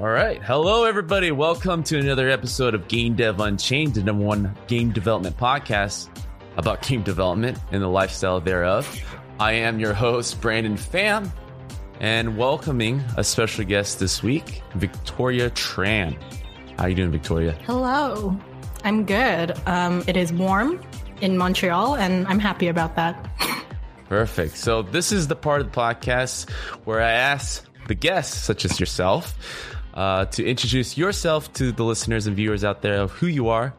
All 0.00 0.08
right. 0.08 0.42
Hello, 0.42 0.84
everybody. 0.84 1.30
Welcome 1.30 1.82
to 1.82 1.98
another 1.98 2.30
episode 2.30 2.74
of 2.74 2.88
Game 2.88 3.16
Dev 3.16 3.38
Unchained, 3.38 3.92
the 3.92 4.02
number 4.02 4.24
one 4.24 4.56
game 4.66 4.92
development 4.92 5.36
podcast 5.36 6.08
about 6.56 6.80
game 6.80 7.02
development 7.02 7.58
and 7.70 7.82
the 7.82 7.86
lifestyle 7.86 8.40
thereof. 8.40 8.98
I 9.38 9.52
am 9.52 9.78
your 9.78 9.92
host, 9.92 10.40
Brandon 10.40 10.76
Pham, 10.76 11.30
and 12.00 12.38
welcoming 12.38 13.04
a 13.18 13.22
special 13.22 13.62
guest 13.66 13.98
this 13.98 14.22
week, 14.22 14.62
Victoria 14.74 15.50
Tran. 15.50 16.16
How 16.78 16.84
are 16.84 16.88
you 16.88 16.94
doing, 16.94 17.10
Victoria? 17.10 17.52
Hello. 17.66 18.34
I'm 18.84 19.04
good. 19.04 19.52
Um, 19.66 20.02
it 20.06 20.16
is 20.16 20.32
warm 20.32 20.80
in 21.20 21.36
Montreal, 21.36 21.96
and 21.96 22.26
I'm 22.26 22.38
happy 22.38 22.68
about 22.68 22.96
that. 22.96 23.30
Perfect. 24.08 24.56
So 24.56 24.80
this 24.80 25.12
is 25.12 25.28
the 25.28 25.36
part 25.36 25.60
of 25.60 25.70
the 25.70 25.78
podcast 25.78 26.48
where 26.86 27.02
I 27.02 27.10
ask 27.10 27.66
the 27.86 27.94
guests, 27.94 28.34
such 28.38 28.64
as 28.64 28.80
yourself, 28.80 29.36
uh, 29.94 30.24
to 30.26 30.46
introduce 30.46 30.96
yourself 30.96 31.52
to 31.54 31.72
the 31.72 31.84
listeners 31.84 32.26
and 32.26 32.36
viewers 32.36 32.64
out 32.64 32.82
there 32.82 33.00
of 33.00 33.10
who 33.12 33.26
you 33.26 33.48
are, 33.48 33.74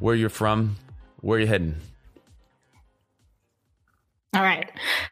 where 0.00 0.14
you're 0.14 0.28
from, 0.28 0.76
where 1.20 1.38
you're 1.38 1.48
heading. 1.48 1.76
All 4.34 4.42
right. 4.42 4.70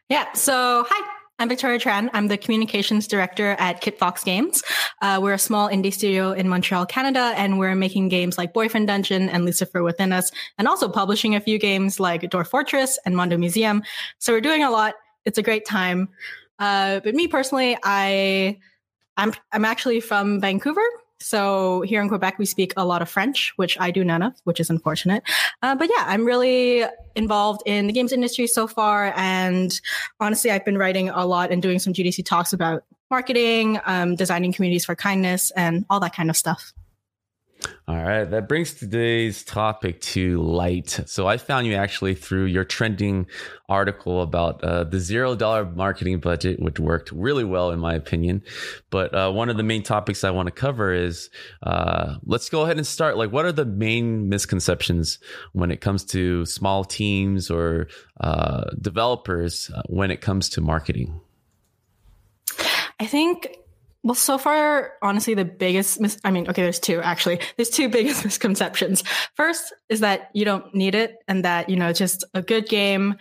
Yeah. 0.09 0.31
So, 0.33 0.85
hi. 0.89 1.09
I'm 1.39 1.49
Victoria 1.49 1.79
Tran. 1.79 2.09
I'm 2.13 2.27
the 2.27 2.37
communications 2.37 3.07
director 3.07 3.55
at 3.57 3.81
Kitfox 3.81 4.23
Games. 4.23 4.63
Uh, 5.01 5.19
we're 5.21 5.33
a 5.33 5.39
small 5.39 5.67
indie 5.67 5.91
studio 5.91 6.31
in 6.31 6.47
Montreal, 6.47 6.85
Canada, 6.85 7.33
and 7.35 7.57
we're 7.57 7.75
making 7.75 8.09
games 8.09 8.37
like 8.37 8.53
Boyfriend 8.53 8.87
Dungeon 8.87 9.29
and 9.29 9.43
Lucifer 9.43 9.81
Within 9.81 10.13
Us, 10.13 10.31
and 10.57 10.67
also 10.67 10.87
publishing 10.87 11.35
a 11.35 11.41
few 11.41 11.57
games 11.57 11.99
like 11.99 12.21
Dwarf 12.21 12.47
Fortress 12.47 12.99
and 13.05 13.17
Mondo 13.17 13.35
Museum. 13.37 13.81
So 14.19 14.31
we're 14.31 14.41
doing 14.41 14.63
a 14.63 14.69
lot. 14.69 14.93
It's 15.25 15.37
a 15.37 15.41
great 15.41 15.65
time. 15.65 16.09
Uh, 16.59 16.99
but 16.99 17.15
me 17.15 17.27
personally, 17.27 17.77
I 17.83 18.59
I'm 19.17 19.33
I'm 19.51 19.65
actually 19.65 19.99
from 19.99 20.39
Vancouver. 20.39 20.81
So 21.19 21.81
here 21.81 22.01
in 22.01 22.09
Quebec, 22.09 22.37
we 22.37 22.45
speak 22.45 22.73
a 22.75 22.85
lot 22.85 23.01
of 23.01 23.09
French, 23.09 23.53
which 23.55 23.79
I 23.79 23.91
do 23.91 24.03
none 24.03 24.21
of, 24.21 24.33
which 24.43 24.59
is 24.59 24.69
unfortunate. 24.69 25.23
Uh, 25.61 25.73
but 25.73 25.89
yeah, 25.89 26.03
I'm 26.05 26.25
really 26.25 26.83
involved 27.15 27.61
in 27.65 27.87
the 27.87 27.93
games 27.93 28.11
industry 28.11 28.45
so 28.45 28.67
far. 28.67 29.13
And 29.15 29.79
honestly, 30.19 30.51
I've 30.51 30.65
been 30.65 30.77
writing 30.77 31.09
a 31.09 31.25
lot 31.25 31.49
and 31.51 31.61
doing 31.61 31.79
some 31.79 31.93
GDC 31.93 32.25
talks 32.25 32.51
about 32.51 32.83
marketing, 33.09 33.79
um, 33.85 34.15
designing 34.15 34.51
communities 34.51 34.83
for 34.83 34.95
kindness, 34.95 35.51
and 35.51 35.85
all 35.89 36.01
that 36.01 36.13
kind 36.13 36.29
of 36.29 36.35
stuff. 36.35 36.73
All 37.85 38.01
right, 38.01 38.23
that 38.23 38.47
brings 38.47 38.73
today's 38.73 39.43
topic 39.43 39.99
to 40.01 40.41
light. 40.41 41.01
So 41.05 41.27
I 41.27 41.35
found 41.35 41.67
you 41.67 41.75
actually 41.75 42.15
through 42.15 42.45
your 42.45 42.63
trending 42.63 43.27
article 43.67 44.21
about 44.21 44.63
uh, 44.63 44.85
the 44.85 44.99
zero 44.99 45.35
dollar 45.35 45.65
marketing 45.65 46.19
budget, 46.19 46.61
which 46.61 46.79
worked 46.79 47.11
really 47.11 47.43
well 47.43 47.71
in 47.71 47.79
my 47.79 47.93
opinion. 47.93 48.41
But 48.89 49.13
uh, 49.13 49.31
one 49.31 49.49
of 49.49 49.57
the 49.57 49.63
main 49.63 49.83
topics 49.83 50.23
I 50.23 50.31
want 50.31 50.47
to 50.47 50.51
cover 50.51 50.93
is 50.93 51.29
uh, 51.61 52.15
let's 52.25 52.49
go 52.49 52.61
ahead 52.61 52.77
and 52.77 52.87
start. 52.87 53.17
Like, 53.17 53.33
what 53.33 53.45
are 53.45 53.51
the 53.51 53.65
main 53.65 54.29
misconceptions 54.29 55.19
when 55.51 55.69
it 55.69 55.81
comes 55.81 56.05
to 56.05 56.45
small 56.45 56.85
teams 56.85 57.51
or 57.51 57.87
uh, 58.21 58.63
developers 58.81 59.69
uh, 59.75 59.81
when 59.87 60.09
it 60.09 60.21
comes 60.21 60.47
to 60.49 60.61
marketing? 60.61 61.19
I 62.99 63.05
think 63.05 63.49
well, 64.03 64.15
so 64.15 64.37
far, 64.37 64.93
honestly, 65.01 65.33
the 65.33 65.45
biggest, 65.45 66.01
mis- 66.01 66.19
I 66.25 66.31
mean, 66.31 66.49
okay, 66.49 66.61
there's 66.61 66.79
two 66.79 67.01
actually. 67.01 67.39
There's 67.55 67.69
two 67.69 67.87
biggest 67.87 68.25
misconceptions. 68.25 69.01
First 69.35 69.73
is 69.87 70.01
that 70.01 70.29
you 70.33 70.43
don't 70.43 70.73
need 70.75 70.93
it 70.93 71.15
and 71.29 71.45
that, 71.45 71.69
you 71.69 71.77
know, 71.77 71.93
just 71.93 72.25
a 72.33 72.41
good 72.41 72.67
game 72.67 73.15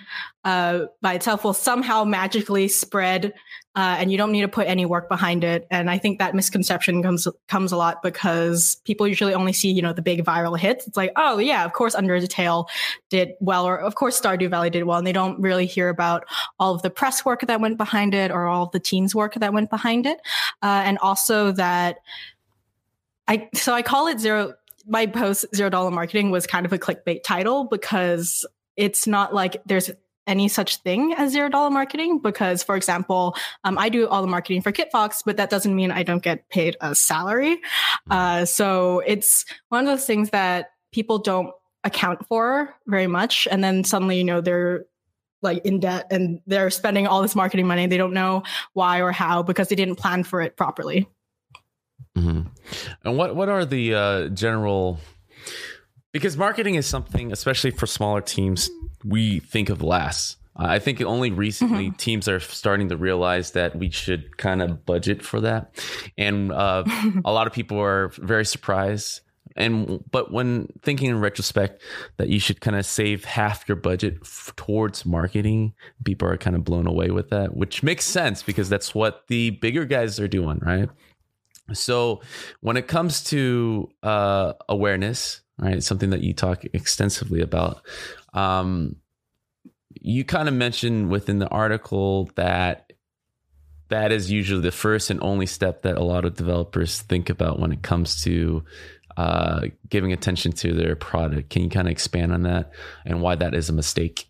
uh, 0.44 0.86
by 1.00 1.14
itself 1.14 1.44
will 1.44 1.54
somehow 1.54 2.02
magically 2.02 2.66
spread 2.66 3.32
uh, 3.74 3.96
and 3.98 4.12
you 4.12 4.18
don't 4.18 4.32
need 4.32 4.42
to 4.42 4.48
put 4.48 4.66
any 4.66 4.84
work 4.84 5.08
behind 5.08 5.44
it. 5.44 5.66
And 5.70 5.90
I 5.90 5.96
think 5.96 6.18
that 6.18 6.34
misconception 6.34 7.02
comes 7.02 7.26
comes 7.48 7.72
a 7.72 7.76
lot 7.76 8.02
because 8.02 8.76
people 8.84 9.08
usually 9.08 9.32
only 9.32 9.52
see 9.52 9.70
you 9.70 9.80
know 9.80 9.92
the 9.92 10.02
big 10.02 10.24
viral 10.24 10.58
hits. 10.58 10.86
It's 10.86 10.96
like, 10.96 11.12
oh 11.16 11.38
yeah, 11.38 11.64
of 11.64 11.72
course 11.72 11.94
Undertale 11.94 12.68
did 13.08 13.32
well, 13.40 13.66
or 13.66 13.78
of 13.78 13.94
course 13.94 14.20
Stardew 14.20 14.50
Valley 14.50 14.70
did 14.70 14.84
well, 14.84 14.98
and 14.98 15.06
they 15.06 15.12
don't 15.12 15.40
really 15.40 15.66
hear 15.66 15.88
about 15.88 16.24
all 16.58 16.74
of 16.74 16.82
the 16.82 16.90
press 16.90 17.24
work 17.24 17.40
that 17.46 17.60
went 17.60 17.78
behind 17.78 18.14
it 18.14 18.30
or 18.30 18.46
all 18.46 18.64
of 18.64 18.72
the 18.72 18.80
team's 18.80 19.14
work 19.14 19.34
that 19.34 19.54
went 19.54 19.70
behind 19.70 20.06
it, 20.06 20.18
uh, 20.62 20.82
and 20.84 20.98
also 20.98 21.52
that 21.52 21.98
I 23.26 23.48
so 23.54 23.72
I 23.72 23.82
call 23.82 24.06
it 24.08 24.20
zero. 24.20 24.54
My 24.86 25.06
post 25.06 25.46
zero 25.54 25.70
dollar 25.70 25.92
marketing 25.92 26.30
was 26.30 26.46
kind 26.46 26.66
of 26.66 26.72
a 26.72 26.78
clickbait 26.78 27.22
title 27.22 27.64
because 27.64 28.44
it's 28.76 29.06
not 29.06 29.32
like 29.32 29.62
there's 29.64 29.90
any 30.26 30.48
such 30.48 30.76
thing 30.78 31.14
as 31.16 31.32
zero 31.32 31.48
dollar 31.48 31.70
marketing 31.70 32.18
because 32.18 32.62
for 32.62 32.76
example 32.76 33.34
um, 33.64 33.76
i 33.78 33.88
do 33.88 34.08
all 34.08 34.22
the 34.22 34.28
marketing 34.28 34.62
for 34.62 34.72
kitfox 34.72 35.22
but 35.24 35.36
that 35.36 35.50
doesn't 35.50 35.74
mean 35.74 35.90
i 35.90 36.02
don't 36.02 36.22
get 36.22 36.48
paid 36.48 36.76
a 36.80 36.94
salary 36.94 37.56
mm-hmm. 37.56 38.12
uh, 38.12 38.44
so 38.44 39.00
it's 39.00 39.44
one 39.68 39.80
of 39.80 39.86
those 39.86 40.06
things 40.06 40.30
that 40.30 40.70
people 40.92 41.18
don't 41.18 41.50
account 41.84 42.24
for 42.26 42.74
very 42.86 43.08
much 43.08 43.48
and 43.50 43.64
then 43.64 43.82
suddenly 43.82 44.16
you 44.16 44.24
know 44.24 44.40
they're 44.40 44.84
like 45.42 45.64
in 45.64 45.80
debt 45.80 46.06
and 46.10 46.40
they're 46.46 46.70
spending 46.70 47.06
all 47.08 47.20
this 47.20 47.34
marketing 47.34 47.66
money 47.66 47.86
they 47.86 47.96
don't 47.96 48.14
know 48.14 48.42
why 48.74 49.00
or 49.00 49.10
how 49.10 49.42
because 49.42 49.68
they 49.68 49.74
didn't 49.74 49.96
plan 49.96 50.22
for 50.22 50.40
it 50.40 50.56
properly 50.56 51.08
mm-hmm. 52.16 52.42
and 53.04 53.16
what 53.18 53.34
what 53.34 53.48
are 53.48 53.64
the 53.64 53.94
uh, 53.94 54.28
general 54.28 55.00
because 56.12 56.36
marketing 56.36 56.76
is 56.76 56.86
something 56.86 57.32
especially 57.32 57.72
for 57.72 57.86
smaller 57.86 58.20
teams 58.20 58.70
we 59.04 59.40
think 59.40 59.68
of 59.68 59.82
less. 59.82 60.36
I 60.54 60.78
think 60.78 61.00
only 61.00 61.30
recently 61.30 61.86
mm-hmm. 61.86 61.96
teams 61.96 62.28
are 62.28 62.40
starting 62.40 62.90
to 62.90 62.96
realize 62.96 63.52
that 63.52 63.74
we 63.76 63.90
should 63.90 64.36
kind 64.36 64.60
of 64.60 64.84
budget 64.84 65.22
for 65.22 65.40
that, 65.40 65.82
and 66.18 66.52
uh, 66.52 66.84
a 67.24 67.32
lot 67.32 67.46
of 67.46 67.52
people 67.52 67.80
are 67.80 68.08
very 68.18 68.44
surprised. 68.44 69.20
And 69.54 70.02
but 70.10 70.32
when 70.32 70.68
thinking 70.82 71.10
in 71.10 71.20
retrospect 71.20 71.82
that 72.16 72.28
you 72.28 72.38
should 72.38 72.60
kind 72.60 72.76
of 72.76 72.86
save 72.86 73.24
half 73.24 73.68
your 73.68 73.76
budget 73.76 74.18
f- 74.22 74.52
towards 74.56 75.04
marketing, 75.04 75.74
people 76.04 76.28
are 76.28 76.38
kind 76.38 76.56
of 76.56 76.64
blown 76.64 76.86
away 76.86 77.10
with 77.10 77.30
that, 77.30 77.54
which 77.54 77.82
makes 77.82 78.04
sense 78.04 78.42
because 78.42 78.68
that's 78.68 78.94
what 78.94 79.24
the 79.28 79.50
bigger 79.50 79.84
guys 79.84 80.18
are 80.18 80.28
doing, 80.28 80.58
right? 80.62 80.88
So 81.72 82.22
when 82.60 82.76
it 82.76 82.88
comes 82.88 83.22
to 83.24 83.90
uh, 84.02 84.54
awareness, 84.68 85.42
right, 85.58 85.82
something 85.82 86.10
that 86.10 86.22
you 86.22 86.34
talk 86.34 86.64
extensively 86.72 87.40
about. 87.40 87.82
Um, 88.32 88.96
you 90.00 90.24
kind 90.24 90.48
of 90.48 90.54
mentioned 90.54 91.10
within 91.10 91.38
the 91.38 91.48
article 91.48 92.30
that 92.34 92.92
that 93.88 94.10
is 94.10 94.30
usually 94.30 94.62
the 94.62 94.72
first 94.72 95.10
and 95.10 95.22
only 95.22 95.46
step 95.46 95.82
that 95.82 95.96
a 95.96 96.02
lot 96.02 96.24
of 96.24 96.34
developers 96.34 97.02
think 97.02 97.28
about 97.28 97.60
when 97.60 97.72
it 97.72 97.82
comes 97.82 98.22
to 98.22 98.64
uh, 99.16 99.66
giving 99.88 100.12
attention 100.12 100.52
to 100.52 100.72
their 100.72 100.96
product. 100.96 101.50
Can 101.50 101.64
you 101.64 101.68
kind 101.68 101.86
of 101.86 101.92
expand 101.92 102.32
on 102.32 102.42
that 102.42 102.72
and 103.04 103.20
why 103.20 103.34
that 103.34 103.54
is 103.54 103.68
a 103.68 103.72
mistake? 103.72 104.26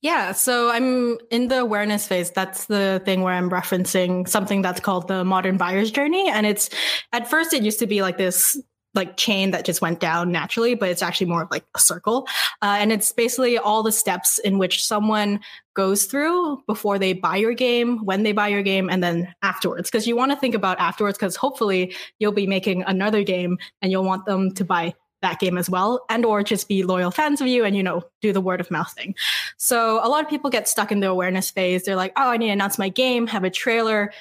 Yeah, 0.00 0.32
so 0.32 0.70
I'm 0.70 1.18
in 1.30 1.48
the 1.48 1.58
awareness 1.58 2.06
phase. 2.06 2.30
That's 2.30 2.64
the 2.66 3.02
thing 3.04 3.20
where 3.20 3.34
I'm 3.34 3.50
referencing 3.50 4.26
something 4.26 4.62
that's 4.62 4.80
called 4.80 5.08
the 5.08 5.24
modern 5.24 5.58
buyer's 5.58 5.90
journey. 5.90 6.30
And 6.30 6.46
it's 6.46 6.70
at 7.12 7.28
first, 7.28 7.52
it 7.52 7.62
used 7.62 7.80
to 7.80 7.86
be 7.86 8.00
like 8.00 8.16
this 8.16 8.58
like 8.94 9.16
chain 9.16 9.52
that 9.52 9.64
just 9.64 9.80
went 9.80 10.00
down 10.00 10.32
naturally, 10.32 10.74
but 10.74 10.88
it's 10.88 11.02
actually 11.02 11.28
more 11.28 11.42
of 11.42 11.50
like 11.50 11.64
a 11.76 11.78
circle. 11.78 12.26
Uh, 12.60 12.76
and 12.78 12.92
it's 12.92 13.12
basically 13.12 13.56
all 13.56 13.82
the 13.82 13.92
steps 13.92 14.38
in 14.38 14.58
which 14.58 14.84
someone 14.84 15.40
goes 15.74 16.06
through 16.06 16.62
before 16.66 16.98
they 16.98 17.12
buy 17.12 17.36
your 17.36 17.54
game, 17.54 18.04
when 18.04 18.22
they 18.22 18.32
buy 18.32 18.48
your 18.48 18.62
game, 18.62 18.90
and 18.90 19.02
then 19.02 19.32
afterwards. 19.42 19.90
Because 19.90 20.06
you 20.06 20.16
want 20.16 20.32
to 20.32 20.36
think 20.36 20.54
about 20.54 20.80
afterwards, 20.80 21.16
because 21.16 21.36
hopefully 21.36 21.94
you'll 22.18 22.32
be 22.32 22.46
making 22.46 22.82
another 22.82 23.22
game 23.22 23.58
and 23.80 23.92
you'll 23.92 24.04
want 24.04 24.26
them 24.26 24.52
to 24.54 24.64
buy 24.64 24.94
that 25.22 25.38
game 25.38 25.58
as 25.58 25.68
well 25.68 26.04
and 26.08 26.24
or 26.24 26.42
just 26.42 26.68
be 26.68 26.82
loyal 26.82 27.10
fans 27.10 27.40
of 27.40 27.46
you 27.46 27.64
and 27.64 27.76
you 27.76 27.82
know 27.82 28.02
do 28.22 28.32
the 28.32 28.40
word 28.40 28.60
of 28.60 28.70
mouth 28.70 28.90
thing 28.92 29.14
so 29.56 30.00
a 30.04 30.08
lot 30.08 30.24
of 30.24 30.30
people 30.30 30.50
get 30.50 30.68
stuck 30.68 30.90
in 30.90 31.00
the 31.00 31.08
awareness 31.08 31.50
phase 31.50 31.84
they're 31.84 31.96
like 31.96 32.12
oh 32.16 32.30
i 32.30 32.36
need 32.36 32.46
to 32.46 32.52
announce 32.52 32.78
my 32.78 32.88
game 32.88 33.26
have 33.26 33.44
a 33.44 33.50
trailer 33.50 34.12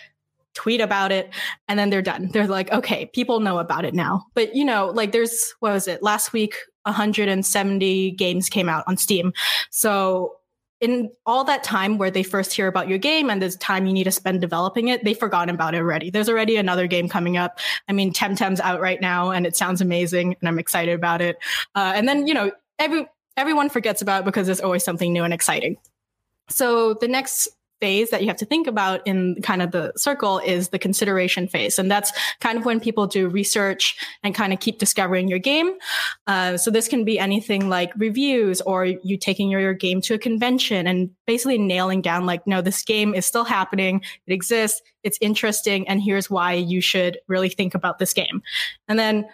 tweet 0.59 0.81
about 0.81 1.13
it, 1.13 1.29
and 1.69 1.79
then 1.79 1.89
they're 1.89 2.01
done. 2.01 2.29
They're 2.33 2.45
like, 2.45 2.69
okay, 2.73 3.06
people 3.13 3.39
know 3.39 3.59
about 3.59 3.85
it 3.85 3.94
now. 3.94 4.25
But 4.33 4.56
you 4.57 4.65
know, 4.65 4.88
like 4.88 5.13
there's 5.13 5.53
what 5.61 5.71
was 5.71 5.88
it 5.88 6.03
last 6.03 6.33
week? 6.33 6.53
170 6.83 8.11
games 8.11 8.50
came 8.50 8.67
out 8.67 8.83
on 8.85 8.97
Steam. 8.97 9.31
So 9.69 10.33
in 10.81 11.11
all 11.25 11.45
that 11.45 11.63
time 11.63 11.97
where 11.97 12.11
they 12.11 12.23
first 12.23 12.53
hear 12.53 12.67
about 12.67 12.89
your 12.89 12.97
game 12.97 13.29
and 13.29 13.41
the 13.41 13.51
time 13.51 13.85
you 13.85 13.94
need 13.94 14.03
to 14.03 14.11
spend 14.11 14.41
developing 14.41 14.89
it, 14.89 15.06
they've 15.06 15.17
forgotten 15.17 15.56
about 15.56 15.75
it 15.75 15.77
already. 15.77 16.09
There's 16.09 16.29
already 16.29 16.57
another 16.57 16.88
game 16.88 17.07
coming 17.07 17.38
up. 17.38 17.59
I 17.88 17.94
mean, 17.94 18.12
Temtem's 18.12 18.59
out 18.59 18.81
right 18.81 19.00
now 19.00 19.31
and 19.31 19.45
it 19.45 19.55
sounds 19.55 19.79
amazing 19.79 20.35
and 20.39 20.50
I'm 20.50 20.59
excited 20.59 20.95
about 20.95 21.21
it. 21.21 21.38
Uh, 21.75 21.94
and 21.95 22.07
then, 22.07 22.27
you 22.27 22.33
know, 22.33 22.51
every, 22.79 23.07
everyone 23.38 23.69
forgets 23.69 24.01
about 24.01 24.23
it 24.23 24.25
because 24.25 24.45
there's 24.45 24.62
always 24.62 24.83
something 24.83 25.13
new 25.13 25.23
and 25.23 25.33
exciting. 25.33 25.77
So 26.50 26.95
the 26.95 27.07
next 27.07 27.47
phase 27.79 28.09
that 28.09 28.21
you 28.21 28.27
have 28.27 28.37
to 28.37 28.45
think 28.45 28.67
about 28.67 29.05
in 29.07 29.35
kind 29.41 29.61
of 29.61 29.71
the 29.71 29.93
circle 29.95 30.39
is 30.39 30.69
the 30.69 30.79
consideration 30.79 31.47
phase. 31.47 31.79
And 31.79 31.89
that's 31.89 32.11
kind 32.39 32.57
of 32.57 32.65
when 32.65 32.79
people 32.79 33.07
do 33.07 33.27
research 33.27 33.97
and 34.23 34.35
kind 34.35 34.53
of 34.53 34.59
keep 34.59 34.79
discovering 34.79 35.27
your 35.27 35.39
game. 35.39 35.73
Uh, 36.27 36.57
so 36.57 36.71
this 36.71 36.87
can 36.87 37.05
be 37.05 37.17
anything 37.17 37.69
like 37.69 37.91
reviews 37.95 38.61
or 38.61 38.85
you 38.85 39.17
taking 39.17 39.49
your, 39.49 39.61
your 39.61 39.73
game 39.73 40.01
to 40.01 40.13
a 40.13 40.19
convention 40.19 40.87
and 40.87 41.09
basically 41.25 41.57
nailing 41.57 42.01
down 42.01 42.25
like, 42.25 42.45
no, 42.45 42.61
this 42.61 42.83
game 42.83 43.13
is 43.13 43.25
still 43.25 43.45
happening. 43.45 44.01
It 44.27 44.33
exists. 44.33 44.81
It's 45.03 45.17
interesting. 45.21 45.87
And 45.87 46.01
here's 46.01 46.29
why 46.29 46.53
you 46.53 46.81
should 46.81 47.19
really 47.27 47.49
think 47.49 47.75
about 47.75 47.99
this 47.99 48.13
game. 48.13 48.41
And 48.87 48.99
then 48.99 49.25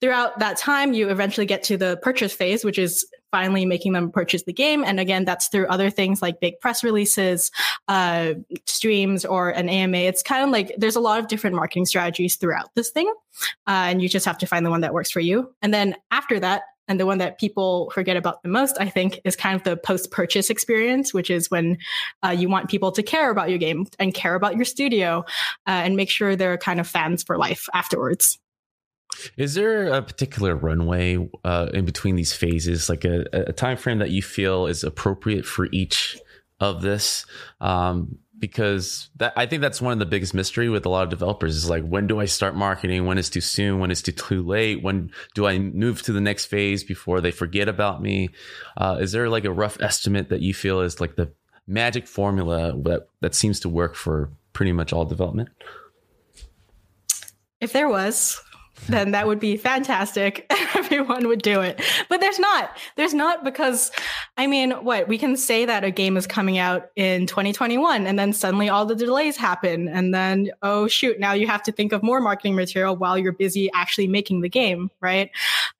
throughout 0.00 0.40
that 0.40 0.56
time, 0.56 0.92
you 0.92 1.08
eventually 1.10 1.46
get 1.46 1.62
to 1.64 1.76
the 1.76 1.96
purchase 2.02 2.32
phase, 2.32 2.64
which 2.64 2.78
is 2.78 3.06
finally 3.32 3.66
making 3.66 3.94
them 3.94 4.12
purchase 4.12 4.44
the 4.44 4.52
game. 4.52 4.84
And 4.84 5.00
again, 5.00 5.24
that's 5.24 5.48
through 5.48 5.66
other 5.66 5.90
things 5.90 6.22
like 6.22 6.38
big 6.38 6.60
press 6.60 6.84
releases, 6.84 7.50
uh, 7.88 8.34
streams, 8.66 9.24
or 9.24 9.50
an 9.50 9.68
AMA. 9.68 9.96
It's 9.96 10.22
kind 10.22 10.44
of 10.44 10.50
like 10.50 10.72
there's 10.78 10.96
a 10.96 11.00
lot 11.00 11.18
of 11.18 11.26
different 11.26 11.56
marketing 11.56 11.86
strategies 11.86 12.36
throughout 12.36 12.72
this 12.76 12.90
thing. 12.90 13.12
Uh, 13.66 13.90
and 13.90 14.00
you 14.00 14.08
just 14.08 14.26
have 14.26 14.38
to 14.38 14.46
find 14.46 14.64
the 14.64 14.70
one 14.70 14.82
that 14.82 14.94
works 14.94 15.10
for 15.10 15.20
you. 15.20 15.52
And 15.62 15.74
then 15.74 15.96
after 16.12 16.38
that, 16.38 16.62
and 16.88 16.98
the 16.98 17.06
one 17.06 17.18
that 17.18 17.38
people 17.38 17.90
forget 17.94 18.16
about 18.16 18.42
the 18.42 18.48
most, 18.48 18.76
I 18.80 18.88
think, 18.88 19.20
is 19.24 19.36
kind 19.36 19.54
of 19.56 19.62
the 19.62 19.76
post 19.76 20.10
purchase 20.10 20.50
experience, 20.50 21.14
which 21.14 21.30
is 21.30 21.50
when 21.50 21.78
uh, 22.24 22.30
you 22.30 22.48
want 22.48 22.68
people 22.68 22.92
to 22.92 23.02
care 23.02 23.30
about 23.30 23.50
your 23.50 23.58
game 23.58 23.86
and 23.98 24.12
care 24.12 24.34
about 24.34 24.56
your 24.56 24.64
studio 24.64 25.24
uh, 25.66 25.70
and 25.70 25.96
make 25.96 26.10
sure 26.10 26.34
they're 26.34 26.58
kind 26.58 26.80
of 26.80 26.88
fans 26.88 27.22
for 27.22 27.38
life 27.38 27.68
afterwards. 27.72 28.38
Is 29.36 29.54
there 29.54 29.88
a 29.88 30.02
particular 30.02 30.56
runway 30.56 31.28
uh, 31.44 31.68
in 31.72 31.84
between 31.84 32.16
these 32.16 32.32
phases, 32.32 32.88
like 32.88 33.04
a, 33.04 33.24
a 33.32 33.52
time 33.52 33.76
frame 33.76 33.98
that 33.98 34.10
you 34.10 34.22
feel 34.22 34.66
is 34.66 34.84
appropriate 34.84 35.46
for 35.46 35.68
each 35.70 36.18
of 36.60 36.82
this? 36.82 37.26
Um, 37.60 38.18
because 38.42 39.08
that 39.18 39.32
I 39.36 39.46
think 39.46 39.62
that's 39.62 39.80
one 39.80 39.92
of 39.92 40.00
the 40.00 40.04
biggest 40.04 40.34
mystery 40.34 40.68
with 40.68 40.84
a 40.84 40.88
lot 40.88 41.04
of 41.04 41.10
developers 41.10 41.54
is 41.54 41.70
like 41.70 41.86
when 41.86 42.08
do 42.08 42.18
I 42.18 42.24
start 42.24 42.56
marketing? 42.56 43.06
When 43.06 43.16
is 43.16 43.30
too 43.30 43.40
soon? 43.40 43.78
When 43.78 43.92
is 43.92 44.02
too 44.02 44.10
too 44.10 44.42
late? 44.42 44.82
When 44.82 45.12
do 45.34 45.46
I 45.46 45.60
move 45.60 46.02
to 46.02 46.12
the 46.12 46.20
next 46.20 46.46
phase 46.46 46.82
before 46.82 47.20
they 47.20 47.30
forget 47.30 47.68
about 47.68 48.02
me? 48.02 48.30
Uh, 48.76 48.98
is 49.00 49.12
there 49.12 49.28
like 49.28 49.44
a 49.44 49.52
rough 49.52 49.80
estimate 49.80 50.28
that 50.30 50.40
you 50.40 50.54
feel 50.54 50.80
is 50.80 51.00
like 51.00 51.14
the 51.14 51.30
magic 51.68 52.08
formula 52.08 52.76
that 52.82 53.06
that 53.20 53.36
seems 53.36 53.60
to 53.60 53.68
work 53.68 53.94
for 53.94 54.32
pretty 54.52 54.72
much 54.72 54.92
all 54.92 55.04
development? 55.04 55.48
If 57.60 57.72
there 57.72 57.88
was, 57.88 58.42
then 58.88 59.12
that 59.12 59.26
would 59.26 59.40
be 59.40 59.56
fantastic. 59.56 60.46
Everyone 60.74 61.28
would 61.28 61.42
do 61.42 61.60
it. 61.60 61.80
But 62.08 62.20
there's 62.20 62.38
not. 62.38 62.76
There's 62.96 63.14
not 63.14 63.44
because, 63.44 63.90
I 64.36 64.46
mean, 64.46 64.72
what? 64.72 65.08
We 65.08 65.18
can 65.18 65.36
say 65.36 65.64
that 65.64 65.84
a 65.84 65.90
game 65.90 66.16
is 66.16 66.26
coming 66.26 66.58
out 66.58 66.90
in 66.96 67.26
2021 67.26 68.06
and 68.06 68.18
then 68.18 68.32
suddenly 68.32 68.68
all 68.68 68.84
the 68.84 68.94
delays 68.94 69.36
happen. 69.36 69.88
And 69.88 70.14
then, 70.14 70.50
oh, 70.62 70.88
shoot, 70.88 71.20
now 71.20 71.32
you 71.32 71.46
have 71.46 71.62
to 71.64 71.72
think 71.72 71.92
of 71.92 72.02
more 72.02 72.20
marketing 72.20 72.54
material 72.54 72.96
while 72.96 73.16
you're 73.16 73.32
busy 73.32 73.70
actually 73.74 74.08
making 74.08 74.40
the 74.40 74.48
game, 74.48 74.90
right? 75.00 75.30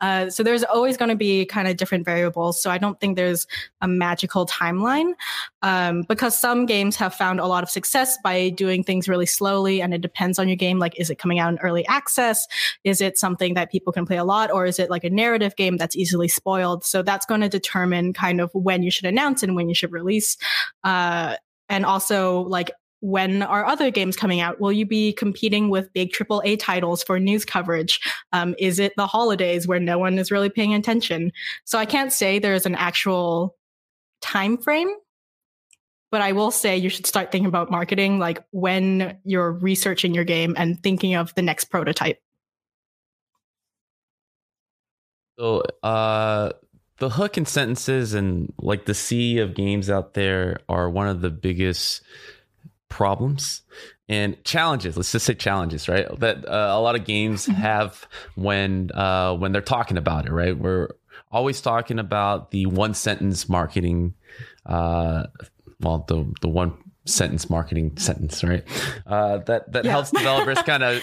Uh, 0.00 0.30
so 0.30 0.42
there's 0.42 0.64
always 0.64 0.96
going 0.96 1.08
to 1.08 1.16
be 1.16 1.44
kind 1.44 1.68
of 1.68 1.76
different 1.76 2.04
variables. 2.04 2.60
So 2.62 2.70
I 2.70 2.78
don't 2.78 2.98
think 3.00 3.16
there's 3.16 3.46
a 3.80 3.88
magical 3.88 4.46
timeline 4.46 5.12
um, 5.62 6.02
because 6.02 6.38
some 6.38 6.66
games 6.66 6.96
have 6.96 7.14
found 7.14 7.40
a 7.40 7.46
lot 7.46 7.62
of 7.62 7.70
success 7.70 8.18
by 8.22 8.50
doing 8.50 8.84
things 8.84 9.08
really 9.08 9.26
slowly. 9.26 9.80
And 9.80 9.92
it 9.92 10.00
depends 10.00 10.38
on 10.38 10.48
your 10.48 10.56
game. 10.56 10.78
Like, 10.78 10.98
is 10.98 11.10
it 11.10 11.18
coming 11.18 11.38
out 11.38 11.52
in 11.52 11.58
early 11.58 11.86
access? 11.86 12.46
Is 12.84 12.91
it 13.00 13.18
something 13.18 13.54
that 13.54 13.70
people 13.70 13.92
can 13.92 14.06
play 14.06 14.16
a 14.16 14.24
lot? 14.24 14.50
Or 14.50 14.66
is 14.66 14.78
it 14.78 14.90
like 14.90 15.04
a 15.04 15.10
narrative 15.10 15.56
game 15.56 15.76
that's 15.76 15.96
easily 15.96 16.28
spoiled? 16.28 16.84
So 16.84 17.02
that's 17.02 17.26
going 17.26 17.40
to 17.40 17.48
determine 17.48 18.12
kind 18.12 18.40
of 18.40 18.50
when 18.54 18.82
you 18.82 18.90
should 18.90 19.06
announce 19.06 19.42
and 19.42 19.56
when 19.56 19.68
you 19.68 19.74
should 19.74 19.92
release. 19.92 20.36
Uh, 20.84 21.36
and 21.68 21.86
also 21.86 22.40
like 22.42 22.70
when 23.02 23.42
are 23.42 23.66
other 23.66 23.90
games 23.90 24.16
coming 24.16 24.40
out? 24.40 24.60
Will 24.60 24.70
you 24.70 24.86
be 24.86 25.12
competing 25.12 25.68
with 25.70 25.92
big 25.92 26.12
AAA 26.12 26.58
titles 26.60 27.02
for 27.02 27.18
news 27.18 27.44
coverage? 27.44 28.00
Um, 28.32 28.54
is 28.58 28.78
it 28.78 28.92
the 28.96 29.08
holidays 29.08 29.66
where 29.66 29.80
no 29.80 29.98
one 29.98 30.18
is 30.18 30.30
really 30.30 30.48
paying 30.48 30.72
attention? 30.72 31.32
So 31.64 31.78
I 31.78 31.84
can't 31.84 32.12
say 32.12 32.38
there's 32.38 32.64
an 32.64 32.76
actual 32.76 33.56
time 34.20 34.56
frame, 34.56 34.88
but 36.12 36.20
I 36.20 36.30
will 36.30 36.52
say 36.52 36.76
you 36.76 36.88
should 36.88 37.06
start 37.06 37.32
thinking 37.32 37.48
about 37.48 37.72
marketing 37.72 38.20
like 38.20 38.44
when 38.52 39.18
you're 39.24 39.50
researching 39.50 40.14
your 40.14 40.24
game 40.24 40.54
and 40.56 40.80
thinking 40.80 41.16
of 41.16 41.34
the 41.34 41.42
next 41.42 41.64
prototype. 41.64 42.20
So, 45.38 45.62
uh, 45.82 46.52
the 46.98 47.10
hook 47.10 47.36
and 47.36 47.48
sentences 47.48 48.14
and 48.14 48.52
like 48.58 48.84
the 48.84 48.94
sea 48.94 49.38
of 49.38 49.54
games 49.54 49.90
out 49.90 50.14
there 50.14 50.60
are 50.68 50.88
one 50.88 51.08
of 51.08 51.20
the 51.20 51.30
biggest 51.30 52.02
problems 52.88 53.62
and 54.08 54.42
challenges. 54.44 54.96
Let's 54.96 55.10
just 55.10 55.26
say 55.26 55.34
challenges 55.34 55.88
right? 55.88 56.06
That 56.20 56.46
uh, 56.46 56.70
a 56.72 56.80
lot 56.80 56.94
of 56.94 57.04
games 57.04 57.46
mm-hmm. 57.46 57.60
have 57.60 58.06
when 58.36 58.92
uh, 58.92 59.34
when 59.34 59.52
they're 59.52 59.62
talking 59.62 59.96
about 59.96 60.26
it 60.26 60.32
right? 60.32 60.56
We're 60.56 60.90
always 61.32 61.60
talking 61.60 61.98
about 61.98 62.50
the 62.50 62.66
one 62.66 62.94
sentence 62.94 63.48
marketing 63.48 64.14
uh, 64.66 65.24
well 65.80 66.04
the 66.06 66.32
the 66.40 66.48
one 66.48 66.74
sentence 67.04 67.50
marketing 67.50 67.96
sentence 67.96 68.44
right 68.44 68.64
uh, 69.06 69.38
that 69.38 69.70
that 69.72 69.84
yeah. 69.84 69.90
helps 69.90 70.10
developers 70.16 70.58
kind 70.62 70.82
of 70.82 71.02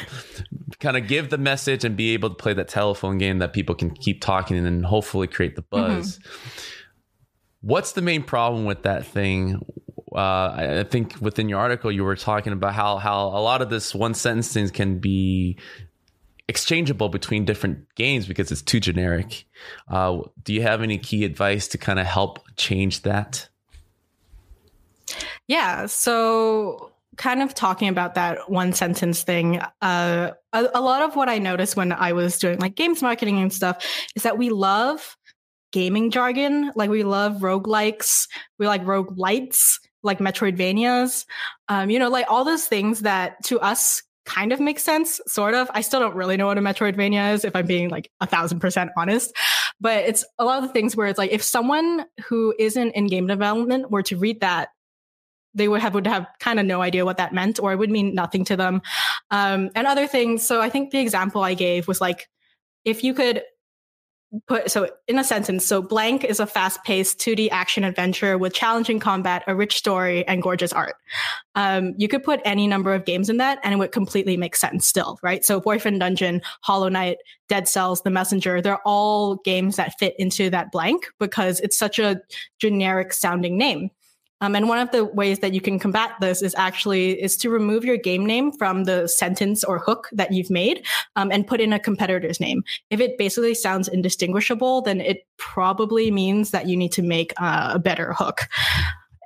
kind 0.80 0.96
of 0.96 1.08
give 1.08 1.30
the 1.30 1.38
message 1.38 1.84
and 1.84 1.98
be 1.98 2.14
able 2.14 2.30
to 2.30 2.36
play 2.36 2.54
that 2.54 2.68
telephone 2.68 3.18
game 3.18 3.40
that 3.40 3.54
people 3.54 3.76
can 3.76 3.90
keep 3.92 4.22
talking 4.22 4.56
and 4.58 4.66
then 4.66 4.84
hopefully 4.84 5.28
create 5.28 5.56
the 5.56 5.62
buzz 5.62 6.20
mm-hmm. 6.20 6.60
what's 7.62 7.94
the 7.94 8.02
main 8.02 8.24
problem 8.24 8.66
with 8.66 8.84
that 8.84 9.06
thing 9.06 9.62
uh, 10.16 10.80
I 10.80 10.86
think 10.90 11.18
within 11.22 11.50
your 11.50 11.60
article 11.60 11.92
you 11.92 12.04
were 12.04 12.16
talking 12.16 12.52
about 12.54 12.74
how 12.74 12.98
how 12.98 13.28
a 13.28 13.42
lot 13.42 13.62
of 13.62 13.70
this 13.70 13.94
one 13.94 14.16
sentence 14.16 14.52
things 14.52 14.72
can 14.72 14.98
be 14.98 15.60
exchangeable 16.50 17.10
between 17.10 17.46
different 17.46 17.86
games 17.94 18.26
because 18.28 18.52
it's 18.52 18.64
too 18.64 18.80
generic. 18.80 19.46
Uh, 19.88 20.22
do 20.44 20.52
you 20.52 20.64
have 20.64 20.82
any 20.82 20.98
key 20.98 21.24
advice 21.24 21.68
to 21.68 21.78
kind 21.78 22.00
of 22.00 22.08
help 22.08 22.40
change 22.58 23.04
that? 23.04 23.49
Yeah. 25.50 25.88
So 25.88 26.92
kind 27.18 27.42
of 27.42 27.56
talking 27.56 27.90
about 27.90 28.14
that 28.16 28.50
one 28.50 28.72
sentence 28.72 29.24
thing, 29.24 29.60
uh, 29.82 30.32
a, 30.54 30.68
a, 30.76 30.80
lot 30.80 31.02
of 31.02 31.16
what 31.16 31.28
I 31.28 31.40
noticed 31.40 31.76
when 31.76 31.92
I 31.92 32.14
was 32.14 32.38
doing 32.38 32.60
like 32.60 32.76
games 32.76 33.02
marketing 33.02 33.42
and 33.42 33.52
stuff 33.52 33.84
is 34.16 34.24
that 34.24 34.38
we 34.38 34.52
love 34.52 35.18
gaming 35.72 36.12
jargon. 36.12 36.72
Like 36.76 36.92
we 36.92 37.04
love 37.04 37.38
roguelikes, 37.38 38.28
we 38.60 38.68
like 38.68 38.86
roguelites, 38.86 39.80
like 40.04 40.20
Metroidvanias, 40.20 41.26
um, 41.68 41.90
you 41.90 41.98
know, 41.98 42.10
like 42.10 42.28
all 42.30 42.46
those 42.46 42.66
things 42.66 43.02
that 43.02 43.44
to 43.46 43.60
us 43.60 44.04
kind 44.26 44.54
of 44.54 44.60
make 44.60 44.80
sense, 44.80 45.20
sort 45.26 45.56
of. 45.56 45.70
I 45.74 45.82
still 45.82 46.00
don't 46.00 46.16
really 46.16 46.38
know 46.38 46.46
what 46.46 46.60
a 46.60 46.62
Metroidvania 46.62 47.34
is, 47.34 47.44
if 47.44 47.56
I'm 47.56 47.66
being 47.66 47.90
like 47.90 48.12
a 48.22 48.28
thousand 48.28 48.60
percent 48.60 48.92
honest. 48.96 49.36
But 49.82 50.06
it's 50.06 50.24
a 50.38 50.46
lot 50.46 50.62
of 50.62 50.68
the 50.68 50.74
things 50.74 50.96
where 50.96 51.08
it's 51.08 51.18
like 51.18 51.32
if 51.32 51.42
someone 51.42 52.06
who 52.28 52.54
isn't 52.60 52.92
in 52.92 53.08
game 53.08 53.26
development 53.26 53.90
were 53.90 54.04
to 54.04 54.16
read 54.16 54.42
that, 54.42 54.70
they 55.54 55.68
would 55.68 55.82
have 55.82 55.94
would 55.94 56.08
have 56.08 56.28
kind 56.40 56.60
of 56.60 56.66
no 56.66 56.82
idea 56.82 57.06
what 57.06 57.18
that 57.18 57.34
meant, 57.34 57.60
or 57.60 57.72
it 57.74 57.78
would 57.78 57.90
mean 57.90 58.14
nothing 58.14 58.46
to 58.46 58.58
them. 58.58 58.82
Um, 59.32 59.70
and 59.76 59.88
other 59.88 60.08
things. 60.08 60.46
So 60.46 60.62
I 60.62 60.70
think 60.70 60.92
the 60.92 61.00
example 61.00 61.44
I 61.44 61.54
gave 61.54 61.88
was 61.88 62.02
like 62.02 62.30
if 62.86 63.04
you 63.04 63.14
could 63.14 63.44
put 64.48 64.70
so 64.70 64.88
in 65.08 65.18
a 65.18 65.24
sentence 65.24 65.66
so 65.66 65.82
blank 65.82 66.24
is 66.24 66.40
a 66.40 66.46
fast-paced 66.46 67.18
2d 67.18 67.50
action 67.52 67.84
adventure 67.84 68.38
with 68.38 68.54
challenging 68.54 69.00
combat 69.00 69.44
a 69.48 69.56
rich 69.56 69.76
story 69.76 70.28
and 70.28 70.44
gorgeous 70.44 70.72
art 70.72 70.96
um, 71.56 71.96
you 71.98 72.08
could 72.08 72.24
put 72.24 72.40
any 72.46 72.68
number 72.68 72.94
of 72.94 73.06
games 73.06 73.28
in 73.28 73.38
that 73.38 73.58
and 73.64 73.74
it 73.74 73.78
would 73.78 73.92
completely 73.92 74.38
make 74.38 74.56
sense 74.56 74.86
still 74.86 75.18
right 75.24 75.44
so 75.44 75.60
boyfriend 75.60 76.00
dungeon 76.00 76.42
hollow 76.62 76.90
knight 76.90 77.18
dead 77.48 77.68
cells 77.68 78.04
the 78.04 78.12
messenger 78.12 78.62
they're 78.62 78.86
all 78.86 79.38
games 79.38 79.78
that 79.78 79.98
fit 79.98 80.14
into 80.20 80.48
that 80.48 80.72
blank 80.72 81.08
because 81.20 81.60
it's 81.62 81.78
such 81.78 81.98
a 81.98 82.22
generic 82.60 83.14
sounding 83.14 83.58
name 83.58 83.90
um, 84.42 84.56
and 84.56 84.68
one 84.68 84.80
of 84.80 84.92
the 84.92 85.06
ways 85.06 85.40
that 85.40 85.54
you 85.54 85.62
can 85.62 85.80
combat 85.80 86.12
this 86.20 86.42
is 86.42 86.56
actually 86.56 87.22
is 87.22 87.38
to 87.38 87.50
remove 87.50 87.84
your 87.84 87.98
game 87.98 88.26
name 88.26 88.52
from 88.52 88.86
the 88.86 89.08
sentence 89.08 89.64
or 89.64 89.80
hook 89.80 90.10
that 90.12 90.32
you've 90.32 90.50
made 90.50 90.86
um, 91.16 91.32
and 91.32 91.48
put 91.48 91.62
in 91.62 91.74
a 91.74 91.80
competitor's 91.80 92.40
name. 92.40 92.64
If 92.90 93.00
it 93.00 93.18
basically 93.18 93.54
sounds 93.54 93.88
indistinguishable, 93.88 94.82
then 94.82 95.02
it 95.02 95.26
probably 95.38 96.12
means 96.12 96.52
that 96.52 96.68
you 96.68 96.78
need 96.78 96.92
to 96.94 97.02
make 97.02 97.34
uh, 97.38 97.72
a 97.74 97.80
better 97.80 98.14
hook. 98.14 98.48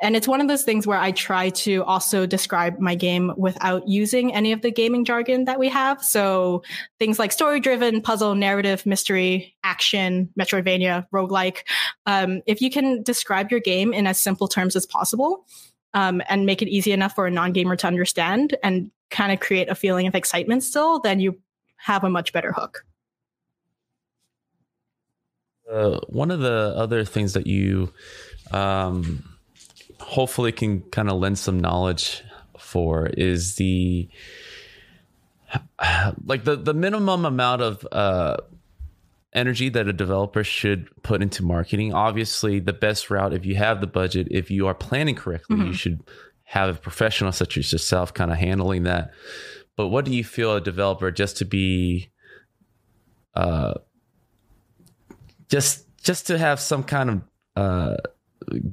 And 0.03 0.17
it's 0.17 0.27
one 0.27 0.41
of 0.41 0.49
those 0.49 0.63
things 0.63 0.85
where 0.85 0.99
I 0.99 1.11
try 1.11 1.49
to 1.49 1.81
also 1.85 2.25
describe 2.25 2.77
my 2.77 2.93
game 2.93 3.31
without 3.37 3.87
using 3.87 4.33
any 4.33 4.51
of 4.51 4.61
the 4.61 4.69
gaming 4.69 5.05
jargon 5.05 5.45
that 5.45 5.59
we 5.59 5.69
have. 5.69 6.03
So 6.03 6.61
things 6.99 7.17
like 7.17 7.31
story 7.31 7.61
driven, 7.61 8.01
puzzle, 8.01 8.35
narrative, 8.35 8.85
mystery, 8.85 9.55
action, 9.63 10.29
Metroidvania, 10.37 11.07
roguelike. 11.13 11.59
Um, 12.05 12.41
if 12.45 12.61
you 12.61 12.69
can 12.69 13.01
describe 13.01 13.49
your 13.49 13.61
game 13.61 13.93
in 13.93 14.05
as 14.05 14.19
simple 14.19 14.49
terms 14.49 14.75
as 14.75 14.85
possible 14.85 15.45
um, 15.93 16.21
and 16.27 16.45
make 16.45 16.61
it 16.61 16.67
easy 16.67 16.91
enough 16.91 17.15
for 17.15 17.25
a 17.25 17.31
non 17.31 17.53
gamer 17.53 17.77
to 17.77 17.87
understand 17.87 18.57
and 18.61 18.91
kind 19.09 19.31
of 19.31 19.39
create 19.39 19.69
a 19.69 19.75
feeling 19.75 20.05
of 20.05 20.15
excitement 20.15 20.63
still, 20.63 20.99
then 20.99 21.21
you 21.21 21.39
have 21.77 22.03
a 22.03 22.09
much 22.09 22.33
better 22.33 22.51
hook. 22.51 22.85
Uh, 25.71 25.99
one 26.09 26.29
of 26.29 26.41
the 26.41 26.73
other 26.75 27.05
things 27.05 27.31
that 27.33 27.47
you 27.47 27.93
um, 28.51 29.23
hopefully 30.03 30.51
can 30.51 30.81
kind 30.91 31.09
of 31.09 31.19
lend 31.19 31.39
some 31.39 31.59
knowledge 31.59 32.23
for 32.57 33.07
is 33.07 33.55
the 33.55 34.09
like 36.25 36.43
the 36.43 36.55
the 36.55 36.73
minimum 36.73 37.25
amount 37.25 37.61
of 37.61 37.87
uh, 37.91 38.37
energy 39.33 39.69
that 39.69 39.87
a 39.87 39.93
developer 39.93 40.43
should 40.43 40.89
put 41.03 41.21
into 41.21 41.43
marketing. 41.43 41.93
Obviously, 41.93 42.59
the 42.59 42.73
best 42.73 43.09
route 43.09 43.33
if 43.33 43.45
you 43.45 43.55
have 43.55 43.81
the 43.81 43.87
budget, 43.87 44.27
if 44.31 44.51
you 44.51 44.67
are 44.67 44.75
planning 44.75 45.15
correctly, 45.15 45.57
mm-hmm. 45.57 45.67
you 45.67 45.73
should 45.73 46.03
have 46.43 46.75
a 46.75 46.79
professional 46.79 47.31
such 47.31 47.57
as 47.57 47.71
yourself 47.71 48.13
kind 48.13 48.31
of 48.31 48.37
handling 48.37 48.83
that. 48.83 49.11
But 49.75 49.87
what 49.87 50.05
do 50.05 50.13
you 50.13 50.23
feel 50.23 50.55
a 50.55 50.61
developer 50.61 51.09
just 51.11 51.37
to 51.37 51.45
be 51.45 52.11
uh 53.35 53.73
just 55.49 55.85
just 56.03 56.27
to 56.27 56.37
have 56.37 56.59
some 56.59 56.83
kind 56.83 57.09
of 57.09 57.21
uh 57.55 57.95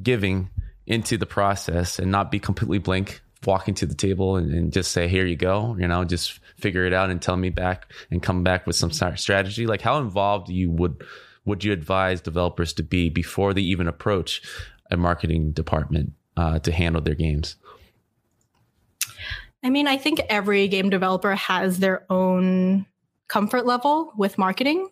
giving 0.02 0.50
into 0.86 1.16
the 1.16 1.26
process 1.26 1.98
and 1.98 2.10
not 2.10 2.30
be 2.30 2.38
completely 2.38 2.78
blank 2.78 3.20
walking 3.46 3.74
to 3.74 3.86
the 3.86 3.94
table 3.94 4.36
and, 4.36 4.52
and, 4.52 4.70
just 4.70 4.92
say 4.92 5.08
here 5.08 5.24
you 5.24 5.34
go 5.34 5.74
you 5.78 5.88
know 5.88 6.04
just 6.04 6.40
figure 6.60 6.84
it 6.84 6.92
out 6.92 7.10
and 7.10 7.20
tell 7.20 7.36
me 7.36 7.50
back 7.50 7.90
and 8.10 8.22
come 8.22 8.42
back 8.42 8.66
with 8.66 8.76
some 8.76 8.92
strategy. 8.92 9.66
Like 9.66 9.80
how 9.80 9.98
involved 9.98 10.48
you 10.48 10.70
would 10.70 11.02
would 11.44 11.64
you 11.64 11.72
advise 11.72 12.20
developers 12.20 12.72
to 12.74 12.82
be 12.82 13.08
before 13.08 13.54
they 13.54 13.62
even 13.62 13.88
approach 13.88 14.42
a 14.90 14.96
marketing 14.96 15.52
department 15.52 16.12
uh, 16.36 16.58
to 16.60 16.70
handle 16.70 17.00
their 17.00 17.14
games? 17.14 17.56
I 19.62 19.70
mean 19.70 19.86
i 19.86 19.96
think 19.96 20.20
every 20.28 20.68
game 20.68 20.90
developer 20.90 21.34
has 21.34 21.78
their 21.78 22.04
own 22.10 22.86
comfort 23.28 23.66
level 23.66 24.12
with 24.16 24.38
marketing. 24.38 24.88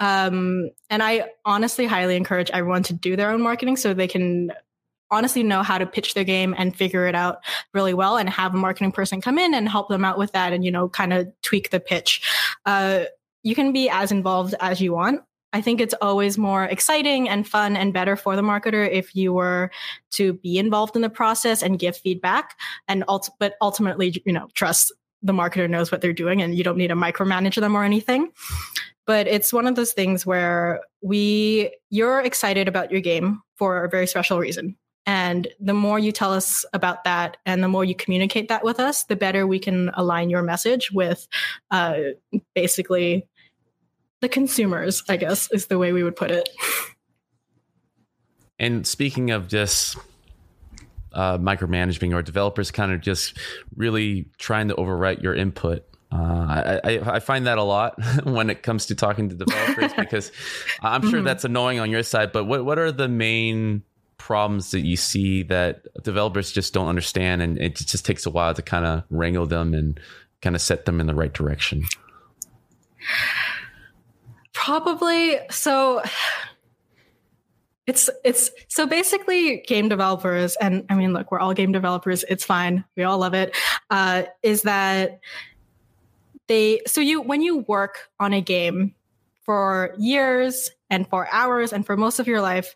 Um, 0.00 0.70
and 0.90 1.02
i 1.02 1.28
honestly 1.44 1.86
highly 1.86 2.16
encourage 2.16 2.50
everyone 2.50 2.82
to 2.84 2.92
do 2.92 3.14
their 3.16 3.30
own 3.30 3.40
marketing 3.40 3.76
so 3.76 3.94
they 3.94 4.08
can 4.08 4.50
honestly 5.14 5.42
know 5.42 5.62
how 5.62 5.78
to 5.78 5.86
pitch 5.86 6.14
their 6.14 6.24
game 6.24 6.54
and 6.58 6.76
figure 6.76 7.06
it 7.06 7.14
out 7.14 7.38
really 7.72 7.94
well 7.94 8.16
and 8.16 8.28
have 8.28 8.54
a 8.54 8.58
marketing 8.58 8.92
person 8.92 9.20
come 9.20 9.38
in 9.38 9.54
and 9.54 9.68
help 9.68 9.88
them 9.88 10.04
out 10.04 10.18
with 10.18 10.32
that 10.32 10.52
and 10.52 10.64
you 10.64 10.70
know 10.70 10.88
kind 10.88 11.12
of 11.12 11.28
tweak 11.42 11.70
the 11.70 11.80
pitch. 11.80 12.22
Uh, 12.66 13.04
you 13.42 13.54
can 13.54 13.72
be 13.72 13.88
as 13.88 14.10
involved 14.10 14.54
as 14.60 14.80
you 14.80 14.92
want. 14.92 15.22
I 15.52 15.60
think 15.60 15.80
it's 15.80 15.94
always 16.02 16.36
more 16.36 16.64
exciting 16.64 17.28
and 17.28 17.46
fun 17.46 17.76
and 17.76 17.92
better 17.92 18.16
for 18.16 18.34
the 18.34 18.42
marketer 18.42 18.90
if 18.90 19.14
you 19.14 19.32
were 19.32 19.70
to 20.12 20.32
be 20.32 20.58
involved 20.58 20.96
in 20.96 21.02
the 21.02 21.08
process 21.08 21.62
and 21.62 21.78
give 21.78 21.96
feedback 21.96 22.58
and 22.88 23.04
ult- 23.06 23.30
but 23.38 23.54
ultimately 23.62 24.20
you 24.26 24.32
know 24.32 24.48
trust 24.54 24.92
the 25.22 25.32
marketer 25.32 25.68
knows 25.68 25.90
what 25.90 26.00
they're 26.00 26.12
doing 26.12 26.42
and 26.42 26.54
you 26.54 26.62
don't 26.62 26.76
need 26.76 26.88
to 26.88 26.94
micromanage 26.94 27.58
them 27.58 27.76
or 27.76 27.84
anything. 27.84 28.30
But 29.06 29.26
it's 29.26 29.52
one 29.52 29.66
of 29.66 29.74
those 29.74 29.92
things 29.92 30.24
where 30.24 30.80
we 31.02 31.72
you're 31.90 32.20
excited 32.20 32.68
about 32.68 32.90
your 32.90 33.00
game 33.00 33.40
for 33.56 33.84
a 33.84 33.88
very 33.88 34.06
special 34.06 34.38
reason 34.38 34.76
and 35.06 35.48
the 35.60 35.74
more 35.74 35.98
you 35.98 36.12
tell 36.12 36.32
us 36.32 36.64
about 36.72 37.04
that 37.04 37.36
and 37.44 37.62
the 37.62 37.68
more 37.68 37.84
you 37.84 37.94
communicate 37.94 38.48
that 38.48 38.64
with 38.64 38.80
us, 38.80 39.04
the 39.04 39.16
better 39.16 39.46
we 39.46 39.58
can 39.58 39.90
align 39.94 40.30
your 40.30 40.42
message 40.42 40.90
with 40.92 41.28
uh, 41.70 41.96
basically 42.54 43.26
the 44.20 44.28
consumers, 44.28 45.02
I 45.08 45.16
guess 45.16 45.50
is 45.52 45.66
the 45.66 45.78
way 45.78 45.92
we 45.92 46.02
would 46.02 46.16
put 46.16 46.30
it. 46.30 46.48
And 48.58 48.86
speaking 48.86 49.30
of 49.30 49.48
just 49.48 49.96
uh, 51.12 51.38
micromanaging 51.38 52.14
or 52.14 52.22
developers 52.22 52.70
kind 52.70 52.92
of 52.92 53.00
just 53.00 53.36
really 53.76 54.26
trying 54.38 54.68
to 54.68 54.74
overwrite 54.74 55.22
your 55.22 55.34
input. 55.34 55.84
Uh, 56.10 56.80
I, 56.84 57.00
I, 57.04 57.20
find 57.20 57.46
that 57.46 57.58
a 57.58 57.62
lot 57.62 57.96
when 58.24 58.48
it 58.48 58.62
comes 58.62 58.86
to 58.86 58.94
talking 58.94 59.28
to 59.30 59.34
developers 59.34 59.92
because 59.98 60.30
I'm 60.80 61.02
sure 61.02 61.18
mm-hmm. 61.18 61.24
that's 61.24 61.44
annoying 61.44 61.80
on 61.80 61.90
your 61.90 62.04
side. 62.04 62.30
But 62.30 62.44
what 62.44 62.64
what 62.64 62.78
are 62.78 62.92
the 62.92 63.08
main 63.08 63.82
problems 64.18 64.70
that 64.70 64.80
you 64.80 64.96
see 64.96 65.42
that 65.42 65.82
developers 66.02 66.52
just 66.52 66.72
don't 66.72 66.88
understand 66.88 67.42
and 67.42 67.58
it 67.58 67.76
just 67.76 68.06
takes 68.06 68.26
a 68.26 68.30
while 68.30 68.54
to 68.54 68.62
kind 68.62 68.84
of 68.84 69.02
wrangle 69.10 69.46
them 69.46 69.74
and 69.74 69.98
kind 70.40 70.54
of 70.54 70.62
set 70.62 70.84
them 70.84 71.00
in 71.00 71.06
the 71.06 71.14
right 71.14 71.32
direction 71.32 71.84
probably 74.52 75.38
so 75.50 76.00
it's 77.86 78.08
it's 78.24 78.50
so 78.68 78.86
basically 78.86 79.62
game 79.66 79.88
developers 79.88 80.56
and 80.56 80.84
i 80.88 80.94
mean 80.94 81.12
look 81.12 81.30
we're 81.30 81.40
all 81.40 81.52
game 81.52 81.72
developers 81.72 82.24
it's 82.28 82.44
fine 82.44 82.84
we 82.96 83.02
all 83.02 83.18
love 83.18 83.34
it. 83.34 83.56
Uh, 83.90 84.22
is 84.42 84.62
that 84.62 85.20
they 86.46 86.80
so 86.86 87.00
you 87.00 87.20
when 87.20 87.42
you 87.42 87.58
work 87.58 88.10
on 88.20 88.32
a 88.32 88.40
game 88.40 88.94
for 89.44 89.94
years 89.98 90.70
and 90.90 91.08
for 91.08 91.28
hours 91.32 91.72
and 91.72 91.84
for 91.84 91.96
most 91.96 92.18
of 92.18 92.26
your 92.26 92.40
life 92.40 92.74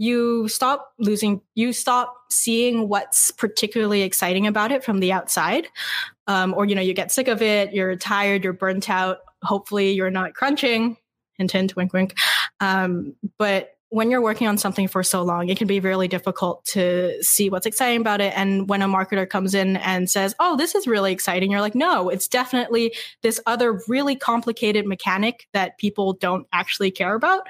you 0.00 0.48
stop 0.48 0.94
losing, 0.98 1.42
you 1.54 1.74
stop 1.74 2.16
seeing 2.30 2.88
what's 2.88 3.30
particularly 3.32 4.00
exciting 4.00 4.46
about 4.46 4.72
it 4.72 4.82
from 4.82 4.98
the 4.98 5.12
outside. 5.12 5.68
Um, 6.26 6.54
or, 6.56 6.64
you 6.64 6.74
know, 6.74 6.80
you 6.80 6.94
get 6.94 7.12
sick 7.12 7.28
of 7.28 7.42
it, 7.42 7.74
you're 7.74 7.96
tired, 7.96 8.42
you're 8.42 8.54
burnt 8.54 8.88
out. 8.88 9.18
Hopefully, 9.42 9.90
you're 9.90 10.10
not 10.10 10.32
crunching. 10.32 10.96
Hint, 11.36 11.76
wink, 11.76 11.92
wink. 11.92 12.14
Um, 12.60 13.14
but 13.38 13.72
when 13.90 14.10
you're 14.10 14.22
working 14.22 14.46
on 14.46 14.56
something 14.56 14.86
for 14.86 15.02
so 15.02 15.22
long, 15.22 15.48
it 15.48 15.58
can 15.58 15.66
be 15.66 15.80
really 15.80 16.06
difficult 16.06 16.64
to 16.64 17.20
see 17.22 17.50
what's 17.50 17.66
exciting 17.66 18.00
about 18.00 18.20
it. 18.20 18.32
And 18.36 18.68
when 18.68 18.82
a 18.82 18.88
marketer 18.88 19.28
comes 19.28 19.52
in 19.52 19.76
and 19.78 20.08
says, 20.08 20.34
Oh, 20.38 20.56
this 20.56 20.76
is 20.76 20.86
really 20.86 21.12
exciting, 21.12 21.50
you're 21.50 21.60
like, 21.60 21.74
No, 21.74 22.08
it's 22.08 22.28
definitely 22.28 22.94
this 23.22 23.40
other 23.46 23.80
really 23.88 24.14
complicated 24.14 24.86
mechanic 24.86 25.48
that 25.52 25.76
people 25.78 26.12
don't 26.14 26.46
actually 26.52 26.92
care 26.92 27.14
about. 27.14 27.42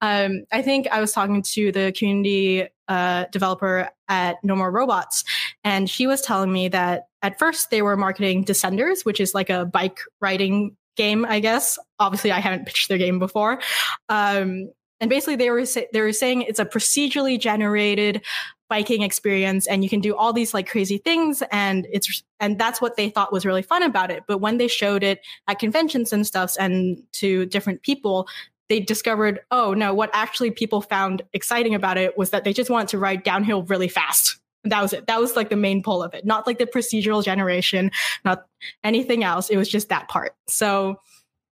Um, 0.00 0.44
I 0.52 0.60
think 0.62 0.88
I 0.88 1.00
was 1.00 1.12
talking 1.12 1.42
to 1.42 1.70
the 1.70 1.92
community 1.96 2.68
uh, 2.88 3.26
developer 3.30 3.88
at 4.08 4.42
No 4.42 4.56
More 4.56 4.72
Robots, 4.72 5.24
and 5.62 5.88
she 5.88 6.08
was 6.08 6.20
telling 6.20 6.52
me 6.52 6.68
that 6.68 7.06
at 7.22 7.38
first 7.38 7.70
they 7.70 7.82
were 7.82 7.96
marketing 7.96 8.44
Descenders, 8.44 9.04
which 9.04 9.20
is 9.20 9.34
like 9.34 9.50
a 9.50 9.64
bike 9.64 10.00
riding 10.20 10.76
game, 10.96 11.24
I 11.24 11.38
guess. 11.38 11.78
Obviously, 12.00 12.32
I 12.32 12.40
haven't 12.40 12.66
pitched 12.66 12.88
their 12.88 12.98
game 12.98 13.20
before. 13.20 13.60
Um, 14.08 14.70
and 15.00 15.10
basically 15.10 15.36
they 15.36 15.50
were 15.50 15.64
they 15.92 16.00
were 16.00 16.12
saying 16.12 16.42
it's 16.42 16.58
a 16.58 16.64
procedurally 16.64 17.38
generated 17.38 18.22
biking 18.68 19.02
experience 19.02 19.66
and 19.66 19.84
you 19.84 19.90
can 19.90 20.00
do 20.00 20.16
all 20.16 20.32
these 20.32 20.52
like 20.52 20.68
crazy 20.68 20.98
things 20.98 21.42
and 21.52 21.86
it's 21.92 22.22
and 22.40 22.58
that's 22.58 22.80
what 22.80 22.96
they 22.96 23.08
thought 23.08 23.32
was 23.32 23.46
really 23.46 23.62
fun 23.62 23.82
about 23.82 24.10
it. 24.10 24.24
But 24.26 24.38
when 24.38 24.58
they 24.58 24.68
showed 24.68 25.02
it 25.02 25.20
at 25.46 25.58
conventions 25.58 26.12
and 26.12 26.26
stuffs 26.26 26.56
and 26.56 27.02
to 27.12 27.46
different 27.46 27.82
people 27.82 28.28
they 28.68 28.80
discovered 28.80 29.40
oh 29.50 29.74
no 29.74 29.94
what 29.94 30.10
actually 30.12 30.50
people 30.50 30.80
found 30.80 31.22
exciting 31.32 31.74
about 31.74 31.96
it 31.96 32.18
was 32.18 32.30
that 32.30 32.44
they 32.44 32.52
just 32.52 32.70
wanted 32.70 32.88
to 32.88 32.98
ride 32.98 33.22
downhill 33.22 33.62
really 33.64 33.88
fast. 33.88 34.38
And 34.64 34.72
that 34.72 34.82
was 34.82 34.92
it. 34.92 35.06
That 35.06 35.20
was 35.20 35.36
like 35.36 35.48
the 35.48 35.56
main 35.56 35.80
pull 35.80 36.02
of 36.02 36.12
it. 36.12 36.26
Not 36.26 36.46
like 36.46 36.58
the 36.58 36.66
procedural 36.66 37.22
generation 37.22 37.90
not 38.24 38.46
anything 38.82 39.22
else. 39.22 39.48
It 39.48 39.56
was 39.56 39.68
just 39.68 39.90
that 39.90 40.08
part. 40.08 40.34
So 40.48 41.00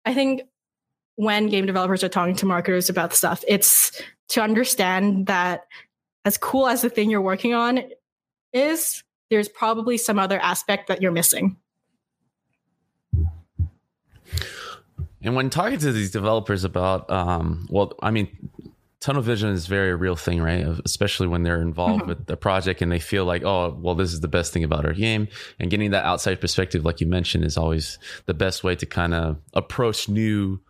i 0.05 0.15
think 0.15 0.43
when 1.19 1.49
game 1.49 1.67
developers 1.67 2.05
are 2.05 2.09
talking 2.09 2.37
to 2.37 2.47
marketers 2.47 2.89
about 2.89 3.13
stuff, 3.13 3.43
it's 3.49 4.01
to 4.29 4.41
understand 4.41 5.27
that 5.27 5.67
as 6.25 6.39
cool 6.39 6.69
as 6.69 6.83
the 6.83 6.89
thing 6.89 7.11
you're 7.11 7.21
working 7.21 7.55
on 7.55 7.83
is, 8.53 9.03
there's 9.29 9.49
probably 9.49 9.99
some 9.99 10.17
other 10.17 10.39
aspect 10.39 10.87
that 10.87 11.03
you're 11.03 11.11
missing. 11.11 11.57
And 15.21 15.35
when 15.35 15.51
talking 15.51 15.79
to 15.79 15.91
these 15.91 16.13
developers 16.13 16.63
about, 16.63 17.11
um, 17.11 17.67
well, 17.69 17.95
I 18.01 18.13
mean, 18.13 18.51
tunnel 19.01 19.21
vision 19.21 19.49
is 19.49 19.67
very 19.67 19.91
a 19.91 19.97
real 19.97 20.15
thing, 20.15 20.41
right? 20.41 20.65
Especially 20.85 21.27
when 21.27 21.43
they're 21.43 21.61
involved 21.61 22.03
mm-hmm. 22.03 22.11
with 22.11 22.27
the 22.27 22.37
project 22.37 22.81
and 22.81 22.93
they 22.93 23.01
feel 23.01 23.25
like, 23.25 23.43
oh, 23.43 23.77
well, 23.77 23.97
this 23.97 24.13
is 24.13 24.21
the 24.21 24.29
best 24.29 24.53
thing 24.53 24.63
about 24.63 24.87
our 24.87 24.93
game. 24.93 25.27
And 25.59 25.69
getting 25.69 25.91
that 25.91 26.05
outside 26.05 26.41
perspective, 26.41 26.85
like 26.85 27.01
you 27.01 27.09
mentioned, 27.09 27.45
is 27.45 27.57
always 27.57 27.99
the 28.27 28.35
best 28.35 28.63
way 28.63 28.77
to 28.77 28.87
kind 28.87 29.15
of 29.15 29.39
approach 29.53 30.09
new 30.09 30.61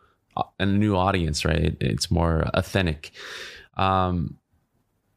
a 0.59 0.66
new 0.66 0.97
audience, 0.97 1.45
right? 1.45 1.76
It's 1.80 2.11
more 2.11 2.49
authentic. 2.54 3.12
Um, 3.76 4.38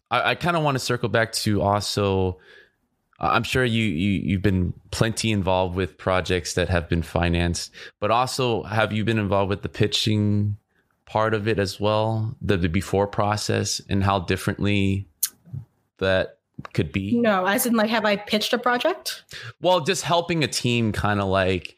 I, 0.09 0.31
I 0.31 0.35
kind 0.35 0.55
of 0.55 0.63
want 0.63 0.75
to 0.75 0.79
circle 0.79 1.09
back 1.09 1.31
to 1.33 1.61
also. 1.61 2.39
I'm 3.19 3.43
sure 3.43 3.63
you, 3.63 3.83
you 3.83 4.21
you've 4.23 4.41
been 4.41 4.73
plenty 4.89 5.31
involved 5.31 5.75
with 5.75 5.97
projects 5.97 6.55
that 6.55 6.69
have 6.69 6.89
been 6.89 7.03
financed, 7.03 7.71
but 7.99 8.09
also 8.09 8.63
have 8.63 8.91
you 8.91 9.05
been 9.05 9.19
involved 9.19 9.49
with 9.49 9.61
the 9.61 9.69
pitching 9.69 10.57
part 11.05 11.33
of 11.33 11.47
it 11.47 11.59
as 11.59 11.79
well, 11.79 12.35
the, 12.41 12.57
the 12.57 12.69
before 12.69 13.05
process, 13.05 13.79
and 13.89 14.03
how 14.03 14.17
differently 14.17 15.07
that 15.97 16.39
could 16.73 16.91
be? 16.91 17.15
No, 17.15 17.45
as 17.45 17.65
in 17.65 17.73
like, 17.73 17.89
have 17.89 18.05
I 18.05 18.15
pitched 18.15 18.53
a 18.53 18.57
project? 18.57 19.23
Well, 19.61 19.81
just 19.81 20.03
helping 20.03 20.43
a 20.43 20.47
team 20.47 20.91
kind 20.91 21.19
of 21.19 21.27
like 21.27 21.75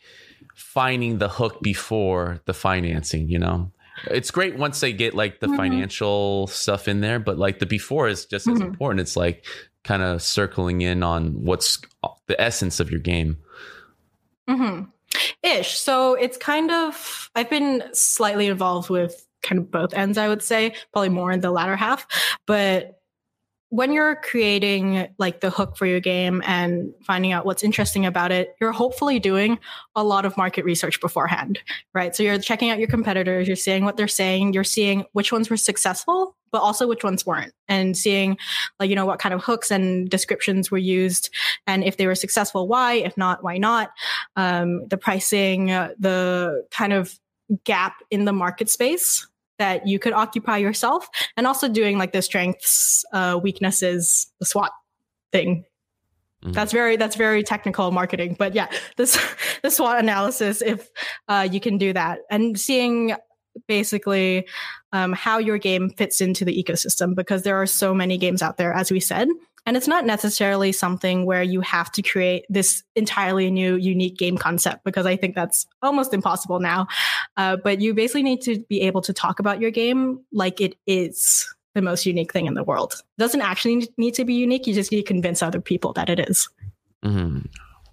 finding 0.55 1.17
the 1.17 1.29
hook 1.29 1.61
before 1.61 2.41
the 2.45 2.53
financing, 2.53 3.29
you 3.29 3.39
know? 3.39 3.71
It's 4.09 4.31
great 4.31 4.57
once 4.57 4.79
they 4.79 4.91
get 4.91 5.13
like 5.13 5.39
the 5.39 5.47
mm-hmm. 5.47 5.55
financial 5.55 6.47
stuff 6.47 6.87
in 6.87 7.01
there, 7.01 7.19
but 7.19 7.37
like 7.37 7.59
the 7.59 7.65
before 7.65 8.07
is 8.07 8.25
just 8.25 8.47
as 8.47 8.57
mm-hmm. 8.57 8.67
important. 8.69 9.01
It's 9.01 9.15
like 9.15 9.45
kind 9.83 10.01
of 10.01 10.21
circling 10.21 10.81
in 10.81 11.03
on 11.03 11.43
what's 11.43 11.79
the 12.27 12.39
essence 12.41 12.79
of 12.79 12.89
your 12.89 12.99
game. 12.99 13.37
Mm-hmm. 14.49 14.85
Ish. 15.43 15.79
So 15.79 16.15
it's 16.15 16.37
kind 16.37 16.71
of, 16.71 17.29
I've 17.35 17.49
been 17.49 17.83
slightly 17.93 18.47
involved 18.47 18.89
with 18.89 19.27
kind 19.43 19.59
of 19.59 19.69
both 19.69 19.93
ends, 19.93 20.17
I 20.17 20.27
would 20.27 20.41
say, 20.41 20.73
probably 20.91 21.09
more 21.09 21.31
in 21.31 21.41
the 21.41 21.51
latter 21.51 21.75
half. 21.75 22.07
But 22.47 22.99
when 23.73 23.91
you're 23.91 24.17
creating 24.17 25.07
like 25.17 25.41
the 25.41 25.49
hook 25.49 25.75
for 25.75 25.87
your 25.87 25.99
game 25.99 26.43
and 26.45 26.93
finding 27.01 27.31
out 27.31 27.43
what's 27.43 27.63
interesting 27.63 28.05
about 28.05 28.31
it, 28.31 28.55
you're 28.61 28.71
hopefully 28.71 29.17
doing 29.17 29.57
a 29.95 30.03
lot 30.03 30.25
of 30.25 30.37
market 30.37 30.63
research 30.63 31.01
beforehand, 31.01 31.57
right? 31.91 32.15
So 32.15 32.21
you're 32.21 32.37
checking 32.37 32.69
out 32.69 32.77
your 32.77 32.87
competitors, 32.87 33.47
you're 33.47 33.55
seeing 33.55 33.83
what 33.83 33.97
they're 33.97 34.07
saying, 34.07 34.53
you're 34.53 34.63
seeing 34.63 35.05
which 35.13 35.31
ones 35.31 35.49
were 35.49 35.57
successful, 35.57 36.35
but 36.51 36.61
also 36.61 36.85
which 36.85 37.03
ones 37.03 37.25
weren't, 37.25 37.51
and 37.67 37.97
seeing 37.97 38.37
like, 38.79 38.91
you 38.91 38.95
know, 38.95 39.07
what 39.07 39.17
kind 39.17 39.33
of 39.33 39.43
hooks 39.43 39.71
and 39.71 40.07
descriptions 40.07 40.69
were 40.69 40.77
used. 40.77 41.31
And 41.65 41.83
if 41.83 41.97
they 41.97 42.05
were 42.05 42.13
successful, 42.13 42.67
why? 42.67 42.93
If 42.93 43.17
not, 43.17 43.43
why 43.43 43.57
not? 43.57 43.89
Um, 44.35 44.87
the 44.87 44.97
pricing, 44.97 45.71
uh, 45.71 45.93
the 45.97 46.63
kind 46.69 46.93
of 46.93 47.19
gap 47.63 47.95
in 48.11 48.25
the 48.25 48.33
market 48.33 48.69
space 48.69 49.27
that 49.63 49.87
you 49.87 49.97
could 49.97 50.11
occupy 50.11 50.57
yourself 50.57 51.07
and 51.37 51.47
also 51.47 51.69
doing 51.69 51.97
like 51.97 52.11
the 52.11 52.21
strengths 52.21 53.05
uh, 53.13 53.39
weaknesses 53.41 54.27
the 54.41 54.45
swot 54.45 54.71
thing 55.31 55.63
mm-hmm. 56.43 56.51
that's 56.51 56.73
very 56.73 56.97
that's 56.97 57.15
very 57.15 57.43
technical 57.43 57.89
marketing 57.89 58.35
but 58.37 58.53
yeah 58.53 58.67
this 58.97 59.17
the 59.63 59.71
swot 59.71 59.99
analysis 59.99 60.61
if 60.61 60.89
uh, 61.29 61.47
you 61.49 61.61
can 61.61 61.77
do 61.77 61.93
that 61.93 62.19
and 62.29 62.59
seeing 62.59 63.15
basically 63.69 64.45
um, 64.91 65.13
how 65.13 65.37
your 65.37 65.57
game 65.57 65.89
fits 65.91 66.19
into 66.19 66.43
the 66.43 66.61
ecosystem 66.61 67.15
because 67.15 67.43
there 67.43 67.61
are 67.61 67.65
so 67.65 67.93
many 67.93 68.17
games 68.17 68.41
out 68.41 68.57
there 68.57 68.73
as 68.73 68.91
we 68.91 68.99
said 68.99 69.29
and 69.65 69.77
it's 69.77 69.87
not 69.87 70.05
necessarily 70.05 70.71
something 70.71 71.25
where 71.25 71.43
you 71.43 71.61
have 71.61 71.91
to 71.93 72.01
create 72.01 72.45
this 72.49 72.83
entirely 72.95 73.49
new, 73.49 73.75
unique 73.75 74.17
game 74.17 74.37
concept, 74.37 74.83
because 74.83 75.05
I 75.05 75.15
think 75.15 75.35
that's 75.35 75.65
almost 75.81 76.13
impossible 76.13 76.59
now. 76.59 76.87
Uh, 77.37 77.57
but 77.57 77.79
you 77.79 77.93
basically 77.93 78.23
need 78.23 78.41
to 78.41 78.59
be 78.67 78.81
able 78.81 79.01
to 79.01 79.13
talk 79.13 79.39
about 79.39 79.61
your 79.61 79.71
game 79.71 80.19
like 80.31 80.59
it 80.59 80.75
is 80.85 81.47
the 81.75 81.81
most 81.81 82.05
unique 82.05 82.33
thing 82.33 82.45
in 82.45 82.53
the 82.53 82.63
world. 82.63 82.93
It 82.93 83.21
doesn't 83.21 83.41
actually 83.41 83.87
need 83.97 84.13
to 84.15 84.25
be 84.25 84.33
unique. 84.33 84.67
You 84.67 84.73
just 84.73 84.91
need 84.91 85.01
to 85.01 85.07
convince 85.07 85.41
other 85.41 85.61
people 85.61 85.93
that 85.93 86.09
it 86.09 86.19
is. 86.19 86.47
Mm-hmm. 87.03 87.39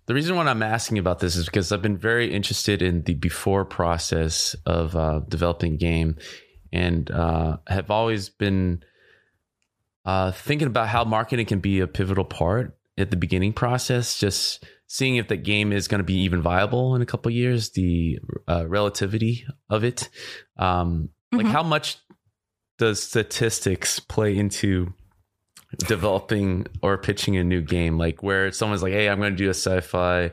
The 0.07 0.15
reason 0.15 0.35
why 0.35 0.45
I'm 0.45 0.63
asking 0.63 0.99
about 0.99 1.21
this 1.21 1.37
is 1.37 1.47
because 1.47 1.71
I've 1.71 1.83
been 1.83 1.97
very 1.97 2.33
interested 2.33 2.83
in 2.83 3.03
the 3.03 3.15
before 3.15 3.65
process 3.65 4.57
of 4.67 4.97
uh, 4.97 5.21
developing 5.29 5.77
game 5.77 6.17
and 6.73 7.11
uh, 7.11 7.59
have 7.69 7.91
always 7.91 8.29
been 8.29 8.83
uh, 10.05 10.33
thinking 10.33 10.69
about 10.69 10.89
how 10.89 11.05
marketing 11.05 11.47
can 11.47 11.61
be 11.61 11.81
a 11.81 11.87
pivotal 11.87 12.25
part 12.25 12.77
at 12.97 13.11
the 13.11 13.17
beginning 13.17 13.53
process, 13.53 14.19
just 14.19 14.65
seeing 14.87 15.17
if 15.17 15.29
the 15.29 15.37
game 15.37 15.73
is 15.73 15.89
going 15.89 16.01
to 16.01 16.05
be 16.05 16.21
even 16.21 16.43
viable 16.43 16.95
in 16.95 17.03
a 17.03 17.07
couple 17.07 17.31
years, 17.31 17.71
the 17.71 18.19
uh, 18.49 18.67
relativity 18.67 19.47
of 19.69 19.85
it. 19.85 20.09
Um, 20.57 21.11
mm-hmm. 21.33 21.39
Like, 21.39 21.47
how 21.47 21.63
much 21.63 21.99
does 22.79 23.03
statistics 23.03 24.01
play 24.01 24.37
into 24.37 24.93
developing 25.87 26.67
or 26.83 26.99
pitching 26.99 27.37
a 27.37 27.45
new 27.45 27.61
game? 27.61 27.99
Like, 27.99 28.23
where 28.23 28.51
someone's 28.53 28.83
like, 28.83 28.93
hey, 28.93 29.09
I'm 29.09 29.19
going 29.19 29.33
to 29.33 29.37
do 29.37 29.49
a 29.49 29.55
sci 29.55 29.81
fi, 29.81 30.33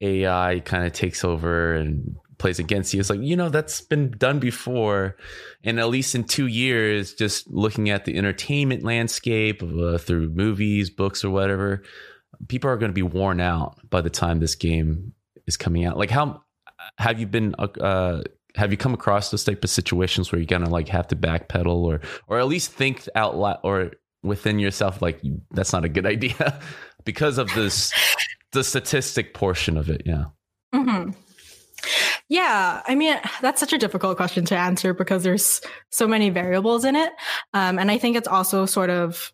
AI 0.00 0.60
kind 0.60 0.86
of 0.86 0.92
takes 0.92 1.24
over 1.24 1.74
and 1.74 2.16
plays 2.38 2.58
against 2.58 2.94
you. 2.94 3.00
It's 3.00 3.10
like, 3.10 3.20
you 3.20 3.36
know, 3.36 3.48
that's 3.48 3.80
been 3.80 4.12
done 4.12 4.38
before. 4.38 5.16
And 5.64 5.78
at 5.78 5.88
least 5.88 6.14
in 6.14 6.24
two 6.24 6.46
years, 6.46 7.14
just 7.14 7.48
looking 7.50 7.90
at 7.90 8.04
the 8.04 8.16
entertainment 8.16 8.84
landscape 8.84 9.62
uh, 9.62 9.98
through 9.98 10.30
movies, 10.30 10.88
books, 10.88 11.24
or 11.24 11.30
whatever, 11.30 11.82
people 12.46 12.70
are 12.70 12.76
going 12.76 12.90
to 12.90 12.94
be 12.94 13.02
worn 13.02 13.40
out 13.40 13.78
by 13.90 14.00
the 14.00 14.10
time 14.10 14.38
this 14.38 14.54
game 14.54 15.12
is 15.46 15.56
coming 15.56 15.84
out. 15.84 15.98
Like, 15.98 16.10
how 16.10 16.42
have 16.98 17.18
you 17.18 17.26
been, 17.26 17.54
uh, 17.58 17.68
uh 17.80 18.22
have 18.54 18.70
you 18.70 18.76
come 18.76 18.94
across 18.94 19.30
those 19.30 19.44
type 19.44 19.62
of 19.62 19.70
situations 19.70 20.32
where 20.32 20.40
you're 20.40 20.46
going 20.46 20.64
to 20.64 20.70
like 20.70 20.88
have 20.88 21.06
to 21.08 21.16
backpedal 21.16 21.76
or, 21.82 22.00
or 22.28 22.38
at 22.38 22.48
least 22.48 22.72
think 22.72 23.08
out 23.14 23.36
loud 23.36 23.58
or 23.62 23.92
within 24.22 24.58
yourself, 24.58 25.02
like, 25.02 25.20
that's 25.50 25.72
not 25.72 25.84
a 25.84 25.88
good 25.88 26.06
idea 26.14 26.60
because 27.04 27.38
of 27.38 27.52
this, 27.54 27.92
the 28.52 28.62
statistic 28.64 29.34
portion 29.34 29.76
of 29.76 29.90
it? 29.90 30.02
Yeah. 30.06 30.26
Mm-hmm. 30.74 31.10
Yeah, 32.28 32.82
I 32.86 32.94
mean, 32.94 33.18
that's 33.40 33.60
such 33.60 33.72
a 33.72 33.78
difficult 33.78 34.16
question 34.16 34.44
to 34.46 34.56
answer 34.56 34.94
because 34.94 35.22
there's 35.22 35.60
so 35.90 36.06
many 36.06 36.30
variables 36.30 36.84
in 36.84 36.96
it. 36.96 37.12
Um, 37.54 37.78
and 37.78 37.90
I 37.90 37.98
think 37.98 38.16
it's 38.16 38.28
also 38.28 38.66
sort 38.66 38.90
of 38.90 39.32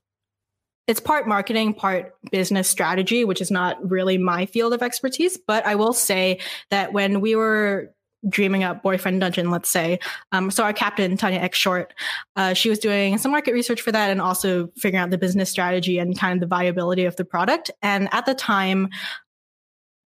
it's 0.87 1.00
part 1.00 1.26
marketing, 1.26 1.72
part 1.72 2.14
business 2.30 2.68
strategy, 2.68 3.24
which 3.24 3.40
is 3.40 3.50
not 3.50 3.90
really 3.90 4.18
my 4.18 4.44
field 4.44 4.74
of 4.74 4.83
expertise. 4.83 5.38
But 5.38 5.64
I 5.64 5.76
will 5.76 5.94
say 5.94 6.40
that 6.70 6.92
when 6.92 7.22
we 7.22 7.35
were 7.37 7.94
dreaming 8.28 8.64
up 8.64 8.83
boyfriend 8.83 9.20
dungeon 9.20 9.50
let's 9.50 9.68
say 9.68 9.98
um, 10.33 10.50
so 10.50 10.64
our 10.64 10.72
captain 10.72 11.16
tanya 11.16 11.38
x 11.38 11.59
short 11.59 11.92
uh, 12.37 12.54
she 12.54 12.70
was 12.70 12.78
doing 12.78 13.18
some 13.18 13.30
market 13.30 13.52
research 13.52 13.83
for 13.83 13.92
that 13.92 14.11
and 14.11 14.20
also 14.20 14.68
figuring 14.76 15.02
out 15.02 15.11
the 15.11 15.18
business 15.18 15.50
strategy 15.50 15.98
and 15.98 16.18
kind 16.18 16.35
of 16.35 16.40
the 16.40 16.46
viability 16.46 17.04
of 17.04 17.16
the 17.16 17.24
product 17.24 17.70
and 17.83 18.09
at 18.12 18.24
the 18.24 18.35
time 18.35 18.88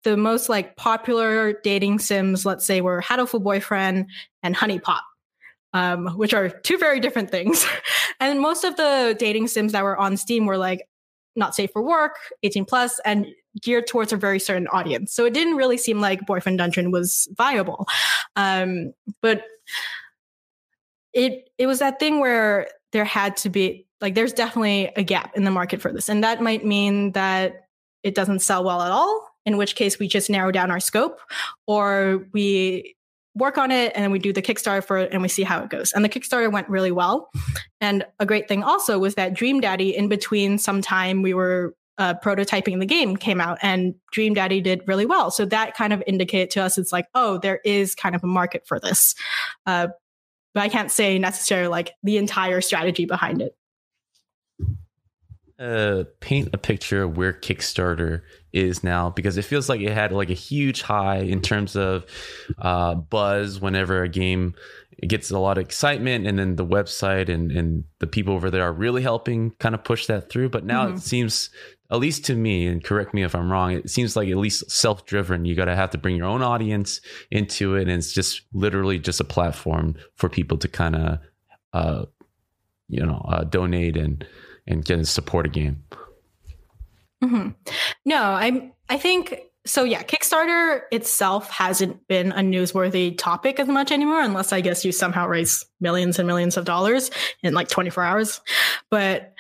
the 0.05 0.17
most 0.17 0.49
like 0.49 0.77
popular 0.77 1.55
dating 1.63 1.99
sims, 1.99 2.47
let's 2.47 2.65
say, 2.65 2.81
were 2.81 3.03
Hatoful 3.03 3.43
Boyfriend 3.43 4.07
and 4.43 4.55
HuniePop, 4.55 5.01
um, 5.73 6.07
which 6.17 6.35
are 6.35 6.49
two 6.49 6.79
very 6.79 7.01
different 7.01 7.31
things. 7.31 7.67
and 8.21 8.41
most 8.41 8.65
of 8.65 8.77
the 8.77 9.17
dating 9.19 9.49
sims 9.49 9.73
that 9.73 9.85
were 9.85 9.97
on 9.97 10.17
Steam 10.17 10.47
were 10.47 10.59
like 10.59 10.89
not 11.37 11.55
safe 11.55 11.71
for 11.73 11.83
work, 11.83 12.17
18 12.43 12.65
plus, 12.65 13.01
and 13.05 13.27
geared 13.63 13.87
towards 13.87 14.13
a 14.13 14.17
very 14.17 14.39
certain 14.39 14.69
audience. 14.69 15.13
So 15.13 15.25
it 15.25 15.35
didn't 15.35 15.57
really 15.57 15.77
seem 15.77 16.01
like 16.01 16.27
Boyfriend 16.27 16.59
Dungeon 16.59 16.91
was 16.91 17.29
viable. 17.37 17.87
Um, 18.37 18.93
but 19.21 19.45
it 21.13 21.49
it 21.59 21.67
was 21.67 21.79
that 21.79 21.99
thing 21.99 22.21
where 22.21 22.69
there 22.93 23.05
had 23.05 23.37
to 23.39 23.49
be 23.51 23.87
like 24.01 24.15
there's 24.15 24.33
definitely 24.33 24.93
a 24.97 25.03
gap 25.03 25.37
in 25.37 25.45
the 25.45 25.51
market 25.51 25.81
for 25.81 25.93
this, 25.93 26.09
and 26.09 26.23
that 26.23 26.43
might 26.43 26.65
mean 26.65 27.13
that 27.13 27.67
it 28.03 28.15
doesn't 28.15 28.41
sell 28.41 28.63
well 28.63 28.83
at 28.83 28.93
all 28.93 29.28
in 29.49 29.57
which 29.57 29.75
case 29.75 29.99
we 29.99 30.07
just 30.07 30.29
narrow 30.29 30.53
down 30.53 30.71
our 30.71 30.79
scope 30.79 31.21
or 31.67 32.27
we 32.35 32.95
work 33.35 33.57
on 33.57 33.71
it 33.71 33.93
and 33.95 34.05
then 34.05 34.11
we 34.11 34.19
do 34.19 34.31
the 34.31 34.43
Kickstarter 34.43 34.85
for 34.85 34.99
it 34.99 35.11
and 35.11 35.23
we 35.23 35.29
see 35.29 35.43
how 35.43 35.63
it 35.63 35.71
goes. 35.71 35.93
And 35.93 36.05
the 36.05 36.09
Kickstarter 36.09 36.53
went 36.53 36.69
really 36.69 36.93
well. 36.93 37.31
And 37.81 38.05
a 38.21 38.27
great 38.27 38.47
thing 38.47 38.63
also 38.63 38.99
was 38.99 39.15
that 39.15 39.33
Dream 39.33 39.61
Daddy, 39.61 39.97
in 39.97 40.09
between 40.09 40.59
some 40.59 40.83
time 40.83 41.23
we 41.23 41.33
were 41.33 41.75
uh, 41.97 42.15
prototyping 42.23 42.79
the 42.79 42.87
game, 42.87 43.17
came 43.17 43.41
out 43.41 43.57
and 43.63 43.95
Dream 44.13 44.35
Daddy 44.35 44.61
did 44.61 44.83
really 44.87 45.07
well. 45.07 45.31
So 45.31 45.47
that 45.47 45.75
kind 45.75 45.95
of 45.95 46.03
indicated 46.07 46.51
to 46.51 46.63
us 46.63 46.77
it's 46.77 46.93
like, 46.93 47.07
oh, 47.15 47.39
there 47.39 47.61
is 47.65 47.95
kind 47.95 48.15
of 48.15 48.23
a 48.23 48.27
market 48.27 48.67
for 48.67 48.79
this. 48.79 49.15
Uh, 49.65 49.89
but 50.53 50.61
I 50.61 50.69
can't 50.69 50.91
say 50.91 51.19
necessarily 51.19 51.69
like 51.69 51.95
the 52.03 52.19
entire 52.19 52.61
strategy 52.61 53.07
behind 53.07 53.41
it. 53.41 53.55
Uh, 55.59 56.05
paint 56.21 56.49
a 56.53 56.59
picture 56.59 57.03
of 57.03 57.17
where 57.17 57.33
Kickstarter 57.33 58.23
is 58.53 58.85
now 58.85 59.11
because 59.11 59.37
it 59.37 59.45
feels 59.45 59.69
like 59.69 59.81
it 59.81 59.93
had 59.93 60.13
like 60.13 60.31
a 60.31 60.35
huge 60.35 60.83
high 60.83 61.19
in 61.19 61.41
terms 61.41 61.75
of 61.75 62.05
uh, 62.59 62.95
buzz 62.95 63.61
whenever 63.61 64.05
a 64.05 64.09
game 64.09 64.55
gets 65.07 65.31
a 65.31 65.39
lot 65.39 65.59
of 65.59 65.65
excitement 65.65 66.27
and 66.27 66.39
then 66.39 66.57
the 66.57 66.67
website 66.67 67.29
and, 67.29 67.53
and 67.53 67.85
the 68.01 68.07
people 68.07 68.35
over 68.35 68.51
there 68.51 68.63
are 68.63 68.73
really 68.73 69.03
helping 69.03 69.51
kind 69.59 69.75
of 69.75 69.85
push 69.85 70.07
that 70.07 70.29
through 70.29 70.49
but 70.49 70.65
now 70.65 70.87
mm-hmm. 70.87 70.97
it 70.97 71.01
seems 71.01 71.51
at 71.91 71.99
least 71.99 72.25
to 72.25 72.35
me 72.35 72.67
and 72.67 72.83
correct 72.83 73.15
me 73.15 73.23
if 73.23 73.35
i'm 73.35 73.51
wrong 73.51 73.71
it 73.73 73.89
seems 73.89 74.17
like 74.17 74.29
at 74.29 74.37
least 74.37 74.69
self-driven 74.71 75.45
you 75.45 75.55
got 75.55 75.67
to 75.67 75.77
have 75.77 75.91
to 75.91 75.99
bring 75.99 76.17
your 76.17 76.27
own 76.27 76.43
audience 76.43 77.01
into 77.31 77.77
it 77.77 77.83
and 77.83 77.93
it's 77.93 78.13
just 78.13 78.43
literally 78.53 78.99
just 78.99 79.21
a 79.21 79.25
platform 79.25 79.95
for 80.17 80.29
people 80.29 80.59
to 80.59 80.67
kind 80.67 80.97
of 80.97 81.19
uh, 81.73 82.05
you 82.89 83.05
know 83.05 83.25
uh, 83.29 83.45
donate 83.45 83.97
and 83.97 84.27
and 84.69 84.85
get 84.85 85.05
support 85.07 85.47
again. 85.47 85.83
Mm-hmm. 87.25 87.49
No, 88.05 88.23
I 88.23 88.71
I 88.89 88.99
think 88.99 89.41
so. 89.67 89.83
Yeah, 89.83 90.03
Kickstarter 90.03 90.83
itself 90.93 91.51
hasn't 91.51 92.07
been 92.07 92.31
a 92.31 92.41
newsworthy 92.41 93.19
topic 93.19 93.59
as 93.59 93.67
much 93.67 93.91
anymore, 93.91 94.21
unless 94.21 94.53
I 94.53 94.61
guess 94.61 94.85
you 94.85 94.93
somehow 94.93 95.27
raise 95.27 95.67
millions 95.81 96.21
and 96.21 96.29
millions 96.29 96.57
of 96.57 96.65
dollars 96.65 97.11
in 97.43 97.55
like 97.55 97.69
24 97.69 98.05
hours. 98.05 98.41
But 98.91 99.35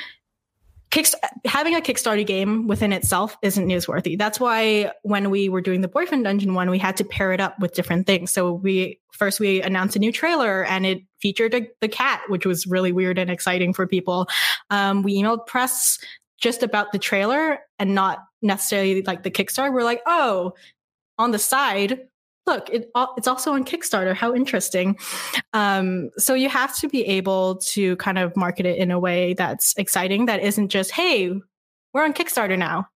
Kickst- 0.90 1.16
having 1.44 1.74
a 1.74 1.80
Kickstarter 1.80 2.26
game 2.26 2.66
within 2.66 2.92
itself 2.92 3.36
isn't 3.42 3.66
newsworthy. 3.66 4.16
That's 4.16 4.40
why 4.40 4.92
when 5.02 5.30
we 5.30 5.48
were 5.48 5.60
doing 5.60 5.82
the 5.82 5.88
Boyfriend 5.88 6.24
Dungeon 6.24 6.54
one, 6.54 6.70
we 6.70 6.78
had 6.78 6.96
to 6.96 7.04
pair 7.04 7.32
it 7.32 7.40
up 7.40 7.58
with 7.58 7.74
different 7.74 8.06
things. 8.06 8.30
So 8.30 8.52
we 8.52 8.98
first 9.12 9.38
we 9.38 9.60
announced 9.60 9.96
a 9.96 9.98
new 9.98 10.12
trailer 10.12 10.64
and 10.64 10.86
it 10.86 11.02
featured 11.20 11.52
a, 11.54 11.68
the 11.80 11.88
cat, 11.88 12.22
which 12.28 12.46
was 12.46 12.66
really 12.66 12.92
weird 12.92 13.18
and 13.18 13.30
exciting 13.30 13.74
for 13.74 13.86
people. 13.86 14.28
Um, 14.70 15.02
we 15.02 15.20
emailed 15.20 15.46
press 15.46 15.98
just 16.38 16.62
about 16.62 16.92
the 16.92 16.98
trailer 16.98 17.58
and 17.78 17.94
not 17.94 18.20
necessarily 18.40 19.02
like 19.02 19.24
the 19.24 19.30
Kickstarter. 19.30 19.72
We're 19.72 19.82
like, 19.82 20.02
oh, 20.06 20.54
on 21.18 21.32
the 21.32 21.38
side, 21.38 22.00
look, 22.48 22.68
it, 22.70 22.90
it's 23.16 23.28
also 23.28 23.52
on 23.52 23.64
Kickstarter. 23.64 24.14
How 24.14 24.34
interesting. 24.34 24.98
Um, 25.52 26.10
so 26.16 26.34
you 26.34 26.48
have 26.48 26.76
to 26.78 26.88
be 26.88 27.04
able 27.04 27.58
to 27.58 27.94
kind 27.96 28.18
of 28.18 28.36
market 28.36 28.66
it 28.66 28.78
in 28.78 28.90
a 28.90 28.98
way 28.98 29.34
that's 29.34 29.74
exciting, 29.76 30.26
that 30.26 30.42
isn't 30.42 30.70
just, 30.70 30.90
hey, 30.90 31.32
we're 31.94 32.04
on 32.04 32.12
Kickstarter 32.12 32.58
now. 32.58 32.88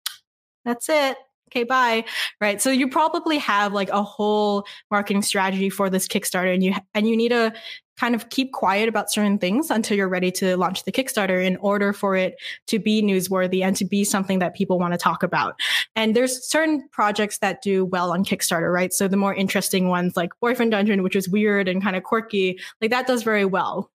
That's 0.65 0.89
it 0.89 1.19
okay, 1.51 1.65
bye. 1.65 2.05
Right. 2.41 2.61
So 2.61 2.71
you 2.71 2.89
probably 2.89 3.39
have 3.39 3.73
like 3.73 3.91
a 3.91 4.03
whole 4.03 4.67
marketing 4.91 5.23
strategy 5.23 5.71
for 5.71 5.91
this 5.91 6.07
Kickstarter 6.07 6.53
and 6.53 6.63
you 6.63 6.75
and 6.95 7.09
you 7.09 7.17
need 7.17 7.31
to 7.31 7.53
kind 7.99 8.15
of 8.15 8.31
keep 8.31 8.51
quiet 8.53 8.89
about 8.89 9.13
certain 9.13 9.39
things 9.39 9.71
until 9.71 9.95
you're 9.95 10.09
ready 10.09 10.31
to 10.31 10.57
launch 10.57 10.85
the 10.85 10.93
Kickstarter 10.93 11.45
in 11.45 11.57
order 11.59 11.93
for 11.93 12.17
it 12.17 12.37
to 12.67 12.79
be 12.79 13.03
newsworthy 13.03 13.63
and 13.63 13.77
to 13.77 13.85
be 13.85 14.05
something 14.05 14.39
that 14.39 14.55
people 14.55 14.79
want 14.79 14.95
to 14.95 14.99
talk 14.99 15.23
about. 15.23 15.55
And 15.95 16.17
there's 16.17 16.49
certain 16.49 16.89
projects 16.93 17.39
that 17.39 17.61
do 17.61 17.85
well 17.85 18.11
on 18.13 18.25
Kickstarter, 18.25 18.73
right? 18.73 18.91
So 18.91 19.07
the 19.07 19.19
more 19.19 19.35
interesting 19.35 19.89
ones 19.89 20.17
like 20.17 20.31
Boyfriend 20.41 20.71
Dungeon, 20.71 21.03
which 21.03 21.15
is 21.15 21.29
weird 21.29 21.69
and 21.69 21.83
kind 21.83 21.95
of 21.95 22.03
quirky, 22.03 22.59
like 22.81 22.91
that 22.91 23.07
does 23.07 23.23
very 23.23 23.45
well. 23.45 23.91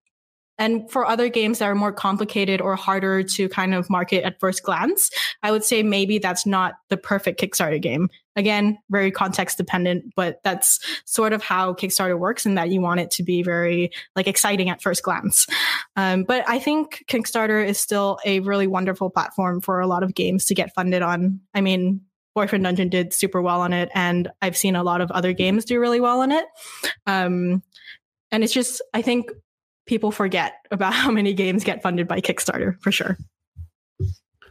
And 0.60 0.90
for 0.90 1.06
other 1.06 1.30
games 1.30 1.60
that 1.60 1.66
are 1.66 1.76
more 1.76 1.92
complicated 1.92 2.62
or 2.62 2.76
harder 2.76 3.24
to 3.24 3.50
kind 3.50 3.74
of 3.74 3.90
market 3.90 4.24
at 4.24 4.40
first 4.40 4.64
glance, 4.64 5.10
I 5.42 5.52
would 5.52 5.64
say 5.64 5.82
maybe 5.82 6.20
that's 6.20 6.46
not 6.46 6.76
the 6.90 6.98
perfect 6.98 7.42
Kickstarter 7.42 7.82
game. 7.82 8.10
Again, 8.36 8.78
very 8.90 9.12
context 9.12 9.58
dependent, 9.58 10.14
but 10.16 10.40
that's 10.44 10.80
sort 11.06 11.34
of 11.34 11.44
how 11.44 11.74
Kickstarter 11.74 12.18
works 12.18 12.46
in 12.46 12.56
that 12.56 12.70
you 12.70 12.82
want 12.82 13.00
it 13.00 13.12
to 13.12 13.24
be 13.24 13.44
very 13.44 13.92
like 14.16 14.28
exciting 14.28 14.70
at 14.70 14.82
first 14.82 15.04
glance. 15.04 15.48
Um, 15.96 16.24
but 16.24 16.44
I 16.48 16.60
think 16.60 17.04
Kickstarter 17.08 17.66
is 17.66 17.80
still 17.80 18.20
a 18.26 18.40
really 18.42 18.68
wonderful 18.68 19.10
platform 19.10 19.62
for 19.62 19.80
a 19.80 19.88
lot 19.88 20.04
of 20.04 20.16
games 20.16 20.46
to 20.46 20.56
get 20.56 20.74
funded 20.74 21.02
on. 21.02 21.42
I 21.54 21.62
mean, 21.62 22.02
Boyfriend 22.36 22.64
Dungeon 22.64 22.90
did 22.90 23.14
super 23.14 23.42
well 23.42 23.62
on 23.62 23.74
it, 23.74 23.90
and 23.94 24.28
I've 24.42 24.58
seen 24.58 24.76
a 24.76 24.84
lot 24.84 25.02
of 25.02 25.12
other 25.12 25.34
games 25.34 25.66
do 25.66 25.80
really 25.80 26.00
well 26.00 26.22
on 26.22 26.32
it. 26.32 26.46
Um, 27.06 27.62
and 28.32 28.44
it's 28.44 28.54
just, 28.54 28.82
I 28.96 29.04
think 29.04 29.30
people 29.86 30.12
forget 30.12 30.66
about 30.72 30.94
how 30.94 31.12
many 31.12 31.34
games 31.34 31.64
get 31.64 31.82
funded 31.82 32.08
by 32.08 32.22
Kickstarter 32.22 32.80
for 32.82 32.92
sure. 32.92 33.18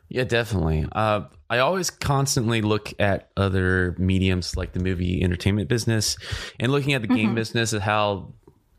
Yeah, 0.09 0.25
definitely. 0.25 0.87
Uh, 0.93 1.23
I 1.49 1.59
always 1.59 1.89
constantly 1.89 2.61
look 2.61 2.93
at 3.01 3.31
other 3.35 3.97
mediums 3.99 4.59
like 4.59 4.73
the 4.73 4.81
movie 4.81 5.23
entertainment 5.23 5.71
business 5.71 6.19
and 6.61 6.71
looking 6.71 6.93
at 6.93 7.01
the 7.01 7.09
game 7.09 7.29
mm-hmm. 7.29 7.35
business 7.35 7.73
and 7.73 7.83
how 7.83 8.35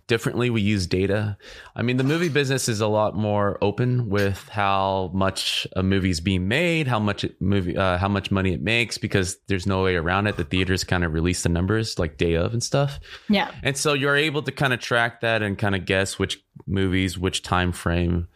differently 0.07 0.49
we 0.49 0.61
use 0.61 0.85
data. 0.85 1.37
I 1.75 1.81
mean, 1.81 1.97
the 1.97 2.03
movie 2.03 2.29
business 2.29 2.67
is 2.67 2.81
a 2.81 2.87
lot 2.87 3.15
more 3.15 3.57
open 3.61 4.09
with 4.09 4.47
how 4.49 5.11
much 5.13 5.65
a 5.75 5.83
movie 5.83 6.09
is 6.09 6.19
being 6.19 6.47
made, 6.47 6.87
how 6.87 6.99
much 6.99 7.23
it 7.23 7.41
movie, 7.41 7.77
uh, 7.77 7.97
how 7.97 8.09
much 8.09 8.31
money 8.31 8.53
it 8.53 8.61
makes, 8.61 8.97
because 8.97 9.37
there's 9.47 9.65
no 9.65 9.83
way 9.83 9.95
around 9.95 10.27
it. 10.27 10.37
The 10.37 10.43
theaters 10.43 10.83
kind 10.83 11.03
of 11.03 11.13
release 11.13 11.43
the 11.43 11.49
numbers 11.49 11.97
like 11.99 12.17
day 12.17 12.33
of 12.35 12.53
and 12.53 12.63
stuff. 12.63 12.99
Yeah, 13.29 13.51
and 13.63 13.77
so 13.77 13.93
you're 13.93 14.15
able 14.15 14.43
to 14.43 14.51
kind 14.51 14.73
of 14.73 14.79
track 14.79 15.21
that 15.21 15.41
and 15.41 15.57
kind 15.57 15.75
of 15.75 15.85
guess 15.85 16.19
which 16.19 16.43
movies, 16.67 17.17
which 17.17 17.41
time 17.41 17.71
frame 17.71 18.27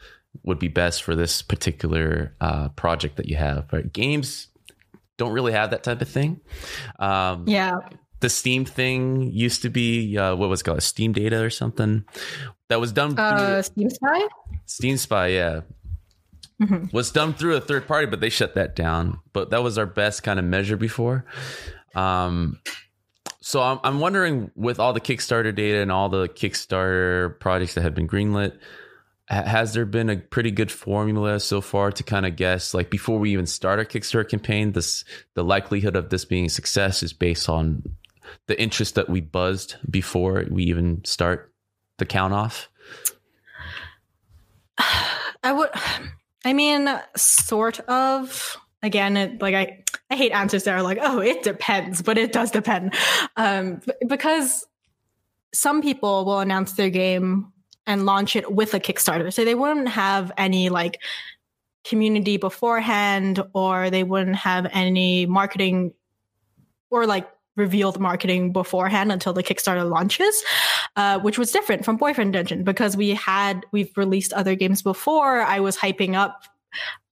would 0.43 0.60
be 0.60 0.67
best 0.67 1.03
for 1.03 1.15
this 1.15 1.41
particular 1.41 2.36
uh, 2.39 2.69
project 2.69 3.17
that 3.17 3.27
you 3.27 3.36
have. 3.36 3.67
But 3.69 3.91
games 3.91 4.47
don't 5.17 5.32
really 5.32 5.53
have 5.53 5.71
that 5.71 5.84
type 5.84 6.01
of 6.01 6.08
thing. 6.08 6.39
Um, 6.99 7.45
yeah 7.47 7.80
the 8.19 8.30
Steam 8.30 8.65
thing 8.65 9.32
used 9.32 9.62
to 9.62 9.69
be 9.69 10.17
uh, 10.17 10.36
what 10.36 10.49
was 10.49 10.62
it 10.62 10.63
called 10.63 10.84
Steam 10.84 11.13
Data 11.13 11.41
or 11.41 11.49
something 11.49 12.06
that 12.69 12.80
was 12.80 12.91
done. 12.91 13.17
Uh, 13.17 13.62
Steam 13.62 13.89
Spy. 13.89 14.27
Steam 14.65 14.97
Spy, 14.97 15.27
yeah, 15.27 15.62
mm-hmm. 16.62 16.86
was 16.91 17.12
done 17.12 17.34
through 17.34 17.56
a 17.56 17.62
third 17.62 17.88
party, 17.88 18.08
but 18.08 18.19
they 18.19 18.30
shut 18.30 18.56
that 18.56 18.75
down. 18.75 19.19
But 19.34 19.51
that 19.51 19.63
was 19.63 19.77
our 19.77 19.86
best 19.86 20.23
kind 20.23 20.39
of 20.39 20.45
measure 20.45 20.77
before. 20.77 21.25
Um, 21.95 22.60
so 23.41 23.62
I'm, 23.62 23.80
I'm 23.84 23.99
wondering, 23.99 24.51
with 24.56 24.80
all 24.80 24.93
the 24.93 25.01
Kickstarter 25.01 25.56
data 25.56 25.80
and 25.80 25.91
all 25.91 26.10
the 26.10 26.27
Kickstarter 26.27 27.39
projects 27.39 27.75
that 27.75 27.82
have 27.82 27.95
been 27.95 28.08
greenlit, 28.08 28.58
has 29.30 29.73
there 29.73 29.86
been 29.86 30.10
a 30.10 30.17
pretty 30.17 30.51
good 30.51 30.71
formula 30.71 31.39
so 31.39 31.60
far 31.62 31.91
to 31.91 32.03
kind 32.03 32.25
of 32.25 32.36
guess 32.36 32.73
like 32.73 32.89
before 32.89 33.19
we 33.19 33.32
even 33.34 33.45
start 33.45 33.77
our 33.77 33.84
kickstarter 33.84 34.30
campaign 34.30 34.71
this 34.71 35.03
the 35.34 35.43
likelihood 35.43 35.97
of 35.97 36.10
this 36.10 36.23
being 36.23 36.45
a 36.45 36.49
success 36.49 37.03
is 37.03 37.12
based 37.12 37.49
on 37.49 37.84
the 38.48 38.60
interest 38.62 38.96
that 38.96 39.10
we 39.10 39.22
buzzed 39.22 39.76
before 39.90 40.46
we 40.50 40.63
even 40.63 41.04
start 41.04 41.54
the 41.98 42.06
count 42.06 42.34
off? 42.34 42.70
I 45.44 45.54
would, 45.54 45.70
I 46.46 46.54
mean, 46.54 46.90
sort 47.16 47.80
of. 47.82 48.58
Again, 48.84 49.18
it, 49.18 49.42
like 49.42 49.56
I, 49.56 49.84
I 50.12 50.16
hate 50.16 50.32
answers 50.32 50.66
that 50.66 50.76
are 50.76 50.84
like, 50.84 51.00
oh, 51.02 51.20
it 51.20 51.42
depends, 51.42 52.04
but 52.04 52.16
it 52.16 52.32
does 52.32 52.52
depend, 52.52 52.94
um, 53.36 53.82
because 54.08 54.68
some 55.52 55.82
people 55.82 56.26
will 56.26 56.40
announce 56.40 56.74
their 56.74 56.92
game 56.92 57.52
and 57.88 58.06
launch 58.06 58.36
it 58.36 58.52
with 58.52 58.76
a 58.76 58.80
Kickstarter, 58.80 59.34
so 59.34 59.44
they 59.44 59.56
wouldn't 59.56 59.90
have 59.90 60.32
any 60.38 60.70
like 60.70 61.02
community 61.86 62.38
beforehand, 62.38 63.42
or 63.54 63.90
they 63.90 64.04
wouldn't 64.04 64.36
have 64.36 64.68
any 64.72 65.26
marketing 65.26 65.92
or 66.92 67.08
like 67.08 67.28
revealed 67.58 68.00
marketing 68.00 68.54
beforehand 68.54 69.12
until 69.12 69.34
the 69.34 69.43
Kickstarter 69.43 69.89
launches, 69.89 70.43
uh, 70.96 71.20
which 71.20 71.38
was 71.38 71.52
different 71.52 71.84
from 71.84 71.98
Boyfriend 71.98 72.34
Dungeon 72.34 72.63
because 72.63 72.96
we 72.96 73.10
had 73.10 73.65
we've 73.72 73.91
released 73.98 74.32
other 74.32 74.56
games 74.56 74.82
before. 74.82 75.41
I 75.41 75.60
was 75.60 75.76
hyping 75.76 76.15
up 76.15 76.43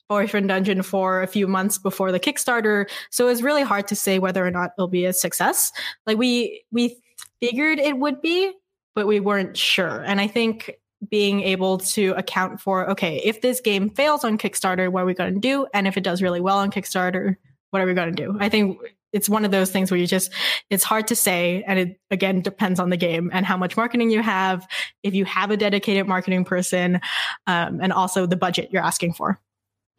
Boyfriend 0.08 0.48
Dungeon 0.48 0.84
for 0.84 1.24
a 1.24 1.28
few 1.28 1.48
months 1.48 1.78
before 1.78 2.12
the 2.12 2.20
Kickstarter, 2.20 2.90
so 3.10 3.28
it's 3.28 3.42
really 3.42 3.64
hard 3.64 3.88
to 3.88 3.96
say 3.96 4.20
whether 4.20 4.46
or 4.46 4.52
not 4.52 4.72
it'll 4.78 4.88
be 4.88 5.06
a 5.06 5.14
success. 5.14 5.72
Like 6.06 6.18
we 6.18 6.64
we 6.72 6.98
figured 7.42 7.80
it 7.80 7.98
would 7.98 8.22
be, 8.22 8.54
but 8.94 9.08
we 9.08 9.20
weren't 9.20 9.58
sure. 9.58 10.04
And 10.04 10.22
I 10.22 10.28
think 10.28 10.72
being 11.10 11.42
able 11.42 11.80
to 11.80 12.12
account 12.12 12.62
for 12.62 12.90
okay, 12.92 13.18
if 13.24 13.42
this 13.42 13.62
game 13.62 13.90
fails 13.90 14.24
on 14.24 14.38
Kickstarter, 14.38 14.92
what 14.92 15.04
are 15.04 15.06
we 15.08 15.14
going 15.14 15.34
to 15.34 15.40
do? 15.40 15.68
And 15.74 15.88
if 15.88 15.98
it 15.98 16.04
does 16.04 16.22
really 16.22 16.40
well 16.40 16.60
on 16.60 16.72
Kickstarter, 16.72 17.36
what 17.72 17.82
are 17.82 17.86
we 17.86 17.94
going 17.94 18.16
to 18.16 18.24
do? 18.24 18.38
I 18.40 18.48
think 18.48 18.80
it's 19.16 19.30
one 19.30 19.46
of 19.46 19.52
those 19.52 19.72
things 19.72 19.90
where 19.90 20.00
you 20.00 20.06
just 20.06 20.32
it's 20.70 20.84
hard 20.84 21.08
to 21.08 21.16
say 21.16 21.64
and 21.66 21.80
it 21.80 22.00
again 22.12 22.42
depends 22.42 22.80
on 22.80 22.90
the 22.90 22.98
game 22.98 23.32
and 23.34 23.46
how 23.46 23.56
much 23.56 23.78
marketing 23.78 24.12
you 24.12 24.22
have 24.22 24.68
if 25.04 25.16
you 25.16 25.24
have 25.24 25.50
a 25.50 25.58
dedicated 25.58 26.06
marketing 26.06 26.44
person 26.44 27.00
um, 27.48 27.80
and 27.82 27.94
also 27.94 28.26
the 28.26 28.36
budget 28.36 28.70
you're 28.72 28.84
asking 28.84 29.14
for 29.14 29.40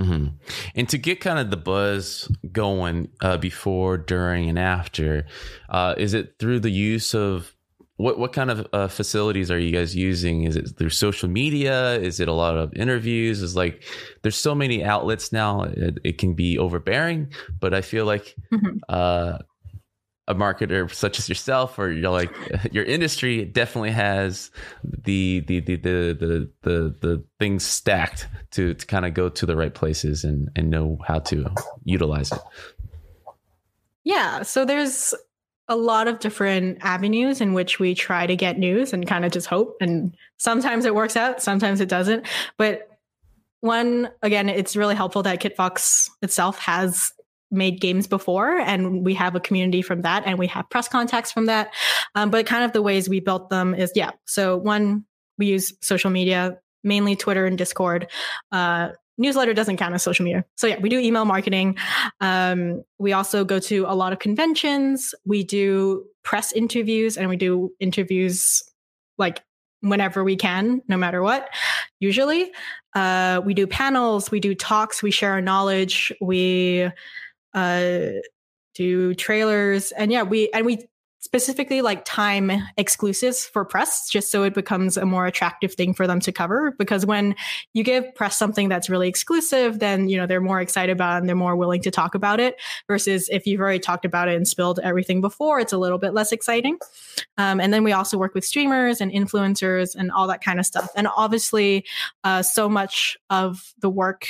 mm-hmm. 0.01 0.27
and 0.75 0.89
to 0.89 0.99
get 0.99 1.21
kind 1.21 1.39
of 1.39 1.51
the 1.51 1.57
buzz 1.57 2.31
going 2.53 3.09
uh, 3.23 3.39
before 3.39 3.97
during 3.97 4.51
and 4.51 4.59
after 4.59 5.27
uh, 5.71 5.95
is 5.97 6.13
it 6.13 6.35
through 6.39 6.61
the 6.61 6.71
use 6.71 7.15
of 7.15 7.56
what 7.97 8.19
what 8.19 8.33
kind 8.33 8.51
of 8.51 8.67
uh, 8.73 8.89
facilities 8.89 9.51
are 9.51 9.59
you 9.59 9.73
guys 9.73 9.97
using? 9.97 10.43
Is 10.45 10.57
it 10.57 10.77
through 10.77 10.91
social 10.91 11.29
media? 11.29 11.95
Is 11.95 12.21
it 12.21 12.29
a 12.29 12.33
lot 12.33 12.57
of 12.57 12.75
interviews? 12.75 13.43
Is 13.43 13.57
like 13.57 13.83
there's 14.23 14.37
so 14.37 14.55
many 14.55 14.85
outlets 14.85 15.33
now. 15.33 15.63
It, 15.63 15.99
it 16.05 16.19
can 16.19 16.35
be 16.35 16.59
overbearing, 16.59 17.33
but 17.59 17.73
I 17.73 17.81
feel 17.81 18.05
like 18.05 18.37
mm-hmm. 18.53 18.79
uh, 18.89 19.39
a 20.29 20.35
marketer 20.35 20.93
such 20.93 21.19
as 21.19 21.29
yourself 21.29 21.79
or 21.79 21.91
you're 21.91 22.11
like 22.11 22.35
your 22.73 22.85
industry 22.85 23.45
definitely 23.45 23.93
has 23.93 24.51
the 24.83 25.41
the 25.41 25.61
the 25.61 25.77
the 25.77 26.17
the 26.19 26.51
the, 26.63 26.95
the 27.01 27.25
things 27.39 27.65
stacked 27.65 28.29
to 28.51 28.75
to 28.75 28.87
kind 28.87 29.07
of 29.07 29.15
go 29.15 29.29
to 29.29 29.47
the 29.47 29.57
right 29.57 29.75
places 29.75 30.23
and 30.25 30.51
and 30.55 30.69
know 30.69 30.99
how 31.07 31.19
to 31.19 31.47
utilize 31.85 32.31
it. 32.33 32.41
Yeah, 34.05 34.43
so 34.43 34.65
there's 34.65 35.15
a 35.69 35.77
lot 35.77 36.07
of 36.09 36.21
different 36.21 36.79
avenues 36.83 37.41
in 37.41 37.53
which 37.53 37.79
we 37.79 37.95
try 37.95 38.27
to 38.27 38.37
get 38.37 38.59
news 38.59 38.93
and 38.93 39.07
kind 39.07 39.25
of 39.25 39.33
just 39.33 39.47
hope. 39.47 39.77
And 39.81 40.17
sometimes 40.37 40.85
it 40.85 40.95
works 40.95 41.17
out, 41.17 41.43
sometimes 41.43 41.81
it 41.81 41.89
doesn't. 41.89 42.27
But 42.57 42.89
one, 43.61 44.11
again, 44.23 44.49
it's 44.49 44.77
really 44.77 44.95
helpful 44.95 45.23
that 45.25 45.41
Kitfox 45.41 46.09
itself 46.23 46.59
has 46.61 47.13
made 47.51 47.81
games 47.81 48.07
before 48.07 48.59
and 48.59 49.05
we 49.05 49.15
have 49.15 49.35
a 49.35 49.41
community 49.41 49.83
from 49.83 50.03
that 50.03 50.25
and 50.27 50.39
we 50.39 50.47
have 50.49 50.69
press 50.69 50.89
contacts 50.89 51.33
from 51.33 51.47
that. 51.47 51.73
Um, 52.15 52.31
but 52.31 52.47
kind 52.47 52.65
of 52.65 52.73
the 52.73 52.83
ways 52.83 53.09
we 53.09 53.21
built 53.21 53.51
them 53.51 53.75
is, 53.75 53.93
yeah. 53.95 54.11
So 54.25 54.57
one, 54.57 55.05
we 55.39 55.47
use 55.47 55.73
social 55.81 56.11
media, 56.11 56.59
mainly 56.83 57.17
Twitter 57.17 57.47
and 57.47 57.59
Discord. 57.59 58.09
Uh, 58.53 58.91
newsletter 59.19 59.55
doesn't 59.55 59.77
count 59.77 59.95
as 59.95 60.03
social 60.03 60.25
media. 60.25 60.45
So 60.57 60.67
yeah, 60.67 60.79
we 60.79 60.89
do 60.89 60.99
email 60.99 61.25
marketing. 61.25 61.77
Um, 62.21 62.85
we 62.99 63.13
also 63.13 63.45
go 63.45 63.59
to 63.61 63.85
a 63.89 63.95
lot 63.95 64.13
of 64.13 64.19
conventions. 64.19 65.15
We 65.25 65.43
do 65.43 66.05
press 66.23 66.53
interviews 66.53 67.17
and 67.17 67.29
we 67.29 67.37
do 67.37 67.73
interviews 67.81 68.63
like 69.19 69.43
whenever 69.81 70.25
we 70.25 70.37
can, 70.37 70.83
no 70.89 70.97
matter 70.97 71.23
what, 71.23 71.49
usually. 72.01 72.51
Uh, 72.95 73.41
we 73.45 73.55
do 73.55 73.67
panels, 73.67 74.31
we 74.31 74.41
do 74.41 74.55
talks, 74.55 75.03
we 75.03 75.11
share 75.11 75.33
our 75.33 75.41
knowledge, 75.41 76.13
we 76.21 76.91
uh, 77.55 78.01
do 78.75 79.15
trailers. 79.15 79.93
And 79.93 80.11
yeah, 80.11 80.23
we, 80.23 80.51
and 80.53 80.67
we 80.67 80.87
specifically 81.27 81.83
like 81.83 82.05
time 82.05 82.53
exclusives 82.77 83.45
for 83.45 83.65
press, 83.65 84.09
just 84.09 84.31
so 84.31 84.45
it 84.45 84.55
becomes 84.55 84.97
a 84.97 85.05
more 85.05 85.27
attractive 85.27 85.75
thing 85.75 85.93
for 85.93 86.07
them 86.07 86.21
to 86.21 86.31
cover. 86.31 86.73
Because 86.79 87.05
when 87.05 87.35
you 87.75 87.83
give 87.83 88.15
press 88.15 88.39
something 88.39 88.69
that's 88.69 88.89
really 88.89 89.09
exclusive, 89.09 89.81
then 89.81 90.09
you 90.09 90.17
know 90.17 90.25
they're 90.25 90.41
more 90.41 90.61
excited 90.61 90.93
about 90.93 91.17
it 91.17 91.19
and 91.19 91.29
they're 91.29 91.35
more 91.35 91.57
willing 91.57 91.83
to 91.83 91.91
talk 91.91 92.15
about 92.15 92.39
it. 92.39 92.55
Versus 92.87 93.29
if 93.31 93.45
you've 93.45 93.61
already 93.61 93.81
talked 93.81 94.05
about 94.05 94.29
it 94.29 94.37
and 94.37 94.47
spilled 94.47 94.79
everything 94.85 95.21
before, 95.21 95.59
it's 95.59 95.73
a 95.73 95.79
little 95.79 95.99
bit 95.99 96.15
less 96.15 96.31
exciting. 96.31 96.79
Um, 97.37 97.61
and 97.61 97.75
then 97.75 97.83
we 97.83 97.91
also 97.91 98.17
work 98.17 98.33
with 98.33 98.45
streamers 98.45 99.01
and 99.01 99.11
influencers 99.11 99.97
and 99.97 100.13
all 100.13 100.29
that 100.29 100.45
kind 100.45 100.61
of 100.61 100.67
stuff. 100.67 100.89
And 100.95 101.09
obviously, 101.17 101.85
uh, 102.23 102.43
so 102.43 102.69
much 102.69 103.17
of 103.31 103.75
the 103.81 103.91
work 103.91 104.29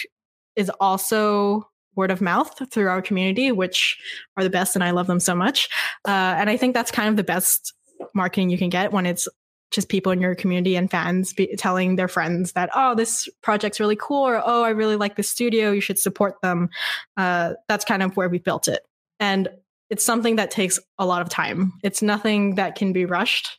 is 0.56 0.70
also 0.80 1.68
word 1.96 2.11
of 2.11 2.20
mouth 2.20 2.62
through 2.70 2.88
our 2.88 3.02
community, 3.02 3.50
which 3.50 3.98
are 4.37 4.44
the 4.44 4.50
best, 4.50 4.76
and 4.76 4.85
I 4.85 4.92
love 4.92 5.06
them 5.06 5.20
so 5.20 5.35
much. 5.35 5.68
Uh, 6.06 6.37
and 6.38 6.48
I 6.48 6.56
think 6.56 6.74
that's 6.74 6.90
kind 6.90 7.09
of 7.09 7.16
the 7.16 7.24
best 7.24 7.72
marketing 8.14 8.50
you 8.50 8.59
can 8.59 8.68
get 8.68 8.92
when 8.92 9.06
it's 9.06 9.26
just 9.70 9.88
people 9.88 10.12
in 10.12 10.20
your 10.20 10.35
community 10.35 10.76
and 10.76 10.90
fans 10.90 11.32
be, 11.32 11.54
telling 11.56 11.96
their 11.96 12.09
friends 12.09 12.52
that 12.52 12.70
oh 12.74 12.94
this 12.94 13.28
project's 13.42 13.80
really 13.80 13.96
cool 13.96 14.26
or 14.26 14.40
oh 14.44 14.62
i 14.62 14.68
really 14.68 14.96
like 14.96 15.16
this 15.16 15.28
studio 15.28 15.72
you 15.72 15.80
should 15.80 15.98
support 15.98 16.37
them. 16.42 16.68
Uh, 17.16 17.54
that's 17.68 17.85
kind 17.85 18.02
of 18.02 18.16
where 18.16 18.28
we 18.28 18.38
built 18.38 18.68
it. 18.68 18.80
And 19.18 19.48
it's 19.90 20.04
something 20.04 20.37
that 20.37 20.50
takes 20.50 20.78
a 20.98 21.06
lot 21.06 21.22
of 21.22 21.28
time. 21.28 21.72
It's 21.82 22.02
nothing 22.02 22.56
that 22.56 22.74
can 22.74 22.92
be 22.92 23.04
rushed. 23.04 23.59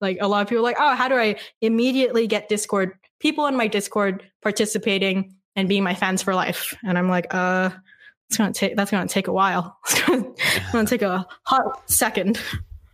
Like 0.00 0.18
a 0.20 0.28
lot 0.28 0.42
of 0.42 0.48
people 0.48 0.64
like 0.64 0.76
oh 0.78 0.94
how 0.94 1.08
do 1.08 1.14
i 1.14 1.36
immediately 1.62 2.26
get 2.26 2.48
discord 2.48 2.92
people 3.18 3.46
in 3.46 3.56
my 3.56 3.66
discord 3.66 4.28
participating 4.42 5.35
and 5.56 5.68
being 5.68 5.82
my 5.82 5.94
fans 5.94 6.22
for 6.22 6.34
life. 6.34 6.76
And 6.84 6.96
I'm 6.96 7.08
like, 7.08 7.32
uh, 7.34 7.70
it's 8.28 8.36
gonna 8.36 8.52
take 8.52 8.76
that's 8.76 8.90
gonna 8.90 9.08
take 9.08 9.28
a 9.28 9.32
while. 9.32 9.78
it's 9.86 10.72
gonna 10.72 10.86
take 10.86 11.02
a 11.02 11.26
hot 11.44 11.90
second. 11.90 12.40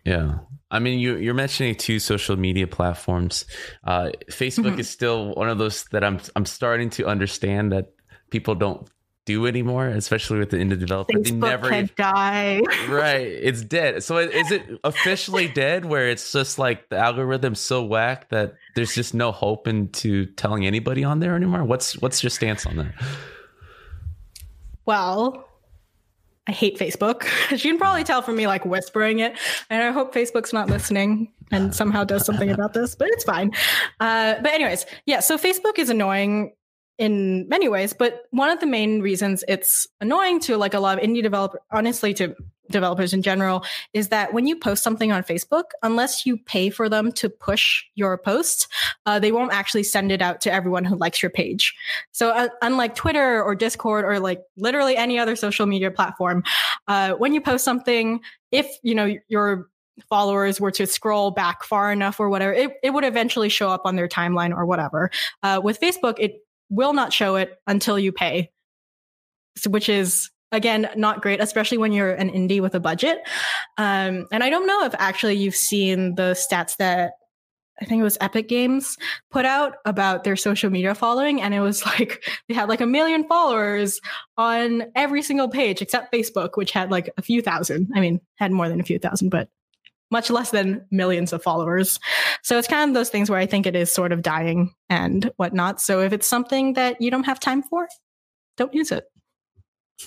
Yeah. 0.04 0.38
I 0.70 0.78
mean, 0.78 0.98
you, 0.98 1.16
you're 1.16 1.34
mentioning 1.34 1.74
two 1.74 1.98
social 1.98 2.36
media 2.36 2.66
platforms. 2.66 3.44
Uh, 3.84 4.10
Facebook 4.30 4.70
mm-hmm. 4.70 4.80
is 4.80 4.88
still 4.88 5.34
one 5.34 5.50
of 5.50 5.58
those 5.58 5.84
that 5.92 6.02
I'm 6.02 6.18
I'm 6.34 6.46
starting 6.46 6.88
to 6.90 7.06
understand 7.06 7.72
that 7.72 7.92
people 8.30 8.54
don't 8.54 8.88
do 9.24 9.46
anymore, 9.46 9.88
especially 9.88 10.38
with 10.38 10.50
the 10.50 10.56
indie 10.56 10.78
developer. 10.78 11.12
Facebook 11.12 11.24
they 11.24 11.32
never 11.32 11.68
can 11.68 11.90
die. 11.96 12.60
right, 12.88 13.26
it's 13.26 13.62
dead. 13.62 14.02
So 14.02 14.18
is 14.18 14.50
it 14.50 14.64
officially 14.84 15.48
dead? 15.48 15.84
Where 15.84 16.08
it's 16.08 16.32
just 16.32 16.58
like 16.58 16.88
the 16.88 16.96
algorithm's 16.96 17.60
so 17.60 17.84
whack 17.84 18.28
that 18.30 18.54
there's 18.74 18.94
just 18.94 19.14
no 19.14 19.32
hope 19.32 19.68
into 19.68 20.26
telling 20.26 20.66
anybody 20.66 21.04
on 21.04 21.20
there 21.20 21.36
anymore. 21.36 21.64
What's 21.64 22.00
what's 22.00 22.22
your 22.22 22.30
stance 22.30 22.66
on 22.66 22.76
that? 22.76 22.94
Well, 24.84 25.48
I 26.46 26.52
hate 26.52 26.78
Facebook. 26.78 27.26
you 27.50 27.58
can 27.58 27.78
probably 27.78 28.04
tell 28.04 28.22
from 28.22 28.36
me 28.36 28.46
like 28.46 28.64
whispering 28.64 29.20
it, 29.20 29.38
and 29.70 29.82
I 29.82 29.92
hope 29.92 30.14
Facebook's 30.14 30.52
not 30.52 30.68
listening 30.68 31.32
and 31.52 31.74
somehow 31.74 32.02
does 32.02 32.24
something 32.24 32.50
about 32.50 32.72
this, 32.72 32.94
but 32.94 33.08
it's 33.08 33.24
fine. 33.24 33.52
Uh, 34.00 34.34
but 34.42 34.52
anyways, 34.52 34.86
yeah. 35.06 35.20
So 35.20 35.36
Facebook 35.36 35.78
is 35.78 35.90
annoying 35.90 36.54
in 37.02 37.48
many 37.48 37.68
ways, 37.68 37.92
but 37.92 38.26
one 38.30 38.48
of 38.48 38.60
the 38.60 38.66
main 38.66 39.00
reasons 39.00 39.42
it's 39.48 39.88
annoying 40.00 40.38
to 40.38 40.56
like 40.56 40.72
a 40.72 40.78
lot 40.78 40.96
of 40.96 41.02
indie 41.02 41.20
developer, 41.20 41.60
honestly, 41.72 42.14
to 42.14 42.32
developers 42.70 43.12
in 43.12 43.22
general, 43.22 43.64
is 43.92 44.10
that 44.10 44.32
when 44.32 44.46
you 44.46 44.54
post 44.54 44.84
something 44.84 45.10
on 45.10 45.24
Facebook, 45.24 45.64
unless 45.82 46.24
you 46.24 46.36
pay 46.36 46.70
for 46.70 46.88
them 46.88 47.10
to 47.10 47.28
push 47.28 47.82
your 47.96 48.16
post, 48.16 48.68
uh, 49.04 49.18
they 49.18 49.32
won't 49.32 49.52
actually 49.52 49.82
send 49.82 50.12
it 50.12 50.22
out 50.22 50.40
to 50.42 50.52
everyone 50.52 50.84
who 50.84 50.94
likes 50.94 51.20
your 51.20 51.30
page. 51.30 51.74
So 52.12 52.30
uh, 52.30 52.50
unlike 52.62 52.94
Twitter 52.94 53.42
or 53.42 53.56
Discord 53.56 54.04
or 54.04 54.20
like 54.20 54.40
literally 54.56 54.96
any 54.96 55.18
other 55.18 55.34
social 55.34 55.66
media 55.66 55.90
platform, 55.90 56.44
uh, 56.86 57.14
when 57.14 57.34
you 57.34 57.40
post 57.40 57.64
something, 57.64 58.20
if 58.52 58.68
you 58.84 58.94
know 58.94 59.16
your 59.26 59.66
followers 60.08 60.60
were 60.60 60.70
to 60.70 60.86
scroll 60.86 61.32
back 61.32 61.64
far 61.64 61.90
enough 61.90 62.20
or 62.20 62.28
whatever, 62.28 62.52
it, 62.52 62.70
it 62.84 62.90
would 62.90 63.04
eventually 63.04 63.48
show 63.48 63.70
up 63.70 63.82
on 63.86 63.96
their 63.96 64.08
timeline 64.08 64.56
or 64.56 64.64
whatever. 64.64 65.10
Uh, 65.42 65.60
with 65.60 65.80
Facebook, 65.80 66.14
it 66.20 66.38
will 66.72 66.94
not 66.94 67.12
show 67.12 67.36
it 67.36 67.60
until 67.66 67.98
you 67.98 68.10
pay, 68.12 68.50
so, 69.56 69.70
which 69.70 69.88
is 69.88 70.30
again 70.50 70.88
not 70.96 71.22
great, 71.22 71.40
especially 71.40 71.78
when 71.78 71.92
you're 71.92 72.12
an 72.12 72.30
indie 72.30 72.60
with 72.60 72.74
a 72.74 72.80
budget. 72.80 73.18
Um, 73.78 74.26
and 74.32 74.42
I 74.42 74.50
don't 74.50 74.66
know 74.66 74.84
if 74.84 74.94
actually 74.98 75.34
you've 75.34 75.56
seen 75.56 76.14
the 76.14 76.32
stats 76.32 76.76
that 76.78 77.12
I 77.80 77.84
think 77.84 78.00
it 78.00 78.04
was 78.04 78.18
Epic 78.20 78.48
Games 78.48 78.96
put 79.30 79.44
out 79.44 79.76
about 79.84 80.24
their 80.24 80.36
social 80.36 80.70
media 80.70 80.94
following, 80.94 81.42
and 81.42 81.52
it 81.52 81.60
was 81.60 81.84
like 81.86 82.24
they 82.48 82.54
had 82.54 82.68
like 82.68 82.80
a 82.80 82.86
million 82.86 83.26
followers 83.28 84.00
on 84.38 84.84
every 84.94 85.22
single 85.22 85.48
page 85.48 85.82
except 85.82 86.12
Facebook, 86.12 86.50
which 86.54 86.70
had 86.70 86.90
like 86.90 87.10
a 87.16 87.22
few 87.22 87.42
thousand. 87.42 87.90
I 87.94 88.00
mean, 88.00 88.20
had 88.36 88.52
more 88.52 88.68
than 88.68 88.80
a 88.80 88.84
few 88.84 88.98
thousand, 88.98 89.28
but 89.28 89.48
much 90.12 90.30
less 90.30 90.50
than 90.50 90.86
millions 90.90 91.32
of 91.32 91.42
followers. 91.42 91.98
So 92.42 92.58
it's 92.58 92.68
kind 92.68 92.88
of 92.88 92.94
those 92.94 93.08
things 93.08 93.28
where 93.28 93.40
I 93.40 93.46
think 93.46 93.66
it 93.66 93.74
is 93.74 93.90
sort 93.90 94.12
of 94.12 94.22
dying 94.22 94.72
and 94.88 95.32
whatnot. 95.36 95.80
So 95.80 96.02
if 96.02 96.12
it's 96.12 96.26
something 96.26 96.74
that 96.74 97.00
you 97.00 97.10
don't 97.10 97.24
have 97.24 97.40
time 97.40 97.62
for, 97.62 97.88
don't 98.56 98.74
use 98.74 98.92
it. 98.92 99.04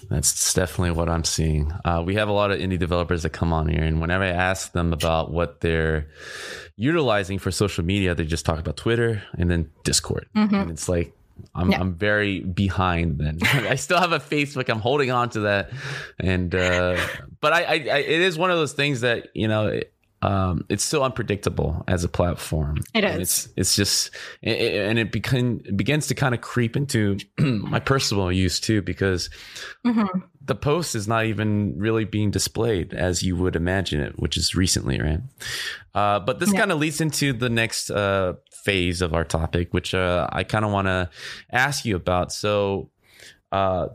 That's 0.10 0.54
definitely 0.54 0.92
what 0.92 1.10
I'm 1.10 1.24
seeing. 1.24 1.72
Uh, 1.84 2.04
we 2.06 2.16
have 2.16 2.28
a 2.28 2.34
lot 2.34 2.52
of 2.52 2.60
indie 2.60 2.80
developers 2.80 3.24
that 3.24 3.32
come 3.32 3.54
on 3.54 3.68
here, 3.68 3.84
and 3.84 4.02
whenever 4.02 4.24
I 4.24 4.30
ask 4.30 4.74
them 4.74 4.92
about 4.92 5.32
what 5.32 5.62
they're 5.62 6.10
utilizing 6.76 7.40
for 7.40 7.50
social 7.52 7.84
media, 7.84 8.14
they 8.14 8.26
just 8.26 8.46
talk 8.46 8.60
about 8.60 8.78
Twitter 8.78 9.24
and 9.38 9.50
then 9.50 9.72
Discord. 9.84 10.28
Mm-hmm. 10.36 10.56
And 10.56 10.72
it's 10.72 10.90
like, 10.90 11.14
I'm, 11.54 11.72
yeah. 11.72 11.80
I'm 11.80 11.96
very 11.96 12.42
behind 12.42 13.20
then. 13.20 13.40
I 13.44 13.76
still 13.76 14.00
have 14.00 14.12
a 14.12 14.20
Facebook. 14.20 14.70
I'm 14.70 14.80
holding 14.80 15.12
on 15.12 15.30
to 15.32 15.42
that. 15.42 15.72
And, 16.20 16.54
uh, 16.54 16.98
but 17.42 17.54
I, 17.54 17.64
I, 17.64 17.74
I, 17.74 17.98
it 18.00 18.22
is 18.22 18.38
one 18.38 18.52
of 18.52 18.58
those 18.58 18.74
things 18.74 19.02
that, 19.02 19.30
you 19.34 19.48
know, 19.48 19.80
um, 20.26 20.66
it's 20.70 20.84
so 20.84 21.04
unpredictable 21.04 21.84
as 21.88 22.04
a 22.04 22.10
platform. 22.10 22.78
It 22.96 23.04
is. 23.04 23.12
And 23.12 23.22
it's 23.22 23.50
it's 23.56 23.76
just 23.76 24.10
it, 24.42 24.88
and 24.90 24.98
it 24.98 25.12
become 25.12 25.62
begins 25.76 26.08
to 26.08 26.16
kind 26.16 26.34
of 26.34 26.42
creep 26.42 26.76
into 26.76 27.18
my 27.38 27.80
personal 27.80 28.32
use 28.32 28.60
too 28.60 28.82
because 28.82 29.30
mm-hmm. 29.86 30.20
the 30.44 30.56
post 30.56 30.96
is 30.96 31.08
not 31.08 31.26
even 31.26 31.78
really 31.78 32.06
being 32.06 32.32
displayed 32.32 32.92
as 32.96 33.22
you 33.22 33.36
would 33.36 33.56
imagine 33.56 34.02
it, 34.02 34.18
which 34.18 34.36
is 34.36 34.56
recently, 34.56 35.00
right? 35.00 35.20
Uh, 35.94 36.20
but 36.20 36.40
this 36.40 36.52
yeah. 36.52 36.60
kind 36.60 36.72
of 36.72 36.80
leads 36.80 37.02
into 37.02 37.32
the 37.32 37.50
next 37.50 37.92
uh, 37.92 38.34
phase 38.64 39.04
of 39.04 39.14
our 39.14 39.24
topic, 39.24 39.76
which 39.76 39.94
uh, 39.94 40.28
I 40.32 40.44
kind 40.44 40.66
of 40.66 40.72
want 40.72 40.88
to 40.88 41.10
ask 41.52 41.86
you 41.86 41.96
about. 41.96 42.32
So. 42.32 42.90
Uh, 43.52 43.90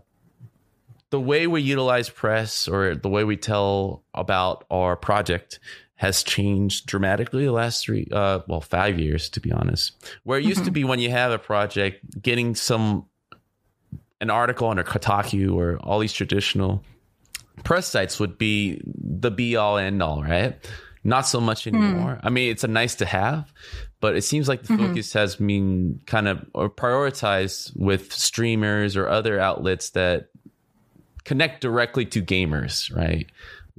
the 1.11 1.21
way 1.21 1.49
we 1.49 1.61
utilize 1.61 2.09
press 2.09 2.69
or 2.69 2.95
the 2.95 3.09
way 3.09 3.25
we 3.25 3.37
tell 3.37 4.05
about 4.15 4.65
our 4.71 4.95
project 4.95 5.59
has 6.01 6.23
changed 6.23 6.87
dramatically 6.87 7.45
the 7.45 7.53
last 7.53 7.85
three, 7.85 8.09
uh, 8.11 8.39
well, 8.49 8.63
five 8.63 8.99
years 8.99 9.29
to 9.29 9.39
be 9.39 9.53
honest. 9.53 9.93
Where 10.25 10.39
it 10.39 10.47
used 10.47 10.61
mm-hmm. 10.61 10.65
to 10.65 10.71
be 10.71 10.85
when 10.85 10.99
you 10.99 11.11
have 11.11 11.31
a 11.31 11.39
project, 11.39 12.23
getting 12.23 12.55
some 12.55 13.05
an 14.23 14.31
article 14.31 14.69
under 14.69 14.83
Kotaku 14.83 15.55
or 15.55 15.79
all 15.83 15.99
these 15.99 16.15
traditional 16.15 16.83
press 17.65 17.87
sites 17.87 18.19
would 18.19 18.39
be 18.39 18.81
the 18.87 19.31
be 19.31 19.57
all 19.57 19.77
end 19.77 20.03
all, 20.03 20.23
right? 20.23 20.57
Not 21.05 21.27
so 21.27 21.39
much 21.39 21.65
mm. 21.65 21.75
anymore. 21.75 22.15
Mm. 22.15 22.21
I 22.23 22.31
mean, 22.31 22.51
it's 22.51 22.65
a 22.65 22.69
nice 22.69 22.95
to 22.95 23.05
have, 23.05 23.53
but 24.01 24.17
it 24.17 24.23
seems 24.23 24.49
like 24.49 24.63
the 24.63 24.73
mm-hmm. 24.73 24.87
focus 24.87 25.13
has 25.13 25.37
been 25.37 26.01
kind 26.07 26.29
of 26.29 26.47
or 26.55 26.71
prioritized 26.71 27.77
with 27.77 28.11
streamers 28.11 28.97
or 28.97 29.07
other 29.07 29.39
outlets 29.39 29.91
that 29.91 30.31
connect 31.25 31.61
directly 31.61 32.07
to 32.07 32.23
gamers, 32.23 32.91
right? 32.97 33.31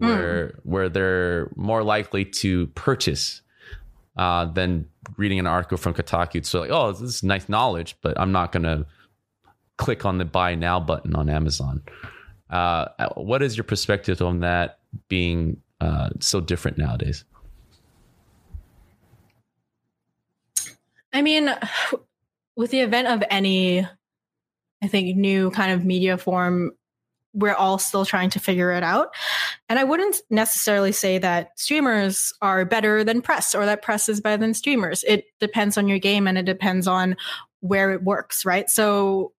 Hmm. 0.01 0.07
where 0.07 0.47
mm. 0.47 0.59
where 0.63 0.89
they're 0.89 1.51
more 1.55 1.83
likely 1.83 2.25
to 2.25 2.67
purchase 2.67 3.41
uh, 4.17 4.45
than 4.45 4.87
reading 5.15 5.37
an 5.37 5.45
article 5.45 5.77
from 5.77 5.93
Kotaku. 5.93 6.43
So 6.43 6.61
like, 6.61 6.71
oh, 6.71 6.91
this 6.91 7.01
is 7.01 7.23
nice 7.23 7.47
knowledge, 7.47 7.95
but 8.01 8.19
I'm 8.19 8.31
not 8.31 8.51
gonna 8.51 8.87
click 9.77 10.03
on 10.03 10.17
the 10.17 10.25
buy 10.25 10.55
now 10.55 10.79
button 10.79 11.15
on 11.15 11.29
Amazon. 11.29 11.83
Uh, 12.49 12.87
what 13.15 13.43
is 13.43 13.55
your 13.55 13.63
perspective 13.63 14.21
on 14.23 14.39
that 14.39 14.79
being 15.07 15.61
uh, 15.79 16.09
so 16.19 16.41
different 16.41 16.79
nowadays? 16.79 17.23
I 21.13 21.21
mean, 21.21 21.53
with 22.55 22.71
the 22.71 22.79
event 22.79 23.07
of 23.07 23.23
any, 23.29 23.87
I 24.81 24.87
think, 24.87 25.15
new 25.15 25.51
kind 25.51 25.71
of 25.73 25.85
media 25.85 26.17
form, 26.17 26.71
we're 27.33 27.53
all 27.53 27.77
still 27.77 28.05
trying 28.05 28.29
to 28.31 28.39
figure 28.39 28.71
it 28.71 28.83
out. 28.83 29.13
And 29.69 29.79
I 29.79 29.83
wouldn't 29.83 30.17
necessarily 30.29 30.91
say 30.91 31.17
that 31.19 31.57
streamers 31.57 32.33
are 32.41 32.65
better 32.65 33.03
than 33.03 33.21
press 33.21 33.55
or 33.55 33.65
that 33.65 33.81
press 33.81 34.09
is 34.09 34.21
better 34.21 34.37
than 34.37 34.53
streamers. 34.53 35.03
It 35.07 35.25
depends 35.39 35.77
on 35.77 35.87
your 35.87 35.99
game 35.99 36.27
and 36.27 36.37
it 36.37 36.45
depends 36.45 36.87
on 36.87 37.15
where 37.61 37.93
it 37.93 38.03
works, 38.03 38.45
right? 38.45 38.69
So 38.69 39.33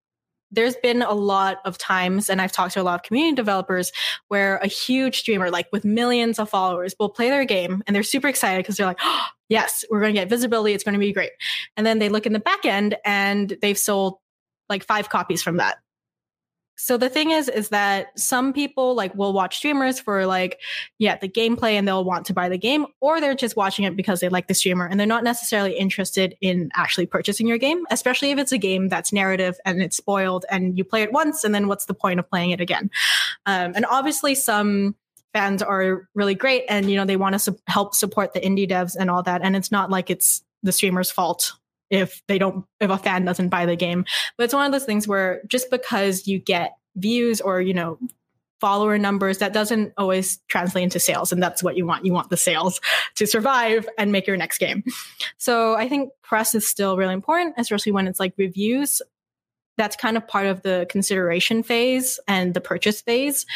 there's 0.55 0.77
been 0.77 1.01
a 1.01 1.15
lot 1.15 1.59
of 1.65 1.79
times, 1.79 2.29
and 2.29 2.41
I've 2.41 2.53
talked 2.53 2.75
to 2.75 2.81
a 2.81 2.85
lot 2.85 2.97
of 2.97 3.03
community 3.03 3.35
developers 3.35 3.91
where 4.29 4.59
a 4.59 4.67
huge 4.67 5.19
streamer, 5.19 5.51
like 5.51 5.67
with 5.73 5.83
millions 5.83 6.39
of 6.39 6.51
followers, 6.51 6.95
will 7.01 7.09
play 7.09 7.31
their 7.31 7.47
game 7.47 7.83
and 7.87 7.97
they're 7.97 8.03
super 8.03 8.29
excited 8.29 8.59
because 8.59 8.77
they're 8.77 8.87
like, 8.87 9.01
oh, 9.03 9.25
yes, 9.49 9.83
we're 9.91 10.01
going 10.01 10.15
to 10.15 10.21
get 10.21 10.29
visibility. 10.29 10.75
It's 10.75 10.85
going 10.85 10.93
to 10.93 10.99
be 10.99 11.13
great. 11.13 11.31
And 11.77 11.87
then 11.87 11.99
they 11.99 12.11
look 12.11 12.27
in 12.27 12.35
the 12.35 12.39
back 12.39 12.67
end 12.67 12.97
and 13.05 13.57
they've 13.63 13.79
sold 13.79 14.19
like 14.69 14.85
five 14.85 15.09
copies 15.09 15.43
from 15.43 15.57
that 15.57 15.79
so 16.77 16.97
the 16.97 17.09
thing 17.09 17.31
is 17.31 17.49
is 17.49 17.69
that 17.69 18.19
some 18.19 18.53
people 18.53 18.95
like 18.95 19.15
will 19.15 19.33
watch 19.33 19.57
streamers 19.57 20.01
for 20.01 20.27
like 20.27 20.59
yeah 20.99 21.17
the 21.17 21.29
gameplay 21.29 21.73
and 21.73 21.87
they'll 21.87 22.05
want 22.05 22.27
to 22.27 22.33
buy 22.33 22.49
the 22.49 22.59
game 22.59 22.87
or 23.01 23.21
they're 23.21 23.35
just 23.35 23.57
watching 23.57 23.85
it 23.85 23.97
because 23.97 24.21
they 24.21 24.29
like 24.29 24.49
the 24.49 24.55
streamer 24.55 24.87
and 24.87 24.99
they're 24.99 25.07
not 25.07 25.25
necessarily 25.25 25.77
interested 25.77 26.37
in 26.41 26.71
actually 26.75 27.07
purchasing 27.07 27.47
your 27.47 27.59
game 27.59 27.85
especially 27.91 28.31
if 28.31 28.39
it's 28.39 28.53
a 28.53 28.59
game 28.59 28.89
that's 28.89 29.13
narrative 29.13 29.57
and 29.65 29.83
it's 29.83 29.97
spoiled 29.97 30.45
and 30.51 30.77
you 30.77 30.85
play 30.85 31.03
it 31.03 31.13
once 31.13 31.45
and 31.45 31.55
then 31.55 31.69
what's 31.69 31.87
the 31.87 31.95
point 31.95 32.19
of 32.19 32.29
playing 32.29 32.51
it 32.51 32.61
again? 32.61 32.91
Um, 33.47 33.73
and 33.75 33.87
obviously 33.87 34.35
some 34.35 34.95
fans 35.33 35.63
are 35.63 36.09
really 36.15 36.35
great 36.35 36.65
and 36.69 36.91
you 36.91 36.97
know 36.97 37.05
they 37.05 37.17
want 37.17 37.33
to 37.35 37.39
su- 37.39 37.59
help 37.67 37.95
support 37.95 38.35
the 38.35 38.41
indie 38.41 38.69
devs 38.69 38.95
and 38.99 39.11
all 39.11 39.23
that 39.23 39.41
and 39.43 39.57
it's 39.57 39.73
not 39.73 39.89
like 39.91 40.11
it's 40.11 40.43
the 40.63 40.73
streamer's 40.73 41.11
fault 41.11 41.53
if 41.93 42.23
they 42.27 42.39
don't 42.39 42.65
if 42.81 42.91
a 42.91 42.99
fan 42.99 43.25
doesn't 43.25 43.51
buy 43.51 43.67
the 43.67 43.77
game 43.77 44.05
but 44.37 44.45
it's 44.45 44.55
one 44.55 44.67
of 44.67 44.73
those 44.73 44.85
things 44.85 45.07
where 45.07 45.43
just 45.47 45.71
because 45.71 46.27
you 46.27 46.39
get 46.39 46.73
views 46.97 47.41
or 47.41 47.61
you 47.61 47.75
know 47.75 47.99
follower 48.61 48.97
numbers 48.97 49.39
that 49.39 49.53
doesn't 49.53 49.93
always 49.99 50.39
translate 50.49 50.85
into 50.85 50.99
sales 50.99 51.33
and 51.33 51.43
that's 51.43 51.63
what 51.63 51.77
you 51.77 51.85
want 51.85 52.05
you 52.05 52.13
want 52.13 52.31
the 52.31 52.37
sales 52.37 52.81
to 53.15 53.27
survive 53.27 53.89
and 53.99 54.11
make 54.11 54.27
your 54.27 54.37
next 54.37 54.59
game 54.59 54.83
so 55.37 55.75
i 55.75 55.89
think 55.89 56.11
press 56.23 56.55
is 56.55 56.67
still 56.67 56.97
really 56.97 57.15
important 57.15 57.55
especially 57.59 57.93
when 57.93 58.09
it's 58.09 58.21
like 58.21 58.33
reviews 58.37 59.03
that's 59.79 59.97
kind 59.97 60.17
of 60.17 60.27
part 60.29 60.47
of 60.47 60.63
the 60.63 60.87
consideration 60.91 61.63
phase 61.63 62.21
and 62.29 62.53
the 62.55 62.61
purchase 62.61 63.01
phase. 63.01 63.47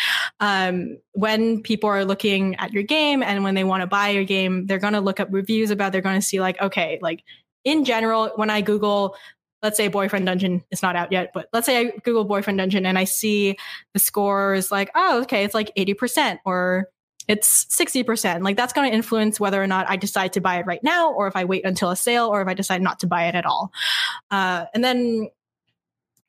Um, 0.40 0.98
when 1.12 1.62
people 1.62 1.90
are 1.90 2.04
looking 2.04 2.56
at 2.56 2.72
your 2.72 2.82
game 2.82 3.22
and 3.22 3.44
when 3.44 3.54
they 3.54 3.64
want 3.64 3.82
to 3.82 3.86
buy 3.86 4.08
your 4.08 4.24
game, 4.24 4.66
they're 4.66 4.78
going 4.78 4.94
to 4.94 5.00
look 5.00 5.20
up 5.20 5.28
reviews 5.30 5.70
about. 5.70 5.92
They're 5.92 6.00
going 6.00 6.18
to 6.18 6.26
see 6.26 6.40
like, 6.40 6.60
okay, 6.60 6.98
like 7.02 7.22
in 7.66 7.84
general, 7.84 8.30
when 8.36 8.48
I 8.48 8.62
Google, 8.62 9.16
let's 9.60 9.76
say 9.76 9.88
Boyfriend 9.88 10.24
Dungeon 10.24 10.64
is 10.70 10.82
not 10.82 10.96
out 10.96 11.12
yet, 11.12 11.32
but 11.34 11.48
let's 11.52 11.66
say 11.66 11.78
I 11.78 11.92
Google 12.04 12.24
Boyfriend 12.24 12.58
Dungeon 12.58 12.86
and 12.86 12.96
I 12.96 13.04
see 13.04 13.58
the 13.92 13.98
score 13.98 14.54
is 14.54 14.70
like, 14.70 14.90
oh, 14.94 15.22
okay, 15.22 15.44
it's 15.44 15.52
like 15.52 15.74
80% 15.76 16.38
or 16.46 16.88
it's 17.26 17.64
60%. 17.66 18.42
Like 18.42 18.56
that's 18.56 18.72
going 18.72 18.88
to 18.88 18.94
influence 18.94 19.40
whether 19.40 19.60
or 19.60 19.66
not 19.66 19.90
I 19.90 19.96
decide 19.96 20.32
to 20.34 20.40
buy 20.40 20.60
it 20.60 20.66
right 20.66 20.82
now 20.84 21.12
or 21.12 21.26
if 21.26 21.34
I 21.34 21.44
wait 21.44 21.64
until 21.66 21.90
a 21.90 21.96
sale 21.96 22.28
or 22.28 22.40
if 22.40 22.46
I 22.46 22.54
decide 22.54 22.82
not 22.82 23.00
to 23.00 23.08
buy 23.08 23.26
it 23.26 23.34
at 23.34 23.44
all. 23.44 23.72
Uh, 24.30 24.66
and 24.72 24.84
then 24.84 25.28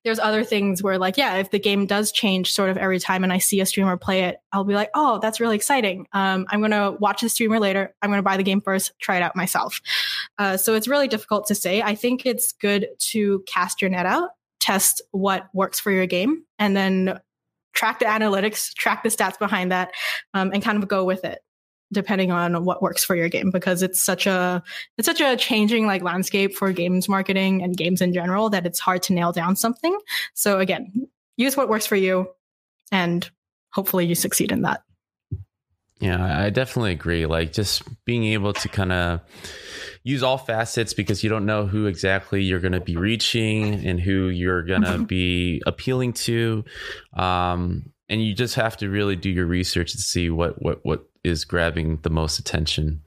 there's 0.08 0.20
other 0.20 0.46
things 0.46 0.82
where 0.82 0.98
like 0.98 1.18
yeah 1.18 1.36
if 1.36 1.52
the 1.52 1.60
game 1.60 1.86
does 1.86 2.14
change 2.14 2.54
sort 2.54 2.70
of 2.70 2.78
every 2.78 2.98
time 2.98 3.26
and 3.26 3.34
i 3.34 3.38
see 3.38 3.60
a 3.60 3.66
streamer 3.66 3.98
play 3.98 4.24
it 4.24 4.38
i'll 4.54 4.64
be 4.64 4.74
like 4.74 4.90
oh 4.96 5.20
that's 5.20 5.42
really 5.42 5.56
exciting. 5.58 6.08
Um, 6.14 6.46
i'm 6.50 6.60
going 6.60 6.72
to 6.72 6.96
watch 7.00 7.22
the 7.22 7.30
streamer 7.30 7.60
later. 7.60 7.94
I'm 8.02 8.10
going 8.10 8.20
to 8.20 8.24
buy 8.24 8.38
the 8.38 8.44
game 8.44 8.62
first 8.62 8.94
try 9.00 9.18
it 9.18 9.22
out 9.22 9.36
myself. 9.36 9.82
Uh, 10.38 10.56
so 10.56 10.76
it's 10.76 10.88
really 10.88 11.08
difficult 11.08 11.48
to 11.48 11.56
say. 11.56 11.82
I 11.82 11.96
think 11.96 12.26
it's 12.26 12.54
good 12.54 12.88
to 13.10 13.44
cast 13.48 13.82
your 13.82 13.90
net 13.90 14.06
out 14.06 14.30
test 14.60 15.02
what 15.12 15.48
works 15.54 15.80
for 15.80 15.92
your 15.92 16.06
game 16.06 16.44
and 16.58 16.76
then 16.76 17.20
track 17.74 18.00
the 18.00 18.06
analytics 18.06 18.74
track 18.74 19.04
the 19.04 19.10
stats 19.10 19.38
behind 19.38 19.72
that 19.72 19.92
um, 20.34 20.52
and 20.54 20.64
kind 20.64 20.82
of 20.82 20.88
go 20.88 21.04
with 21.04 21.24
it 21.26 21.40
depending 21.92 22.32
on 22.32 22.66
what 22.66 22.82
works 22.82 23.04
for 23.04 23.16
your 23.16 23.30
game 23.30 23.52
because 23.52 23.82
it's 23.82 24.02
such 24.02 24.28
a 24.28 24.62
it's 24.98 25.06
such 25.06 25.22
a 25.22 25.38
changing 25.38 25.86
like 25.86 26.02
landscape 26.02 26.56
for 26.56 26.72
games 26.72 27.08
marketing 27.08 27.62
and 27.62 27.78
games 27.78 28.02
in 28.02 28.14
general 28.14 28.50
that 28.50 28.66
it's 28.66 28.80
hard 28.80 29.02
to 29.04 29.14
nail 29.14 29.32
down 29.32 29.56
something. 29.56 29.98
So 30.34 30.60
again 30.60 31.08
use 31.38 31.56
what 31.56 31.70
works 31.70 31.86
for 31.86 31.96
you 31.96 32.30
and 32.92 33.30
hopefully 33.72 34.06
you 34.06 34.16
succeed 34.16 34.52
in 34.52 34.64
that. 34.64 34.84
Yeah 36.00 36.44
i 36.44 36.50
definitely 36.50 36.92
agree. 36.92 37.26
Like 37.26 37.54
just 37.54 37.84
being 38.06 38.26
able 38.26 38.54
to 38.54 38.70
kind 38.70 38.92
of 38.92 39.22
use 40.04 40.24
all 40.24 40.38
facets 40.38 40.94
because 40.94 41.24
you 41.24 41.30
don't 41.30 41.46
know 41.46 41.66
who 41.66 41.86
exactly 41.86 42.42
you're 42.42 42.62
going 42.62 42.72
to 42.72 42.80
be 42.80 42.96
reaching 42.96 43.86
and 43.86 44.00
who 44.00 44.28
you're 44.28 44.64
going 44.64 44.82
to 44.84 44.90
mm-hmm. 44.90 45.04
be 45.04 45.62
appealing 45.66 46.14
to. 46.14 46.64
Um, 47.14 47.92
and 48.08 48.24
you 48.24 48.34
just 48.34 48.56
have 48.56 48.78
to 48.78 48.90
really 48.90 49.18
do 49.18 49.30
your 49.30 49.46
research 49.46 49.92
to 49.92 49.98
see 49.98 50.30
what 50.30 50.62
what 50.62 50.80
what 50.84 51.06
is 51.28 51.46
grabbing 51.46 52.00
the 52.02 52.10
most 52.10 52.40
attention. 52.40 53.02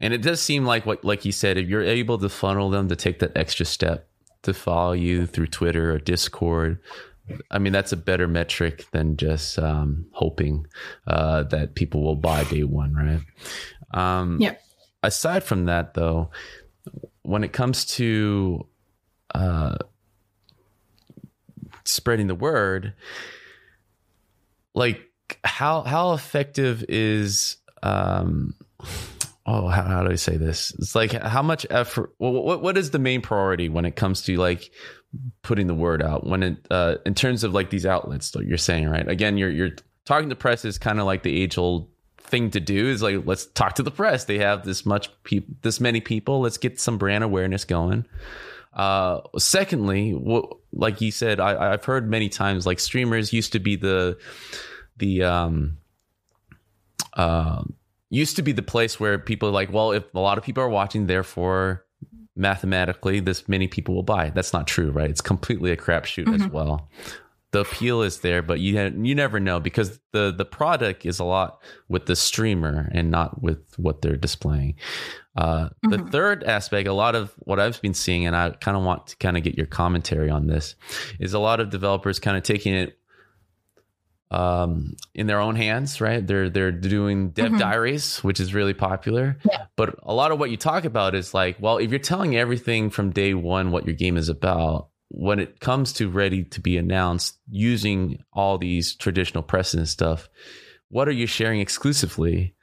And 0.00 0.14
it 0.14 0.22
does 0.22 0.40
seem 0.40 0.64
like 0.64 0.86
what 0.86 1.04
like 1.04 1.24
you 1.24 1.32
said, 1.32 1.58
if 1.58 1.68
you're 1.68 1.82
able 1.82 2.18
to 2.18 2.28
funnel 2.28 2.70
them 2.70 2.88
to 2.88 2.96
take 2.96 3.18
that 3.18 3.36
extra 3.36 3.66
step 3.66 4.08
to 4.42 4.54
follow 4.54 4.92
you 4.92 5.26
through 5.26 5.48
Twitter 5.48 5.92
or 5.92 5.98
Discord, 5.98 6.80
I 7.50 7.58
mean 7.58 7.72
that's 7.72 7.92
a 7.92 7.96
better 7.96 8.26
metric 8.26 8.86
than 8.92 9.16
just 9.16 9.58
um, 9.58 10.06
hoping 10.12 10.66
uh, 11.06 11.44
that 11.44 11.74
people 11.74 12.02
will 12.02 12.16
buy 12.16 12.44
day 12.44 12.64
one, 12.64 12.94
right? 12.94 13.20
Um, 13.92 14.38
yeah. 14.40 14.54
Aside 15.02 15.44
from 15.44 15.64
that, 15.64 15.94
though, 15.94 16.30
when 17.22 17.42
it 17.42 17.52
comes 17.52 17.84
to 17.86 18.66
uh, 19.34 19.76
spreading 21.84 22.26
the 22.26 22.34
word, 22.34 22.94
like 24.74 25.09
how 25.44 25.82
how 25.82 26.12
effective 26.12 26.84
is 26.88 27.56
um 27.82 28.54
oh 29.46 29.68
how, 29.68 29.82
how 29.82 30.04
do 30.04 30.10
i 30.10 30.16
say 30.16 30.36
this? 30.36 30.72
It's 30.78 30.94
like 30.94 31.12
how 31.12 31.42
much 31.42 31.66
effort 31.70 32.14
what 32.18 32.62
what 32.62 32.78
is 32.78 32.90
the 32.90 32.98
main 32.98 33.20
priority 33.20 33.68
when 33.68 33.84
it 33.84 33.96
comes 33.96 34.22
to 34.22 34.36
like 34.36 34.70
putting 35.42 35.66
the 35.66 35.74
word 35.74 36.02
out? 36.02 36.26
When 36.26 36.42
it 36.42 36.66
uh 36.70 36.96
in 37.04 37.14
terms 37.14 37.44
of 37.44 37.52
like 37.52 37.70
these 37.70 37.86
outlets 37.86 38.34
you're 38.40 38.58
saying 38.58 38.88
right? 38.88 39.08
Again 39.08 39.36
you're 39.36 39.50
you're 39.50 39.76
talking 40.04 40.30
to 40.30 40.36
press 40.36 40.64
is 40.64 40.78
kind 40.78 41.00
of 41.00 41.06
like 41.06 41.22
the 41.22 41.42
age 41.42 41.58
old 41.58 41.88
thing 42.18 42.50
to 42.50 42.60
do 42.60 42.86
is 42.86 43.02
like 43.02 43.26
let's 43.26 43.46
talk 43.46 43.74
to 43.74 43.82
the 43.82 43.90
press. 43.90 44.24
They 44.24 44.38
have 44.38 44.64
this 44.64 44.86
much 44.86 45.10
people 45.24 45.54
this 45.62 45.80
many 45.80 46.00
people. 46.00 46.40
Let's 46.40 46.58
get 46.58 46.80
some 46.80 46.98
brand 46.98 47.24
awareness 47.24 47.64
going. 47.64 48.06
Uh 48.72 49.20
secondly 49.36 50.12
what 50.12 50.56
like 50.72 51.00
you 51.00 51.10
said 51.10 51.40
i 51.40 51.72
i've 51.72 51.84
heard 51.84 52.08
many 52.08 52.28
times 52.28 52.66
like 52.66 52.78
streamers 52.78 53.32
used 53.32 53.52
to 53.52 53.58
be 53.58 53.74
the 53.74 54.16
the 55.00 55.24
um 55.24 55.78
uh, 57.14 57.62
used 58.10 58.36
to 58.36 58.42
be 58.42 58.52
the 58.52 58.62
place 58.62 59.00
where 59.00 59.18
people 59.18 59.48
are 59.48 59.52
like, 59.52 59.72
well, 59.72 59.92
if 59.92 60.04
a 60.14 60.20
lot 60.20 60.38
of 60.38 60.44
people 60.44 60.62
are 60.62 60.68
watching, 60.68 61.06
therefore 61.06 61.84
mathematically 62.36 63.20
this 63.20 63.48
many 63.48 63.66
people 63.66 63.94
will 63.94 64.02
buy. 64.02 64.30
That's 64.30 64.52
not 64.52 64.66
true, 64.66 64.90
right? 64.90 65.10
It's 65.10 65.20
completely 65.20 65.70
a 65.72 65.76
crapshoot 65.76 66.24
mm-hmm. 66.24 66.42
as 66.42 66.48
well. 66.48 66.88
The 67.52 67.60
appeal 67.60 68.02
is 68.02 68.20
there, 68.20 68.42
but 68.42 68.60
you 68.60 68.78
you 69.02 69.14
never 69.16 69.40
know 69.40 69.58
because 69.58 69.98
the 70.12 70.32
the 70.32 70.44
product 70.44 71.04
is 71.04 71.18
a 71.18 71.24
lot 71.24 71.60
with 71.88 72.06
the 72.06 72.14
streamer 72.14 72.88
and 72.92 73.10
not 73.10 73.42
with 73.42 73.58
what 73.76 74.02
they're 74.02 74.16
displaying. 74.16 74.76
Uh, 75.36 75.64
mm-hmm. 75.64 75.90
The 75.90 75.98
third 76.10 76.44
aspect, 76.44 76.86
a 76.86 76.92
lot 76.92 77.16
of 77.16 77.34
what 77.38 77.58
I've 77.58 77.82
been 77.82 77.94
seeing, 77.94 78.24
and 78.24 78.36
I 78.36 78.50
kind 78.50 78.76
of 78.76 78.84
want 78.84 79.08
to 79.08 79.16
kind 79.16 79.36
of 79.36 79.42
get 79.42 79.56
your 79.56 79.66
commentary 79.66 80.30
on 80.30 80.46
this, 80.46 80.76
is 81.18 81.34
a 81.34 81.40
lot 81.40 81.58
of 81.58 81.70
developers 81.70 82.20
kind 82.20 82.36
of 82.36 82.44
taking 82.44 82.72
it 82.72 82.99
um, 84.30 84.94
in 85.14 85.26
their 85.26 85.40
own 85.40 85.56
hands, 85.56 86.00
right? 86.00 86.24
They're 86.24 86.48
they're 86.48 86.72
doing 86.72 87.30
dev 87.30 87.46
mm-hmm. 87.46 87.58
diaries, 87.58 88.18
which 88.18 88.40
is 88.40 88.54
really 88.54 88.74
popular. 88.74 89.38
Yeah. 89.44 89.66
But 89.76 89.96
a 90.02 90.14
lot 90.14 90.30
of 90.30 90.38
what 90.38 90.50
you 90.50 90.56
talk 90.56 90.84
about 90.84 91.14
is 91.14 91.34
like, 91.34 91.56
well, 91.60 91.78
if 91.78 91.90
you're 91.90 91.98
telling 91.98 92.36
everything 92.36 92.90
from 92.90 93.10
day 93.10 93.34
one 93.34 93.70
what 93.70 93.86
your 93.86 93.94
game 93.94 94.16
is 94.16 94.28
about, 94.28 94.88
when 95.08 95.40
it 95.40 95.58
comes 95.58 95.92
to 95.94 96.08
ready 96.08 96.44
to 96.44 96.60
be 96.60 96.76
announced, 96.76 97.38
using 97.50 98.22
all 98.32 98.58
these 98.58 98.94
traditional 98.94 99.42
precedent 99.42 99.88
stuff, 99.88 100.28
what 100.88 101.08
are 101.08 101.12
you 101.12 101.26
sharing 101.26 101.60
exclusively? 101.60 102.54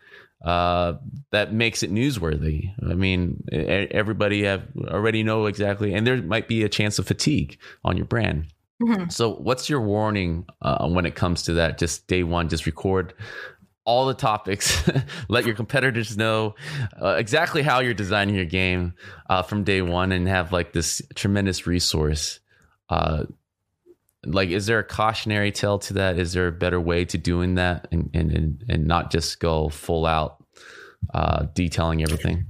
Uh, 0.45 0.93
that 1.31 1.51
makes 1.51 1.81
it 1.83 1.91
newsworthy. 1.91 2.71
I 2.87 2.93
mean, 2.93 3.43
everybody 3.51 4.43
have 4.43 4.63
already 4.87 5.23
know 5.23 5.47
exactly, 5.47 5.93
and 5.93 6.05
there 6.05 6.21
might 6.21 6.47
be 6.47 6.63
a 6.63 6.69
chance 6.69 6.99
of 6.99 7.07
fatigue 7.07 7.57
on 7.83 7.97
your 7.97 8.05
brand. 8.05 8.53
Mm-hmm. 8.81 9.09
So, 9.09 9.33
what's 9.33 9.69
your 9.69 9.81
warning 9.81 10.45
uh, 10.61 10.87
when 10.87 11.05
it 11.05 11.15
comes 11.15 11.43
to 11.43 11.53
that? 11.53 11.77
Just 11.79 12.07
day 12.07 12.23
one, 12.23 12.47
just 12.49 12.65
record 12.65 13.13
all 13.85 14.05
the 14.05 14.13
topics. 14.13 14.87
Let 15.29 15.45
your 15.45 15.55
competitors 15.55 16.15
know 16.15 16.55
uh, 17.01 17.15
exactly 17.15 17.63
how 17.63 17.79
you're 17.79 17.95
designing 17.95 18.35
your 18.35 18.45
game 18.45 18.93
uh, 19.29 19.41
from 19.41 19.63
day 19.63 19.81
one, 19.81 20.11
and 20.11 20.27
have 20.27 20.51
like 20.51 20.73
this 20.73 21.01
tremendous 21.15 21.65
resource. 21.65 22.39
Uh, 22.89 23.23
like, 24.25 24.49
is 24.49 24.67
there 24.67 24.79
a 24.79 24.83
cautionary 24.83 25.51
tale 25.51 25.79
to 25.79 25.93
that? 25.93 26.19
Is 26.19 26.33
there 26.33 26.47
a 26.47 26.51
better 26.51 26.79
way 26.79 27.05
to 27.05 27.17
doing 27.17 27.55
that, 27.55 27.87
and 27.91 28.11
and 28.13 28.63
and 28.69 28.85
not 28.85 29.11
just 29.11 29.39
go 29.39 29.69
full 29.69 30.05
out 30.05 30.43
uh, 31.13 31.47
detailing 31.55 32.03
everything? 32.03 32.45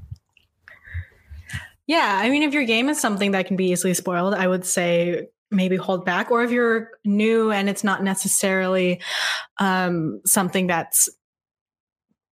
Yeah, 1.85 2.19
I 2.21 2.29
mean, 2.29 2.43
if 2.43 2.53
your 2.53 2.65
game 2.65 2.89
is 2.89 2.99
something 2.99 3.31
that 3.31 3.47
can 3.47 3.55
be 3.55 3.71
easily 3.71 3.93
spoiled, 3.93 4.33
I 4.33 4.45
would 4.45 4.65
say 4.65 5.27
maybe 5.51 5.75
hold 5.75 6.05
back 6.05 6.31
or 6.31 6.43
if 6.43 6.51
you're 6.51 6.91
new 7.05 7.51
and 7.51 7.69
it's 7.69 7.83
not 7.83 8.03
necessarily 8.03 9.01
um, 9.59 10.21
something 10.25 10.67
that's 10.67 11.09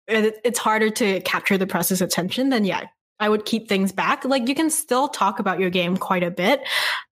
it's 0.08 0.60
harder 0.60 0.89
to 0.89 1.21
capture 1.21 1.58
the 1.58 1.67
press's 1.67 2.02
attention 2.02 2.50
then 2.50 2.65
yeah 2.65 2.85
I 3.22 3.30
would 3.30 3.46
keep 3.46 3.69
things 3.69 3.92
back. 3.92 4.26
Like 4.26 4.50
you 4.50 4.56
can 4.56 4.72
still 4.72 5.08
talk 5.08 5.40
about 5.40 5.60
your 5.60 5.69
game 5.69 5.96
quite 5.96 6.24
a 6.24 6.32
bit. 6.32 6.67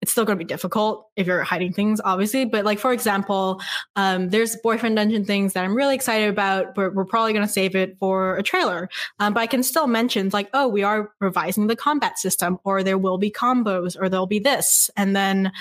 It's 0.01 0.11
still 0.11 0.23
going 0.23 0.37
to 0.37 0.45
be 0.45 0.47
difficult 0.47 1.09
if 1.15 1.25
you're 1.25 1.41
hiding 1.41 1.73
things, 1.73 1.99
obviously. 2.05 2.45
But 2.45 2.63
like 2.63 2.77
for 2.77 2.93
example, 2.93 3.59
um, 3.95 4.29
there's 4.29 4.55
boyfriend 4.57 4.95
dungeon 4.97 5.25
things 5.25 5.53
that 5.53 5.63
I'm 5.63 5.75
really 5.75 5.95
excited 5.95 6.29
about, 6.29 6.75
but 6.75 6.93
we're 6.93 7.05
probably 7.05 7.33
going 7.33 7.45
to 7.45 7.51
save 7.51 7.75
it 7.75 7.97
for 7.97 8.37
a 8.37 8.43
trailer. 8.43 8.87
Um, 9.19 9.33
but 9.33 9.39
I 9.39 9.47
can 9.47 9.63
still 9.63 9.87
mention 9.87 10.29
like, 10.31 10.47
oh, 10.53 10.67
we 10.67 10.83
are 10.83 11.11
revising 11.19 11.65
the 11.67 11.75
combat 11.75 12.19
system, 12.19 12.59
or 12.63 12.83
there 12.83 12.99
will 12.99 13.17
be 13.17 13.31
combos, 13.31 13.97
or 13.99 14.07
there'll 14.07 14.27
be 14.27 14.39
this, 14.39 14.91
and 14.95 15.15
then 15.15 15.51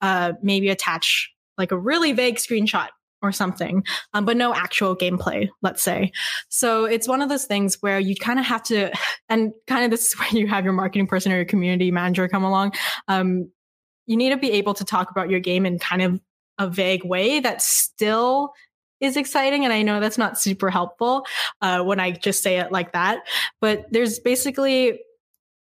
uh, 0.00 0.32
maybe 0.42 0.68
attach 0.68 1.32
like 1.56 1.70
a 1.70 1.78
really 1.78 2.12
vague 2.12 2.36
screenshot 2.36 2.88
or 3.22 3.32
something, 3.32 3.84
um, 4.14 4.24
but 4.24 4.36
no 4.36 4.54
actual 4.54 4.96
gameplay, 4.96 5.48
let's 5.62 5.82
say. 5.82 6.12
So 6.48 6.84
it's 6.84 7.08
one 7.08 7.22
of 7.22 7.28
those 7.28 7.44
things 7.44 7.78
where 7.80 8.00
you 8.00 8.16
kind 8.16 8.38
of 8.38 8.44
have 8.44 8.62
to, 8.64 8.90
and 9.28 9.52
kind 9.66 9.84
of 9.84 9.90
this 9.90 10.08
is 10.08 10.12
where 10.18 10.30
you 10.30 10.46
have 10.48 10.64
your 10.64 10.72
marketing 10.72 11.06
person 11.06 11.32
or 11.32 11.36
your 11.36 11.44
community 11.44 11.90
manager 11.90 12.28
come 12.28 12.44
along. 12.44 12.72
Um, 13.08 13.50
you 14.06 14.16
need 14.16 14.30
to 14.30 14.36
be 14.36 14.52
able 14.52 14.74
to 14.74 14.84
talk 14.84 15.10
about 15.10 15.30
your 15.30 15.40
game 15.40 15.64
in 15.64 15.78
kind 15.78 16.02
of 16.02 16.20
a 16.58 16.68
vague 16.68 17.04
way 17.04 17.40
that 17.40 17.62
still 17.62 18.52
is 19.00 19.16
exciting. 19.16 19.64
And 19.64 19.72
I 19.72 19.82
know 19.82 20.00
that's 20.00 20.18
not 20.18 20.38
super 20.38 20.70
helpful 20.70 21.26
uh, 21.60 21.82
when 21.82 22.00
I 22.00 22.12
just 22.12 22.42
say 22.42 22.58
it 22.58 22.72
like 22.72 22.92
that. 22.92 23.20
But 23.60 23.86
there's 23.90 24.18
basically 24.18 25.00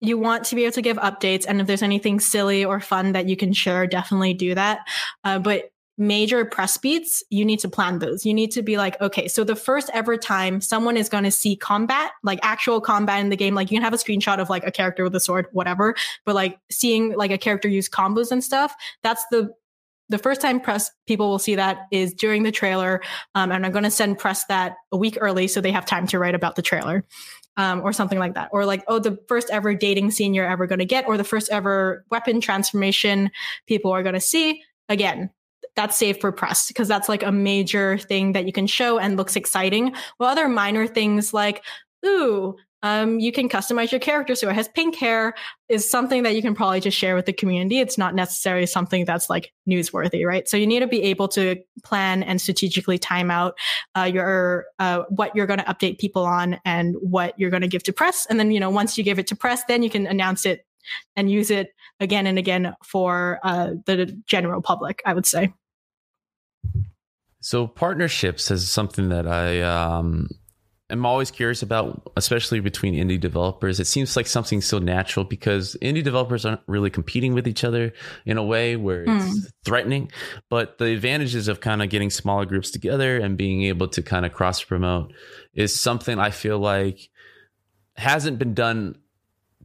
you 0.00 0.18
want 0.18 0.44
to 0.44 0.54
be 0.54 0.64
able 0.64 0.72
to 0.72 0.82
give 0.82 0.96
updates 0.98 1.46
and 1.48 1.60
if 1.60 1.66
there's 1.66 1.82
anything 1.82 2.20
silly 2.20 2.64
or 2.64 2.80
fun 2.80 3.12
that 3.12 3.28
you 3.28 3.36
can 3.36 3.52
share 3.52 3.86
definitely 3.86 4.34
do 4.34 4.54
that 4.54 4.80
uh, 5.24 5.38
but 5.38 5.70
major 5.98 6.44
press 6.44 6.76
beats, 6.76 7.22
you 7.30 7.44
need 7.44 7.58
to 7.60 7.68
plan 7.68 7.98
those. 7.98 8.26
You 8.26 8.34
need 8.34 8.50
to 8.52 8.62
be 8.62 8.76
like, 8.76 9.00
okay, 9.00 9.28
so 9.28 9.44
the 9.44 9.56
first 9.56 9.90
ever 9.94 10.16
time 10.16 10.60
someone 10.60 10.96
is 10.96 11.08
going 11.08 11.24
to 11.24 11.30
see 11.30 11.56
combat, 11.56 12.12
like 12.22 12.38
actual 12.42 12.80
combat 12.80 13.20
in 13.20 13.30
the 13.30 13.36
game, 13.36 13.54
like 13.54 13.70
you 13.70 13.76
can 13.76 13.84
have 13.84 13.94
a 13.94 13.96
screenshot 13.96 14.38
of 14.38 14.50
like 14.50 14.66
a 14.66 14.70
character 14.70 15.04
with 15.04 15.14
a 15.14 15.20
sword, 15.20 15.46
whatever, 15.52 15.94
but 16.24 16.34
like 16.34 16.58
seeing 16.70 17.14
like 17.14 17.30
a 17.30 17.38
character 17.38 17.68
use 17.68 17.88
combos 17.88 18.30
and 18.30 18.44
stuff, 18.44 18.74
that's 19.02 19.24
the 19.30 19.52
the 20.08 20.18
first 20.18 20.40
time 20.40 20.60
press 20.60 20.90
people 21.06 21.28
will 21.28 21.38
see 21.38 21.56
that 21.56 21.86
is 21.90 22.14
during 22.14 22.44
the 22.44 22.52
trailer 22.52 23.02
um, 23.34 23.50
and 23.50 23.66
i'm 23.66 23.72
going 23.72 23.82
to 23.82 23.90
send 23.90 24.16
press 24.16 24.44
that 24.44 24.76
a 24.92 24.96
week 24.96 25.18
early 25.20 25.48
so 25.48 25.60
they 25.60 25.72
have 25.72 25.84
time 25.84 26.06
to 26.06 26.16
write 26.16 26.34
about 26.34 26.54
the 26.54 26.62
trailer 26.62 27.04
um, 27.56 27.80
or 27.80 27.92
something 27.92 28.18
like 28.18 28.34
that 28.34 28.48
or 28.52 28.64
like 28.64 28.84
oh 28.86 29.00
the 29.00 29.18
first 29.26 29.50
ever 29.50 29.74
dating 29.74 30.12
scene 30.12 30.32
you're 30.32 30.48
ever 30.48 30.68
going 30.68 30.78
to 30.78 30.84
get 30.84 31.08
or 31.08 31.16
the 31.16 31.24
first 31.24 31.50
ever 31.50 32.04
weapon 32.08 32.40
transformation 32.40 33.30
people 33.66 33.90
are 33.90 34.04
going 34.04 34.14
to 34.14 34.20
see 34.20 34.62
again 34.88 35.28
that's 35.76 35.96
saved 35.96 36.20
for 36.20 36.32
press 36.32 36.68
because 36.68 36.88
that's 36.88 37.08
like 37.08 37.22
a 37.22 37.30
major 37.30 37.98
thing 37.98 38.32
that 38.32 38.46
you 38.46 38.52
can 38.52 38.66
show 38.66 38.98
and 38.98 39.16
looks 39.16 39.36
exciting. 39.36 39.94
While 40.16 40.30
other 40.30 40.48
minor 40.48 40.86
things 40.86 41.32
like, 41.34 41.62
ooh, 42.04 42.56
um, 42.82 43.18
you 43.18 43.32
can 43.32 43.48
customize 43.48 43.90
your 43.90 44.00
character 44.00 44.34
so 44.34 44.48
it 44.48 44.54
has 44.54 44.68
pink 44.68 44.94
hair 44.94 45.34
is 45.68 45.88
something 45.90 46.22
that 46.22 46.34
you 46.34 46.42
can 46.42 46.54
probably 46.54 46.78
just 46.78 46.96
share 46.96 47.14
with 47.16 47.26
the 47.26 47.32
community. 47.32 47.80
It's 47.80 47.98
not 47.98 48.14
necessarily 48.14 48.66
something 48.66 49.04
that's 49.04 49.28
like 49.28 49.52
newsworthy, 49.68 50.24
right? 50.26 50.48
So 50.48 50.56
you 50.56 50.66
need 50.66 50.80
to 50.80 50.86
be 50.86 51.02
able 51.02 51.26
to 51.28 51.56
plan 51.82 52.22
and 52.22 52.40
strategically 52.40 52.98
time 52.98 53.30
out 53.30 53.58
uh, 53.96 54.04
your 54.04 54.66
uh, 54.78 55.02
what 55.08 55.34
you're 55.34 55.46
going 55.46 55.58
to 55.58 55.64
update 55.64 55.98
people 55.98 56.24
on 56.24 56.60
and 56.64 56.94
what 57.00 57.38
you're 57.38 57.50
going 57.50 57.62
to 57.62 57.68
give 57.68 57.82
to 57.84 57.92
press. 57.92 58.26
And 58.30 58.38
then 58.38 58.50
you 58.50 58.60
know 58.60 58.70
once 58.70 58.96
you 58.96 59.02
give 59.02 59.18
it 59.18 59.26
to 59.28 59.36
press, 59.36 59.64
then 59.64 59.82
you 59.82 59.90
can 59.90 60.06
announce 60.06 60.46
it 60.46 60.64
and 61.16 61.30
use 61.30 61.50
it 61.50 61.70
again 61.98 62.26
and 62.26 62.38
again 62.38 62.74
for 62.84 63.40
uh, 63.42 63.70
the 63.86 64.06
general 64.26 64.62
public. 64.62 65.02
I 65.04 65.14
would 65.14 65.26
say. 65.26 65.52
So 67.46 67.68
partnerships 67.68 68.50
is 68.50 68.68
something 68.68 69.10
that 69.10 69.28
I 69.28 69.60
um, 69.60 70.28
am 70.90 71.06
always 71.06 71.30
curious 71.30 71.62
about, 71.62 72.10
especially 72.16 72.58
between 72.58 72.94
indie 72.94 73.20
developers. 73.20 73.78
It 73.78 73.86
seems 73.86 74.16
like 74.16 74.26
something 74.26 74.60
so 74.60 74.80
natural 74.80 75.24
because 75.24 75.76
indie 75.80 76.02
developers 76.02 76.44
aren't 76.44 76.62
really 76.66 76.90
competing 76.90 77.34
with 77.34 77.46
each 77.46 77.62
other 77.62 77.92
in 78.24 78.36
a 78.36 78.42
way 78.42 78.74
where 78.74 79.02
it's 79.04 79.12
mm. 79.12 79.52
threatening. 79.64 80.10
But 80.50 80.78
the 80.78 80.86
advantages 80.86 81.46
of 81.46 81.60
kind 81.60 81.84
of 81.84 81.88
getting 81.88 82.10
smaller 82.10 82.46
groups 82.46 82.72
together 82.72 83.16
and 83.16 83.38
being 83.38 83.62
able 83.62 83.86
to 83.90 84.02
kind 84.02 84.26
of 84.26 84.32
cross 84.32 84.60
promote 84.64 85.12
is 85.54 85.80
something 85.80 86.18
I 86.18 86.30
feel 86.30 86.58
like 86.58 86.98
hasn't 87.94 88.40
been 88.40 88.54
done 88.54 88.96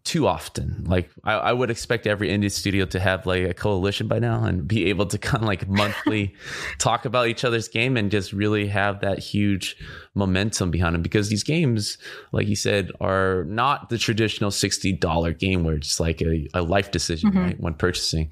too 0.04 0.28
often. 0.28 0.84
Like 0.88 1.10
I, 1.24 1.34
I, 1.34 1.54
would 1.54 1.70
expect 1.70 2.08
every 2.08 2.30
indie 2.30 2.52
studio 2.52 2.86
to 2.86 3.00
have 3.00 3.26
like 3.26 3.44
a 3.44 3.54
coalition 3.54 4.08
by 4.08 4.20
now 4.20 4.44
and 4.44 4.68
be 4.68 4.86
able 4.88 5.06
to 5.08 5.18
kind 5.20 5.44
of 5.44 5.48
like 5.48 5.68
monthly 5.68 6.36
talk 6.80 7.06
about 7.06 7.28
each 7.28 7.44
other's 7.46 7.68
game 7.68 7.98
and 7.98 8.10
just 8.10 8.34
really 8.34 8.68
have 8.68 9.02
that 9.02 9.20
huge 9.20 9.78
momentum 10.16 10.72
behind 10.72 10.96
them 10.96 11.02
because 11.02 11.30
these 11.30 11.44
games, 11.44 11.98
like 12.32 12.48
you 12.48 12.56
said, 12.56 12.92
are 13.00 13.46
not 13.46 13.90
the 13.90 13.98
traditional 13.98 14.50
$60 14.50 15.38
game 15.38 15.64
where 15.64 15.76
it's 15.76 16.00
like 16.00 16.22
a, 16.22 16.48
a 16.54 16.62
life 16.62 16.92
decision, 16.92 17.30
mm-hmm. 17.30 17.40
right? 17.40 17.60
When 17.60 17.74
purchasing. 17.76 18.32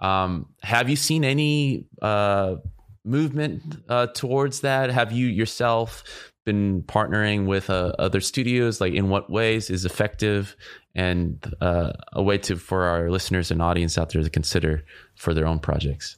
Um, 0.00 0.46
have 0.62 0.88
you 0.88 0.96
seen 0.96 1.24
any 1.24 1.86
uh, 2.00 2.56
movement 3.04 3.62
uh, 3.88 4.06
towards 4.08 4.60
that? 4.60 4.90
Have 4.90 5.12
you 5.12 5.26
yourself 5.26 6.31
been 6.44 6.82
partnering 6.82 7.46
with 7.46 7.70
uh, 7.70 7.92
other 7.98 8.20
studios? 8.20 8.80
Like, 8.80 8.94
in 8.94 9.08
what 9.08 9.30
ways 9.30 9.70
is 9.70 9.84
effective? 9.84 10.56
and 10.94 11.54
uh, 11.60 11.92
a 12.12 12.22
way 12.22 12.38
to 12.38 12.56
for 12.56 12.84
our 12.84 13.10
listeners 13.10 13.50
and 13.50 13.62
audience 13.62 13.96
out 13.96 14.10
there 14.10 14.22
to 14.22 14.30
consider 14.30 14.84
for 15.14 15.34
their 15.34 15.46
own 15.46 15.58
projects. 15.58 16.16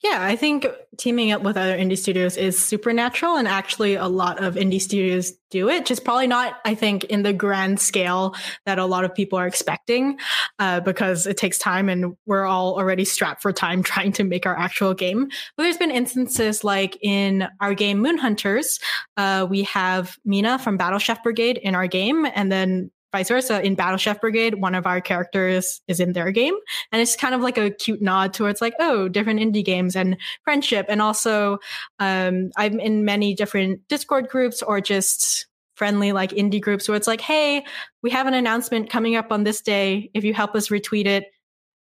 Yeah, 0.00 0.18
I 0.22 0.36
think 0.36 0.64
teaming 0.96 1.32
up 1.32 1.42
with 1.42 1.56
other 1.56 1.76
indie 1.76 1.98
studios 1.98 2.36
is 2.36 2.56
supernatural, 2.56 3.34
and 3.34 3.48
actually, 3.48 3.96
a 3.96 4.06
lot 4.06 4.40
of 4.42 4.54
indie 4.54 4.80
studios 4.80 5.32
do 5.50 5.68
it. 5.68 5.86
Just 5.86 6.04
probably 6.04 6.28
not, 6.28 6.60
I 6.64 6.76
think, 6.76 7.02
in 7.04 7.24
the 7.24 7.32
grand 7.32 7.80
scale 7.80 8.36
that 8.64 8.78
a 8.78 8.84
lot 8.84 9.04
of 9.04 9.12
people 9.12 9.40
are 9.40 9.46
expecting, 9.48 10.16
uh, 10.60 10.78
because 10.80 11.26
it 11.26 11.36
takes 11.36 11.58
time, 11.58 11.88
and 11.88 12.16
we're 12.26 12.44
all 12.44 12.76
already 12.76 13.04
strapped 13.04 13.42
for 13.42 13.52
time 13.52 13.82
trying 13.82 14.12
to 14.12 14.22
make 14.22 14.46
our 14.46 14.56
actual 14.56 14.94
game. 14.94 15.28
But 15.56 15.64
there's 15.64 15.78
been 15.78 15.90
instances 15.90 16.62
like 16.62 16.96
in 17.02 17.48
our 17.60 17.74
game 17.74 17.98
Moon 17.98 18.18
Hunters, 18.18 18.78
uh, 19.16 19.48
we 19.50 19.64
have 19.64 20.16
Mina 20.24 20.60
from 20.60 20.76
Battle 20.76 21.00
Chef 21.00 21.24
Brigade 21.24 21.58
in 21.58 21.74
our 21.74 21.88
game, 21.88 22.24
and 22.24 22.52
then 22.52 22.92
vice 23.12 23.28
versa 23.28 23.62
in 23.62 23.74
battle 23.74 23.96
chef 23.96 24.20
brigade 24.20 24.56
one 24.56 24.74
of 24.74 24.86
our 24.86 25.00
characters 25.00 25.80
is 25.88 26.00
in 26.00 26.12
their 26.12 26.30
game 26.30 26.54
and 26.92 27.00
it's 27.00 27.16
kind 27.16 27.34
of 27.34 27.40
like 27.40 27.58
a 27.58 27.70
cute 27.70 28.02
nod 28.02 28.34
towards 28.34 28.60
like 28.60 28.74
oh 28.80 29.08
different 29.08 29.40
indie 29.40 29.64
games 29.64 29.96
and 29.96 30.16
friendship 30.44 30.86
and 30.88 31.00
also 31.00 31.58
um, 31.98 32.50
i'm 32.56 32.78
in 32.80 33.04
many 33.04 33.34
different 33.34 33.80
discord 33.88 34.28
groups 34.28 34.62
or 34.62 34.80
just 34.80 35.46
friendly 35.78 36.10
like 36.10 36.32
indie 36.32 36.60
groups 36.60 36.88
where 36.88 36.96
it's 36.96 37.06
like 37.06 37.20
hey 37.20 37.64
we 38.02 38.10
have 38.10 38.26
an 38.26 38.34
announcement 38.34 38.90
coming 38.90 39.16
up 39.16 39.30
on 39.30 39.44
this 39.44 39.60
day. 39.60 40.10
If 40.12 40.24
you 40.24 40.34
help 40.34 40.54
us 40.56 40.68
retweet 40.68 41.06
it 41.06 41.26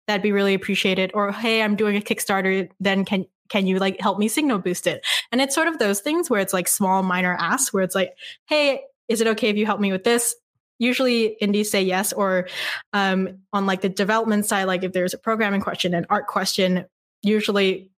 that'd 0.07 0.21
be 0.21 0.33
really 0.33 0.53
appreciated. 0.53 1.11
Or 1.13 1.31
hey 1.31 1.63
i'm 1.63 1.77
doing 1.77 1.95
a 1.95 2.01
kickstarter 2.01 2.69
then 2.81 3.05
can 3.05 3.25
can 3.49 3.65
you 3.65 3.79
like 3.79 3.99
help 4.01 4.19
me 4.19 4.27
signal 4.27 4.59
boost 4.59 4.87
it? 4.87 5.05
And 5.31 5.39
it's 5.39 5.55
sort 5.55 5.69
of 5.69 5.79
those 5.79 6.01
things 6.01 6.29
where 6.29 6.41
it's 6.41 6.51
like 6.51 6.67
small 6.67 7.01
minor 7.01 7.35
asks 7.39 7.73
where 7.73 7.83
it's 7.83 7.95
like 7.95 8.11
hey 8.47 8.81
is 9.07 9.21
it 9.21 9.27
okay 9.27 9.47
if 9.47 9.55
you 9.55 9.65
help 9.65 9.79
me 9.79 9.93
with 9.93 10.03
this 10.03 10.35
usually 10.79 11.37
indies 11.41 11.71
say 11.71 11.81
yes 11.81 12.13
or 12.13 12.47
um, 12.93 13.39
on 13.53 13.65
like 13.65 13.81
the 13.81 13.89
development 13.89 14.45
side 14.45 14.65
like 14.65 14.83
if 14.83 14.93
there's 14.93 15.13
a 15.13 15.17
programming 15.17 15.61
question 15.61 15.93
an 15.93 16.05
art 16.09 16.27
question 16.27 16.85
usually 17.23 17.91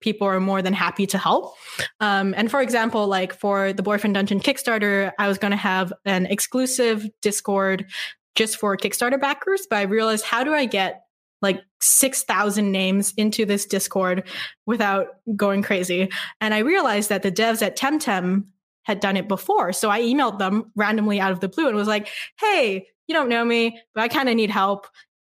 people 0.00 0.26
are 0.26 0.40
more 0.40 0.62
than 0.62 0.72
happy 0.72 1.06
to 1.06 1.18
help 1.18 1.54
um, 2.00 2.34
and 2.36 2.50
for 2.50 2.60
example 2.60 3.06
like 3.06 3.32
for 3.32 3.72
the 3.72 3.82
boyfriend 3.82 4.14
dungeon 4.14 4.40
kickstarter 4.40 5.12
i 5.18 5.28
was 5.28 5.38
going 5.38 5.50
to 5.50 5.56
have 5.56 5.92
an 6.04 6.26
exclusive 6.26 7.06
discord 7.22 7.86
just 8.34 8.56
for 8.56 8.76
kickstarter 8.76 9.20
backers 9.20 9.66
but 9.68 9.76
i 9.76 9.82
realized 9.82 10.24
how 10.24 10.44
do 10.44 10.52
i 10.52 10.64
get 10.64 11.02
like 11.42 11.62
6,000 11.80 12.72
names 12.72 13.12
into 13.16 13.44
this 13.44 13.64
Discord 13.64 14.28
without 14.66 15.06
going 15.36 15.62
crazy. 15.62 16.10
And 16.40 16.52
I 16.52 16.58
realized 16.58 17.08
that 17.10 17.22
the 17.22 17.32
devs 17.32 17.62
at 17.62 17.76
Temtem 17.76 18.46
had 18.88 19.00
done 19.00 19.18
it 19.18 19.28
before. 19.28 19.72
So 19.74 19.90
I 19.90 20.00
emailed 20.00 20.38
them 20.38 20.72
randomly 20.74 21.20
out 21.20 21.30
of 21.30 21.40
the 21.40 21.48
blue 21.48 21.68
and 21.68 21.76
was 21.76 21.86
like, 21.86 22.08
Hey, 22.40 22.86
you 23.06 23.14
don't 23.14 23.28
know 23.28 23.44
me, 23.44 23.78
but 23.94 24.00
I 24.00 24.08
kind 24.08 24.28
of 24.28 24.34
need 24.34 24.50
help. 24.50 24.86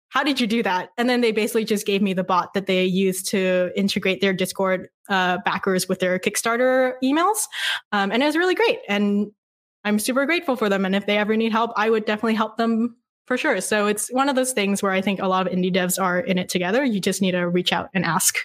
How 0.08 0.22
did 0.22 0.40
you 0.40 0.46
do 0.46 0.62
that? 0.62 0.90
And 0.96 1.08
then 1.08 1.20
they 1.20 1.32
basically 1.32 1.64
just 1.64 1.84
gave 1.84 2.00
me 2.00 2.14
the 2.14 2.24
bot 2.24 2.54
that 2.54 2.66
they 2.66 2.84
use 2.84 3.22
to 3.24 3.70
integrate 3.76 4.20
their 4.20 4.32
Discord 4.32 4.88
uh, 5.08 5.38
backers 5.44 5.88
with 5.88 5.98
their 5.98 6.18
Kickstarter 6.18 6.94
emails. 7.02 7.44
Um, 7.92 8.10
and 8.12 8.22
it 8.22 8.26
was 8.26 8.36
really 8.36 8.54
great. 8.54 8.78
And 8.88 9.32
I'm 9.84 9.98
super 9.98 10.26
grateful 10.26 10.56
for 10.56 10.68
them. 10.68 10.84
And 10.84 10.94
if 10.94 11.06
they 11.06 11.18
ever 11.18 11.36
need 11.36 11.52
help, 11.52 11.72
I 11.76 11.90
would 11.90 12.04
definitely 12.06 12.34
help 12.34 12.56
them 12.56 12.96
for 13.26 13.36
sure. 13.36 13.60
So 13.60 13.86
it's 13.86 14.08
one 14.12 14.28
of 14.28 14.36
those 14.36 14.52
things 14.52 14.82
where 14.82 14.92
I 14.92 15.00
think 15.00 15.20
a 15.20 15.28
lot 15.28 15.46
of 15.46 15.52
indie 15.52 15.74
devs 15.74 16.00
are 16.00 16.20
in 16.20 16.38
it 16.38 16.48
together. 16.48 16.84
You 16.84 17.00
just 17.00 17.22
need 17.22 17.32
to 17.32 17.48
reach 17.48 17.72
out 17.72 17.90
and 17.94 18.04
ask. 18.04 18.36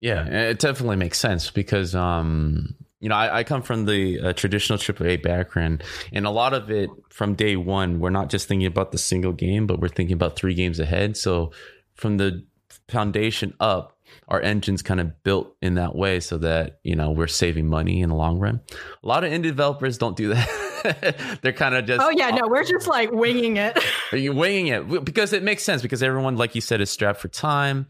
Yeah, 0.00 0.24
it 0.26 0.58
definitely 0.58 0.96
makes 0.96 1.18
sense 1.18 1.50
because 1.50 1.94
um, 1.94 2.76
you 3.00 3.08
know, 3.08 3.14
I, 3.14 3.38
I, 3.38 3.44
come 3.44 3.62
from 3.62 3.84
the 3.84 4.20
uh, 4.20 4.32
traditional 4.32 4.78
AAA 4.78 5.22
background, 5.22 5.84
and 6.12 6.26
a 6.26 6.30
lot 6.30 6.52
of 6.52 6.70
it 6.70 6.90
from 7.10 7.34
day 7.34 7.56
one, 7.56 8.00
we're 8.00 8.10
not 8.10 8.28
just 8.28 8.48
thinking 8.48 8.66
about 8.66 8.90
the 8.92 8.98
single 8.98 9.32
game, 9.32 9.66
but 9.66 9.80
we're 9.80 9.88
thinking 9.88 10.14
about 10.14 10.36
three 10.36 10.54
games 10.54 10.80
ahead. 10.80 11.16
So 11.16 11.52
from 11.94 12.16
the 12.16 12.44
foundation 12.88 13.54
up, 13.60 13.96
our 14.28 14.40
engine's 14.40 14.82
kind 14.82 15.00
of 15.00 15.22
built 15.22 15.54
in 15.62 15.74
that 15.74 15.94
way 15.94 16.20
so 16.20 16.38
that, 16.38 16.80
you 16.82 16.96
know, 16.96 17.10
we're 17.10 17.26
saving 17.26 17.66
money 17.66 18.00
in 18.00 18.08
the 18.08 18.14
long 18.14 18.38
run. 18.38 18.60
A 19.02 19.06
lot 19.06 19.22
of 19.22 19.30
indie 19.30 19.42
developers 19.42 19.98
don't 19.98 20.16
do 20.16 20.28
that. 20.34 21.38
They're 21.42 21.52
kind 21.52 21.74
of 21.74 21.84
just. 21.86 22.00
Oh, 22.00 22.10
yeah, 22.10 22.30
no, 22.30 22.48
we're 22.48 22.64
just 22.64 22.86
like 22.88 23.12
winging 23.12 23.58
it. 23.58 23.78
Are 24.12 24.18
you 24.18 24.32
winging 24.32 24.68
it? 24.68 25.04
Because 25.04 25.32
it 25.32 25.42
makes 25.42 25.62
sense 25.62 25.82
because 25.82 26.02
everyone, 26.02 26.36
like 26.36 26.54
you 26.54 26.60
said, 26.60 26.80
is 26.80 26.90
strapped 26.90 27.20
for 27.20 27.28
time. 27.28 27.86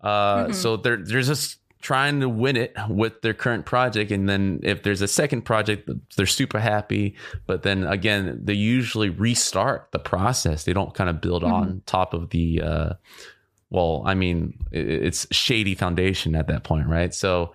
Uh, 0.00 0.44
mm-hmm. 0.44 0.52
So 0.52 0.76
there, 0.76 0.96
there's 0.96 1.28
just 1.28 1.59
trying 1.80 2.20
to 2.20 2.28
win 2.28 2.56
it 2.56 2.74
with 2.88 3.22
their 3.22 3.34
current 3.34 3.66
project 3.66 4.10
and 4.10 4.28
then 4.28 4.60
if 4.62 4.82
there's 4.82 5.00
a 5.00 5.08
second 5.08 5.42
project 5.42 5.88
they're 6.16 6.26
super 6.26 6.58
happy 6.58 7.14
but 7.46 7.62
then 7.62 7.86
again 7.86 8.38
they 8.42 8.52
usually 8.54 9.08
restart 9.08 9.88
the 9.92 9.98
process 9.98 10.64
they 10.64 10.72
don't 10.72 10.94
kind 10.94 11.08
of 11.08 11.20
build 11.20 11.42
mm-hmm. 11.42 11.52
on 11.52 11.82
top 11.86 12.14
of 12.14 12.30
the 12.30 12.60
uh, 12.62 12.92
well, 13.70 14.02
I 14.04 14.14
mean, 14.14 14.58
it's 14.72 15.28
shady 15.30 15.76
foundation 15.76 16.34
at 16.34 16.48
that 16.48 16.64
point, 16.64 16.88
right? 16.88 17.14
So, 17.14 17.54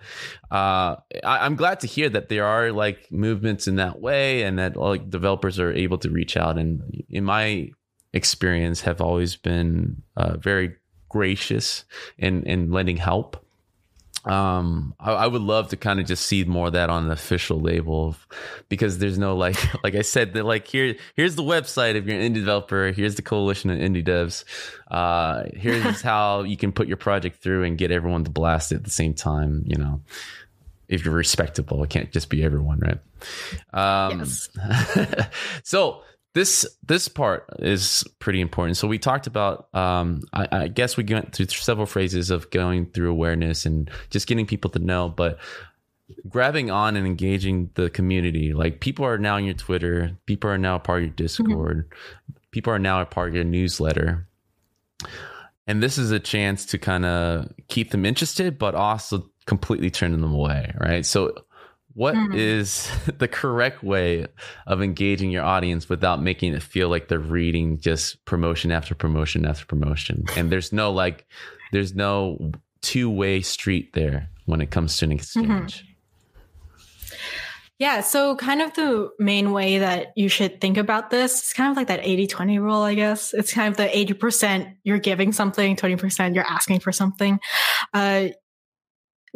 uh, 0.49 0.95
I, 1.26 1.45
am 1.45 1.57
glad 1.57 1.82
to 1.82 1.88
hear 1.88 2.07
that 2.07 2.30
there 2.30 2.45
are 2.45 2.71
like 2.71 3.11
movements 3.11 3.67
in 3.67 3.76
that 3.76 3.99
way, 3.99 4.43
and 4.43 4.57
that 4.57 4.78
like 4.78 5.09
developers 5.09 5.59
are 5.59 5.73
able 5.73 5.97
to 5.99 6.09
reach 6.09 6.38
out. 6.38 6.57
And 6.57 7.03
in 7.09 7.26
my 7.26 7.69
experience, 8.13 8.80
have 8.82 9.01
always 9.01 9.36
been 9.36 10.03
uh, 10.15 10.38
very 10.38 10.78
gracious 11.09 11.84
in 12.17 12.43
in 12.43 12.71
lending 12.71 12.97
help 12.97 13.45
um 14.26 14.95
I, 14.99 15.11
I, 15.11 15.28
would 15.28 15.41
love 15.41 15.69
to 15.69 15.78
kind 15.78 15.99
of 15.99 16.07
just 16.07 16.26
see 16.26 16.43
more 16.43 16.67
of 16.67 16.73
that 16.73 16.89
on 16.89 17.05
an 17.05 17.11
official 17.11 17.59
label 17.59 18.09
of, 18.09 18.28
because 18.69 18.97
there's 18.97 19.17
no 19.17 19.36
like 19.36 19.57
like 19.84 19.95
i 19.95 20.01
said 20.01 20.34
that 20.34 20.45
like 20.45 20.67
here 20.67 20.95
here's 21.15 21.36
the 21.36 21.43
website 21.43 21.95
if 21.95 22.05
you're 22.05 22.19
an 22.19 22.34
indie 22.34 22.36
developer 22.39 22.91
here's 22.91 23.15
the 23.15 23.21
coalition 23.21 23.69
of 23.69 23.78
indie 23.78 24.03
devs 24.03 24.43
uh 24.89 25.43
here's 25.53 26.01
how 26.01 26.41
you 26.41 26.57
can 26.57 26.71
put 26.71 26.88
your 26.88 26.97
project 26.97 27.41
through 27.41 27.63
and 27.63 27.78
get 27.78 27.91
everyone 27.91 28.23
to 28.23 28.32
blast 28.32 28.71
it 28.71 28.76
at 28.76 28.84
the 28.84 28.89
same 28.89 29.13
time 29.13 29.63
you 29.65 29.78
know 29.78 30.01
if 30.88 31.05
you're 31.05 31.13
respectable 31.13 31.84
it 31.84 31.89
can't 31.89 32.11
just 32.11 32.30
be 32.30 32.43
everyone 32.43 32.80
right 32.80 32.99
um 33.73 34.19
yes. 34.19 34.49
so 35.63 36.01
this 36.36 36.65
this 36.83 37.07
part 37.07 37.45
is 37.59 38.03
pretty 38.19 38.41
important. 38.41 38.77
So 38.77 38.88
we 38.88 38.99
talked 38.99 39.25
about. 39.25 39.73
Um, 39.73 40.21
I, 40.33 40.47
I, 40.51 40.67
guess 40.67 40.97
we 40.97 41.03
went 41.05 41.33
through 41.33 41.47
several 41.47 41.88
phases 41.88 42.29
of 42.29 42.51
going 42.51 42.88
through 42.88 43.09
awareness 43.09 43.65
and 43.65 43.89
just 44.09 44.27
getting 44.27 44.45
people 44.45 44.69
to 44.71 44.79
know, 44.79 45.07
but 45.07 45.39
grabbing 46.27 46.69
on 46.69 46.97
and 46.97 47.07
engaging 47.07 47.71
the 47.75 47.89
community. 47.89 48.53
Like 48.53 48.81
people 48.81 49.05
are 49.05 49.17
now 49.17 49.38
in 49.38 49.45
your 49.45 49.53
Twitter. 49.53 50.11
People 50.25 50.49
are 50.49 50.57
now 50.57 50.75
a 50.75 50.79
part 50.79 50.99
of 50.99 51.05
your 51.05 51.15
Discord. 51.15 51.89
Mm-hmm. 51.89 52.36
People 52.51 52.73
are 52.73 52.79
now 52.79 53.01
a 53.01 53.05
part 53.05 53.29
of 53.29 53.36
your 53.36 53.45
newsletter. 53.45 54.27
And 55.67 55.81
this 55.81 55.97
is 55.97 56.11
a 56.11 56.19
chance 56.19 56.65
to 56.67 56.77
kind 56.77 57.05
of 57.05 57.49
keep 57.69 57.91
them 57.91 58.05
interested, 58.05 58.59
but 58.59 58.75
also 58.75 59.29
completely 59.45 59.89
turn 59.89 60.11
them 60.11 60.33
away, 60.33 60.73
right? 60.79 61.05
So 61.05 61.33
what 61.96 62.14
mm-hmm. 62.14 62.34
is 62.34 62.91
the 63.18 63.28
correct 63.28 63.84
way 63.84 64.28
of 64.68 64.82
engaging 64.82 65.32
your 65.32 65.43
audience 65.43 65.89
without 65.89 66.22
making 66.22 66.54
it 66.54 66.62
feel 66.62 66.89
like 66.89 67.08
they're 67.08 67.20
reading 67.20 67.80
just 67.80 68.24
promotion 68.26 68.72
after 68.72 68.93
promotion 68.93 69.46
after 69.46 69.66
promotion? 69.66 70.26
And 70.36 70.52
there's 70.52 70.72
no 70.72 70.91
like, 70.91 71.26
there's 71.72 71.96
no 71.96 72.52
two 72.82 73.10
way 73.10 73.41
street 73.41 73.93
there 73.93 74.30
when 74.46 74.62
it 74.62 74.70
comes 74.70 74.98
to 74.98 75.06
an 75.06 75.14
exchange. 75.14 75.84
Mm-hmm. 75.84 75.91
Yeah. 77.78 78.02
So, 78.02 78.38
kind 78.38 78.62
of 78.62 78.74
the 78.74 79.10
main 79.20 79.52
way 79.52 79.80
that 79.80 80.14
you 80.16 80.30
should 80.30 80.62
think 80.62 80.78
about 80.78 81.10
this 81.10 81.48
is 81.48 81.54
kind 81.54 81.70
of 81.72 81.76
like 81.76 81.88
that 81.88 82.00
80 82.04 82.28
20 82.28 82.60
rule, 82.60 82.82
I 82.82 82.93
guess. 82.93 83.34
It's 83.34 83.54
kind 83.54 83.70
of 83.70 83.76
the 83.76 83.88
80% 83.88 84.78
you're 84.84 84.98
giving 84.98 85.34
something, 85.34 85.76
20% 85.76 86.36
you're 86.36 86.46
asking 86.46 86.80
for 86.80 86.93
something. 86.93 87.38
Uh, 87.93 88.30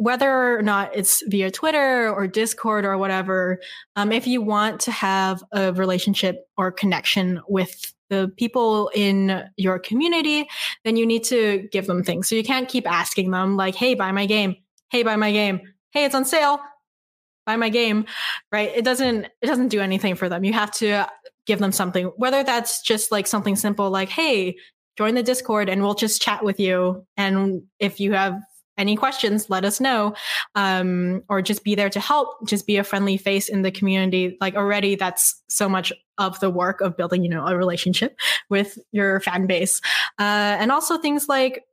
whether 0.00 0.56
or 0.56 0.62
not 0.62 0.96
it's 0.96 1.22
via 1.26 1.50
Twitter 1.50 2.10
or 2.10 2.26
Discord 2.26 2.86
or 2.86 2.96
whatever, 2.96 3.60
um, 3.96 4.12
if 4.12 4.26
you 4.26 4.40
want 4.40 4.80
to 4.80 4.90
have 4.90 5.44
a 5.52 5.74
relationship 5.74 6.48
or 6.56 6.72
connection 6.72 7.38
with 7.46 7.92
the 8.08 8.32
people 8.38 8.90
in 8.94 9.44
your 9.58 9.78
community, 9.78 10.48
then 10.84 10.96
you 10.96 11.04
need 11.04 11.22
to 11.24 11.68
give 11.70 11.86
them 11.86 12.02
things. 12.02 12.30
So 12.30 12.34
you 12.34 12.42
can't 12.42 12.66
keep 12.66 12.90
asking 12.90 13.30
them 13.30 13.58
like, 13.58 13.74
"Hey, 13.74 13.94
buy 13.94 14.10
my 14.10 14.24
game. 14.24 14.56
Hey, 14.88 15.02
buy 15.02 15.16
my 15.16 15.32
game. 15.32 15.60
Hey, 15.90 16.06
it's 16.06 16.14
on 16.14 16.24
sale. 16.24 16.60
Buy 17.44 17.56
my 17.56 17.68
game." 17.68 18.06
Right? 18.50 18.72
It 18.74 18.86
doesn't 18.86 19.26
it 19.42 19.46
doesn't 19.46 19.68
do 19.68 19.80
anything 19.82 20.14
for 20.14 20.30
them. 20.30 20.44
You 20.44 20.54
have 20.54 20.70
to 20.76 21.08
give 21.46 21.58
them 21.58 21.72
something. 21.72 22.06
Whether 22.16 22.42
that's 22.42 22.80
just 22.80 23.12
like 23.12 23.26
something 23.26 23.54
simple 23.54 23.90
like, 23.90 24.08
"Hey, 24.08 24.56
join 24.96 25.14
the 25.14 25.22
Discord 25.22 25.68
and 25.68 25.82
we'll 25.82 25.94
just 25.94 26.22
chat 26.22 26.42
with 26.42 26.58
you." 26.58 27.06
And 27.18 27.64
if 27.78 28.00
you 28.00 28.12
have 28.14 28.40
any 28.78 28.96
questions, 28.96 29.50
let 29.50 29.64
us 29.64 29.80
know. 29.80 30.14
Um, 30.54 31.22
or 31.28 31.42
just 31.42 31.64
be 31.64 31.74
there 31.74 31.90
to 31.90 32.00
help, 32.00 32.46
just 32.46 32.66
be 32.66 32.76
a 32.76 32.84
friendly 32.84 33.16
face 33.16 33.48
in 33.48 33.62
the 33.62 33.70
community. 33.70 34.36
Like 34.40 34.54
already 34.54 34.94
that's 34.94 35.40
so 35.48 35.68
much 35.68 35.92
of 36.18 36.38
the 36.40 36.50
work 36.50 36.80
of 36.80 36.96
building, 36.96 37.22
you 37.24 37.30
know, 37.30 37.46
a 37.46 37.56
relationship 37.56 38.18
with 38.48 38.78
your 38.92 39.20
fan 39.20 39.46
base. 39.46 39.80
Uh, 40.18 40.56
and 40.58 40.70
also 40.70 40.98
things 40.98 41.28
like 41.28 41.64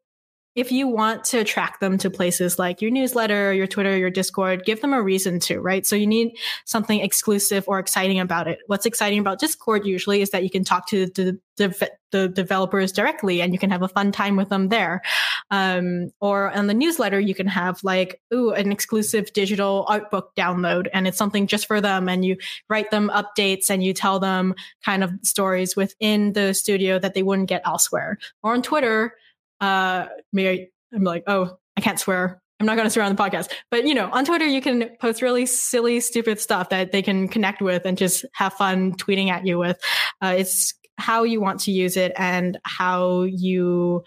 if 0.57 0.71
you 0.71 0.87
want 0.87 1.23
to 1.23 1.37
attract 1.37 1.79
them 1.81 1.99
to 1.99 2.09
places 2.09 2.57
like 2.57 2.81
your 2.81 2.89
newsletter, 2.89 3.53
your 3.53 3.67
Twitter, 3.67 3.95
your 3.95 4.09
Discord, 4.09 4.65
give 4.65 4.81
them 4.81 4.91
a 4.91 4.99
reason 4.99 5.39
to, 5.41 5.61
right? 5.61 5.85
So 5.85 5.95
you 5.95 6.07
need 6.07 6.35
something 6.65 6.99
exclusive 6.99 7.65
or 7.67 7.77
exciting 7.77 8.19
about 8.19 8.47
it. 8.47 8.57
What's 8.65 8.87
exciting 8.87 9.19
about 9.19 9.37
Discord 9.37 9.85
usually 9.85 10.23
is 10.23 10.31
that 10.31 10.43
you 10.43 10.49
can 10.49 10.63
talk 10.63 10.87
to 10.87 11.05
the, 11.05 11.39
the, 11.57 11.91
the 12.11 12.27
developers 12.27 12.91
directly 12.91 13.39
and 13.39 13.53
you 13.53 13.59
can 13.59 13.69
have 13.69 13.83
a 13.83 13.87
fun 13.87 14.11
time 14.11 14.35
with 14.35 14.49
them 14.49 14.69
there. 14.69 15.03
Um, 15.51 16.09
or 16.21 16.49
on 16.49 16.65
the 16.65 16.73
newsletter, 16.73 17.19
you 17.19 17.35
can 17.35 17.47
have 17.47 17.83
like, 17.83 18.19
ooh, 18.33 18.49
an 18.49 18.71
exclusive 18.71 19.31
digital 19.33 19.85
art 19.87 20.09
book 20.09 20.31
download 20.35 20.87
and 20.91 21.07
it's 21.07 21.19
something 21.19 21.45
just 21.45 21.67
for 21.67 21.81
them. 21.81 22.09
And 22.09 22.25
you 22.25 22.35
write 22.67 22.89
them 22.89 23.11
updates 23.13 23.69
and 23.69 23.83
you 23.83 23.93
tell 23.93 24.19
them 24.19 24.55
kind 24.83 25.03
of 25.03 25.11
stories 25.21 25.75
within 25.75 26.33
the 26.33 26.55
studio 26.55 26.97
that 26.97 27.13
they 27.13 27.21
wouldn't 27.21 27.47
get 27.47 27.61
elsewhere. 27.63 28.17
Or 28.41 28.53
on 28.53 28.63
Twitter, 28.63 29.13
uh, 29.61 30.07
maybe 30.33 30.69
I'm 30.93 31.03
like, 31.03 31.23
oh, 31.27 31.57
I 31.75 31.81
can't 31.81 31.99
swear. 31.99 32.41
I'm 32.59 32.65
not 32.65 32.75
going 32.75 32.87
to 32.87 32.89
swear 32.89 33.05
on 33.05 33.15
the 33.15 33.21
podcast, 33.21 33.51
but 33.69 33.85
you 33.85 33.93
know, 33.93 34.09
on 34.11 34.25
Twitter, 34.25 34.45
you 34.45 34.61
can 34.61 34.89
post 34.99 35.21
really 35.21 35.45
silly, 35.45 35.99
stupid 35.99 36.39
stuff 36.39 36.69
that 36.69 36.91
they 36.91 37.03
can 37.03 37.27
connect 37.27 37.61
with 37.61 37.85
and 37.85 37.97
just 37.97 38.25
have 38.33 38.53
fun 38.53 38.93
tweeting 38.93 39.29
at 39.29 39.45
you 39.45 39.59
with. 39.59 39.79
Uh, 40.23 40.33
it's 40.37 40.73
how 40.97 41.23
you 41.23 41.39
want 41.39 41.59
to 41.61 41.71
use 41.71 41.95
it 41.95 42.11
and 42.17 42.57
how 42.63 43.21
you 43.23 44.03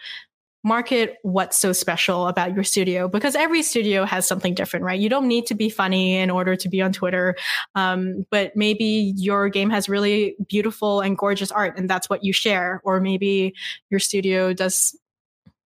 market 0.63 1.17
what's 1.23 1.57
so 1.57 1.73
special 1.73 2.29
about 2.29 2.55
your 2.55 2.65
studio 2.65 3.09
because 3.09 3.35
every 3.35 3.63
studio 3.63 4.05
has 4.05 4.27
something 4.27 4.55
different, 4.55 4.85
right? 4.85 5.01
You 5.01 5.09
don't 5.09 5.27
need 5.27 5.47
to 5.47 5.55
be 5.55 5.71
funny 5.71 6.17
in 6.17 6.29
order 6.29 6.55
to 6.55 6.69
be 6.69 6.83
on 6.83 6.93
Twitter. 6.93 7.35
Um, 7.75 8.27
but 8.31 8.55
maybe 8.57 9.15
your 9.17 9.49
game 9.49 9.71
has 9.71 9.89
really 9.89 10.37
beautiful 10.49 11.01
and 11.01 11.17
gorgeous 11.17 11.51
art 11.51 11.79
and 11.79 11.89
that's 11.89 12.11
what 12.11 12.25
you 12.25 12.33
share. 12.33 12.83
Or 12.85 13.01
maybe 13.01 13.55
your 13.89 14.01
studio 14.01 14.53
does 14.53 14.95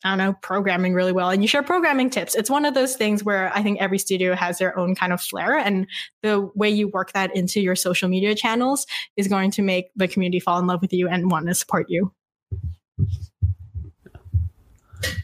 I 0.03 0.09
don't 0.09 0.17
know, 0.19 0.33
programming 0.41 0.93
really 0.93 1.11
well 1.11 1.29
and 1.29 1.41
you 1.41 1.47
share 1.47 1.63
programming 1.63 2.09
tips. 2.09 2.35
It's 2.35 2.49
one 2.49 2.65
of 2.65 2.73
those 2.73 2.95
things 2.95 3.23
where 3.23 3.51
I 3.55 3.63
think 3.63 3.81
every 3.81 3.97
studio 3.97 4.35
has 4.35 4.59
their 4.59 4.77
own 4.77 4.93
kind 4.93 5.11
of 5.11 5.21
flair 5.21 5.57
and 5.57 5.87
the 6.21 6.49
way 6.53 6.69
you 6.69 6.89
work 6.89 7.13
that 7.13 7.35
into 7.35 7.59
your 7.59 7.75
social 7.75 8.07
media 8.07 8.35
channels 8.35 8.85
is 9.17 9.27
going 9.27 9.51
to 9.51 9.61
make 9.61 9.89
the 9.95 10.07
community 10.07 10.39
fall 10.39 10.59
in 10.59 10.67
love 10.67 10.81
with 10.81 10.93
you 10.93 11.07
and 11.07 11.31
want 11.31 11.47
to 11.47 11.55
support 11.55 11.87
you. 11.89 12.11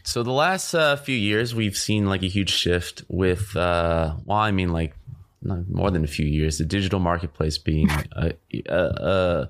So 0.04 0.22
the 0.22 0.32
last 0.32 0.74
uh, 0.74 0.96
few 0.96 1.16
years, 1.16 1.54
we've 1.54 1.76
seen 1.76 2.06
like 2.06 2.22
a 2.22 2.28
huge 2.28 2.50
shift 2.50 3.04
with, 3.08 3.56
uh, 3.56 4.16
well, 4.24 4.38
I 4.38 4.50
mean, 4.50 4.72
like 4.72 4.94
more 5.42 5.90
than 5.90 6.04
a 6.04 6.08
few 6.08 6.26
years, 6.26 6.58
the 6.58 6.64
digital 6.64 7.00
marketplace 7.00 7.58
being 7.58 7.88
a, 8.12 8.32
a, 8.68 8.74
a 8.74 9.48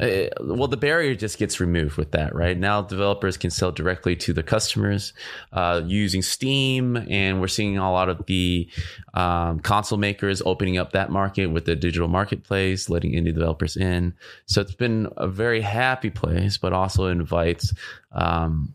uh, 0.00 0.28
well, 0.40 0.68
the 0.68 0.76
barrier 0.76 1.14
just 1.14 1.38
gets 1.38 1.60
removed 1.60 1.96
with 1.96 2.12
that, 2.12 2.34
right? 2.34 2.56
Now 2.56 2.82
developers 2.82 3.36
can 3.36 3.50
sell 3.50 3.72
directly 3.72 4.14
to 4.16 4.32
the 4.32 4.42
customers 4.42 5.14
uh, 5.52 5.82
using 5.84 6.22
Steam, 6.22 6.96
and 6.96 7.40
we're 7.40 7.48
seeing 7.48 7.78
a 7.78 7.90
lot 7.90 8.08
of 8.08 8.26
the 8.26 8.68
um, 9.14 9.60
console 9.60 9.98
makers 9.98 10.42
opening 10.44 10.76
up 10.76 10.92
that 10.92 11.10
market 11.10 11.46
with 11.46 11.64
the 11.64 11.76
digital 11.76 12.08
marketplace, 12.08 12.90
letting 12.90 13.12
indie 13.12 13.34
developers 13.34 13.76
in. 13.76 14.14
So 14.46 14.60
it's 14.60 14.74
been 14.74 15.08
a 15.16 15.28
very 15.28 15.62
happy 15.62 16.10
place, 16.10 16.58
but 16.58 16.72
also 16.72 17.06
invites 17.06 17.72
um, 18.12 18.74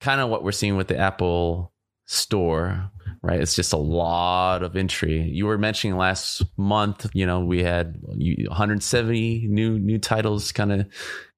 kind 0.00 0.20
of 0.20 0.28
what 0.28 0.44
we're 0.44 0.52
seeing 0.52 0.76
with 0.76 0.88
the 0.88 0.98
Apple 0.98 1.71
Store, 2.12 2.90
right? 3.22 3.40
It's 3.40 3.56
just 3.56 3.72
a 3.72 3.78
lot 3.78 4.62
of 4.62 4.76
entry. 4.76 5.22
You 5.22 5.46
were 5.46 5.58
mentioning 5.58 5.96
last 5.96 6.42
month, 6.56 7.08
you 7.14 7.26
know, 7.26 7.40
we 7.40 7.62
had 7.62 7.98
170 8.02 9.46
new 9.48 9.78
new 9.78 9.98
titles 9.98 10.52
kind 10.52 10.72
of 10.72 10.86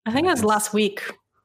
I 0.07 0.13
think 0.13 0.27
it 0.27 0.31
was 0.31 0.45
last 0.45 0.73
week. 0.73 1.03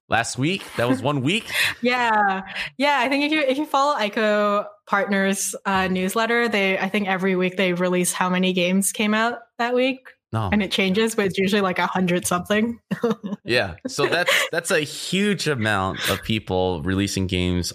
Last 0.09 0.37
week? 0.37 0.63
That 0.77 0.89
was 0.89 1.03
one 1.03 1.21
week? 1.21 1.49
yeah. 1.81 2.41
Yeah, 2.77 2.97
I 2.99 3.07
think 3.09 3.25
if 3.25 3.31
you 3.31 3.41
if 3.41 3.57
you 3.57 3.65
follow 3.65 3.97
ICO 3.97 4.65
Partners 4.87 5.55
uh, 5.65 5.87
newsletter, 5.87 6.49
they 6.49 6.79
I 6.79 6.89
think 6.89 7.07
every 7.07 7.35
week 7.35 7.57
they 7.57 7.73
release 7.73 8.11
how 8.11 8.29
many 8.29 8.51
games 8.51 8.91
came 8.91 9.13
out 9.13 9.39
that 9.59 9.75
week. 9.75 9.99
No. 10.31 10.49
And 10.51 10.61
it 10.61 10.71
changes, 10.71 11.15
but 11.15 11.25
it's 11.25 11.37
usually 11.37 11.61
like 11.61 11.79
a 11.79 11.87
hundred 11.87 12.25
something. 12.25 12.79
yeah. 13.43 13.75
So 13.87 14.07
that's 14.07 14.47
that's 14.51 14.71
a 14.71 14.79
huge 14.79 15.47
amount 15.47 16.07
of 16.09 16.21
people 16.23 16.81
releasing 16.81 17.27
games 17.27 17.71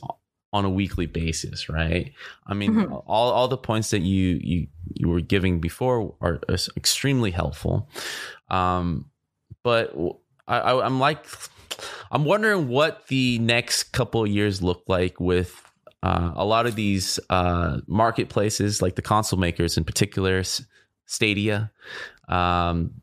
on 0.55 0.65
a 0.65 0.71
weekly 0.71 1.07
basis, 1.07 1.69
right? 1.69 2.13
I 2.47 2.55
mean, 2.55 2.75
mm-hmm. 2.75 2.93
all, 2.93 3.33
all 3.33 3.49
the 3.49 3.59
points 3.59 3.91
that 3.91 4.03
you, 4.03 4.39
you, 4.41 4.69
you 4.95 5.09
were 5.09 5.21
giving 5.21 5.61
before 5.61 6.15
are 6.21 6.41
extremely 6.77 7.33
helpful. 7.33 7.89
Um, 8.51 9.11
but 9.65 9.93
I, 10.47 10.59
I, 10.61 10.87
I'm 10.87 11.01
like, 11.01 11.27
I'm 12.13 12.25
wondering 12.25 12.69
what 12.69 13.09
the 13.09 13.41
next 13.41 13.91
couple 13.93 14.25
years 14.29 14.63
look 14.63 14.85
like 14.87 15.19
with 15.19 15.61
uh, 16.05 16.31
a 16.37 16.45
lot 16.45 16.67
of 16.67 16.77
these 16.77 17.19
uh, 17.31 17.81
marketplaces, 17.89 18.81
like 18.81 18.95
the 18.95 19.03
console 19.03 19.41
makers 19.41 19.77
in 19.77 19.83
particular, 19.83 20.45
Stadia. 21.07 21.73
Um, 22.29 23.03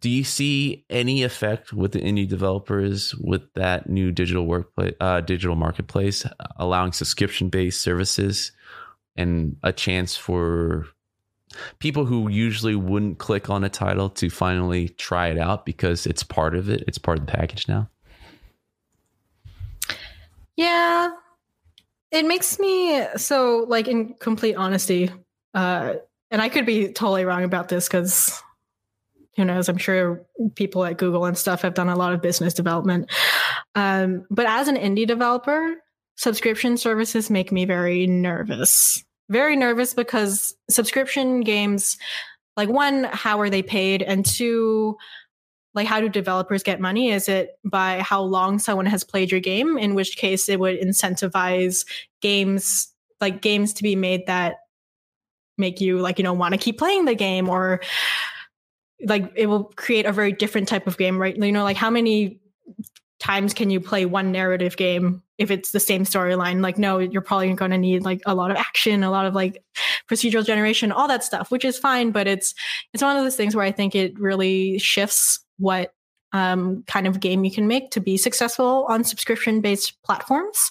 do 0.00 0.10
you 0.10 0.24
see 0.24 0.84
any 0.90 1.22
effect 1.22 1.72
with 1.72 1.92
the 1.92 2.00
indie 2.00 2.28
developers 2.28 3.14
with 3.14 3.42
that 3.54 3.88
new 3.88 4.10
digital 4.10 4.46
workplace, 4.46 4.94
uh, 5.00 5.20
digital 5.20 5.56
marketplace, 5.56 6.26
allowing 6.56 6.92
subscription 6.92 7.48
based 7.48 7.80
services 7.80 8.52
and 9.16 9.56
a 9.62 9.72
chance 9.72 10.16
for 10.16 10.86
people 11.78 12.04
who 12.04 12.28
usually 12.28 12.74
wouldn't 12.74 13.18
click 13.18 13.50
on 13.50 13.62
a 13.62 13.68
title 13.68 14.08
to 14.08 14.30
finally 14.30 14.88
try 14.88 15.28
it 15.28 15.38
out 15.38 15.64
because 15.64 16.06
it's 16.06 16.22
part 16.22 16.54
of 16.54 16.68
it, 16.68 16.82
it's 16.88 16.98
part 16.98 17.18
of 17.18 17.26
the 17.26 17.32
package 17.32 17.68
now? 17.68 17.88
Yeah, 20.56 21.10
it 22.10 22.26
makes 22.26 22.58
me 22.58 23.06
so 23.16 23.64
like 23.68 23.88
in 23.88 24.14
complete 24.14 24.54
honesty, 24.54 25.10
uh, 25.54 25.94
and 26.30 26.42
I 26.42 26.48
could 26.48 26.66
be 26.66 26.88
totally 26.88 27.24
wrong 27.24 27.44
about 27.44 27.68
this 27.68 27.88
because 27.88 28.42
who 29.36 29.44
knows? 29.44 29.68
I'm 29.68 29.78
sure 29.78 30.24
people 30.54 30.84
at 30.84 30.98
Google 30.98 31.24
and 31.24 31.36
stuff 31.38 31.62
have 31.62 31.74
done 31.74 31.88
a 31.88 31.96
lot 31.96 32.12
of 32.12 32.20
business 32.20 32.52
development. 32.52 33.10
Um, 33.74 34.26
but 34.30 34.46
as 34.46 34.68
an 34.68 34.76
indie 34.76 35.06
developer, 35.06 35.74
subscription 36.16 36.76
services 36.76 37.30
make 37.30 37.50
me 37.50 37.64
very 37.64 38.06
nervous. 38.06 39.02
Very 39.30 39.56
nervous 39.56 39.94
because 39.94 40.54
subscription 40.68 41.40
games, 41.40 41.96
like 42.56 42.68
one, 42.68 43.04
how 43.04 43.40
are 43.40 43.48
they 43.48 43.62
paid? 43.62 44.02
And 44.02 44.26
two, 44.26 44.96
like 45.74 45.86
how 45.86 46.00
do 46.00 46.08
developers 46.10 46.62
get 46.62 46.80
money? 46.80 47.10
Is 47.10 47.28
it 47.28 47.58
by 47.64 48.00
how 48.00 48.20
long 48.22 48.58
someone 48.58 48.86
has 48.86 49.04
played 49.04 49.30
your 49.30 49.40
game? 49.40 49.78
In 49.78 49.94
which 49.94 50.16
case 50.16 50.48
it 50.50 50.60
would 50.60 50.78
incentivize 50.78 51.86
games 52.20 52.88
like 53.22 53.40
games 53.40 53.72
to 53.74 53.82
be 53.82 53.96
made 53.96 54.26
that 54.26 54.56
make 55.56 55.80
you 55.80 55.98
like, 55.98 56.18
you 56.18 56.24
know, 56.24 56.32
want 56.34 56.52
to 56.52 56.58
keep 56.58 56.76
playing 56.76 57.06
the 57.06 57.14
game 57.14 57.48
or 57.48 57.80
like 59.04 59.32
it 59.34 59.46
will 59.46 59.64
create 59.64 60.06
a 60.06 60.12
very 60.12 60.32
different 60.32 60.68
type 60.68 60.86
of 60.86 60.96
game, 60.96 61.18
right? 61.18 61.36
You 61.36 61.52
know, 61.52 61.64
like 61.64 61.76
how 61.76 61.90
many 61.90 62.40
times 63.18 63.54
can 63.54 63.70
you 63.70 63.80
play 63.80 64.04
one 64.04 64.32
narrative 64.32 64.76
game 64.76 65.22
if 65.38 65.50
it's 65.50 65.70
the 65.70 65.80
same 65.80 66.04
storyline? 66.04 66.60
Like, 66.60 66.76
no, 66.76 66.98
you're 66.98 67.22
probably 67.22 67.52
going 67.54 67.70
to 67.70 67.78
need 67.78 68.04
like 68.04 68.20
a 68.26 68.34
lot 68.34 68.50
of 68.50 68.56
action, 68.56 69.04
a 69.04 69.10
lot 69.10 69.26
of 69.26 69.34
like 69.34 69.62
procedural 70.08 70.44
generation, 70.44 70.92
all 70.92 71.08
that 71.08 71.24
stuff, 71.24 71.50
which 71.50 71.64
is 71.64 71.78
fine. 71.78 72.10
But 72.10 72.26
it's 72.26 72.54
it's 72.92 73.02
one 73.02 73.16
of 73.16 73.22
those 73.22 73.36
things 73.36 73.54
where 73.54 73.64
I 73.64 73.72
think 73.72 73.94
it 73.94 74.18
really 74.18 74.78
shifts 74.78 75.40
what 75.58 75.94
um, 76.32 76.82
kind 76.86 77.06
of 77.06 77.20
game 77.20 77.44
you 77.44 77.50
can 77.50 77.66
make 77.66 77.90
to 77.90 78.00
be 78.00 78.16
successful 78.16 78.86
on 78.88 79.04
subscription 79.04 79.60
based 79.60 80.02
platforms, 80.02 80.70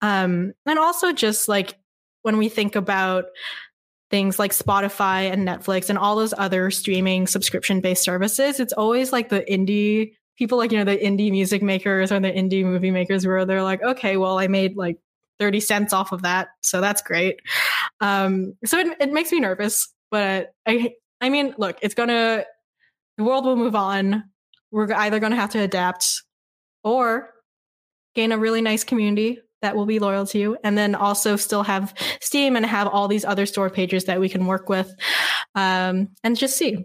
um, 0.00 0.52
and 0.66 0.78
also 0.78 1.12
just 1.12 1.48
like 1.48 1.78
when 2.22 2.38
we 2.38 2.48
think 2.48 2.74
about 2.74 3.26
things 4.10 4.38
like 4.38 4.52
Spotify 4.52 5.32
and 5.32 5.46
Netflix 5.46 5.88
and 5.88 5.98
all 5.98 6.16
those 6.16 6.34
other 6.36 6.70
streaming 6.70 7.26
subscription 7.26 7.80
based 7.80 8.02
services, 8.04 8.60
it's 8.60 8.72
always 8.72 9.12
like 9.12 9.28
the 9.28 9.40
indie 9.40 10.12
people, 10.36 10.58
like, 10.58 10.72
you 10.72 10.78
know, 10.78 10.84
the 10.84 10.96
indie 10.96 11.30
music 11.30 11.62
makers 11.62 12.10
or 12.12 12.20
the 12.20 12.30
indie 12.30 12.64
movie 12.64 12.90
makers 12.90 13.26
where 13.26 13.44
they're 13.44 13.62
like, 13.62 13.82
okay, 13.82 14.16
well, 14.16 14.38
I 14.38 14.48
made 14.48 14.76
like 14.76 14.98
30 15.38 15.60
cents 15.60 15.92
off 15.92 16.12
of 16.12 16.22
that. 16.22 16.48
So 16.60 16.80
that's 16.80 17.02
great. 17.02 17.40
Um, 18.00 18.54
so 18.64 18.78
it, 18.78 18.96
it 19.00 19.12
makes 19.12 19.32
me 19.32 19.40
nervous, 19.40 19.92
but 20.10 20.52
I, 20.66 20.94
I 21.20 21.28
mean, 21.28 21.54
look, 21.56 21.78
it's 21.82 21.94
gonna, 21.94 22.44
the 23.16 23.24
world 23.24 23.44
will 23.44 23.56
move 23.56 23.74
on. 23.74 24.24
We're 24.70 24.92
either 24.92 25.20
going 25.20 25.30
to 25.30 25.36
have 25.36 25.50
to 25.50 25.60
adapt 25.60 26.22
or 26.82 27.30
gain 28.14 28.32
a 28.32 28.38
really 28.38 28.60
nice 28.60 28.84
community 28.84 29.40
that 29.64 29.76
will 29.76 29.86
be 29.86 29.98
loyal 29.98 30.26
to 30.26 30.38
you 30.38 30.56
and 30.62 30.78
then 30.78 30.94
also 30.94 31.36
still 31.36 31.62
have 31.62 31.94
steam 32.20 32.56
and 32.56 32.64
have 32.66 32.86
all 32.86 33.08
these 33.08 33.24
other 33.24 33.46
store 33.46 33.70
pages 33.70 34.04
that 34.04 34.20
we 34.20 34.28
can 34.28 34.46
work 34.46 34.68
with 34.68 34.94
um, 35.54 36.08
and 36.22 36.36
just 36.36 36.56
see 36.56 36.84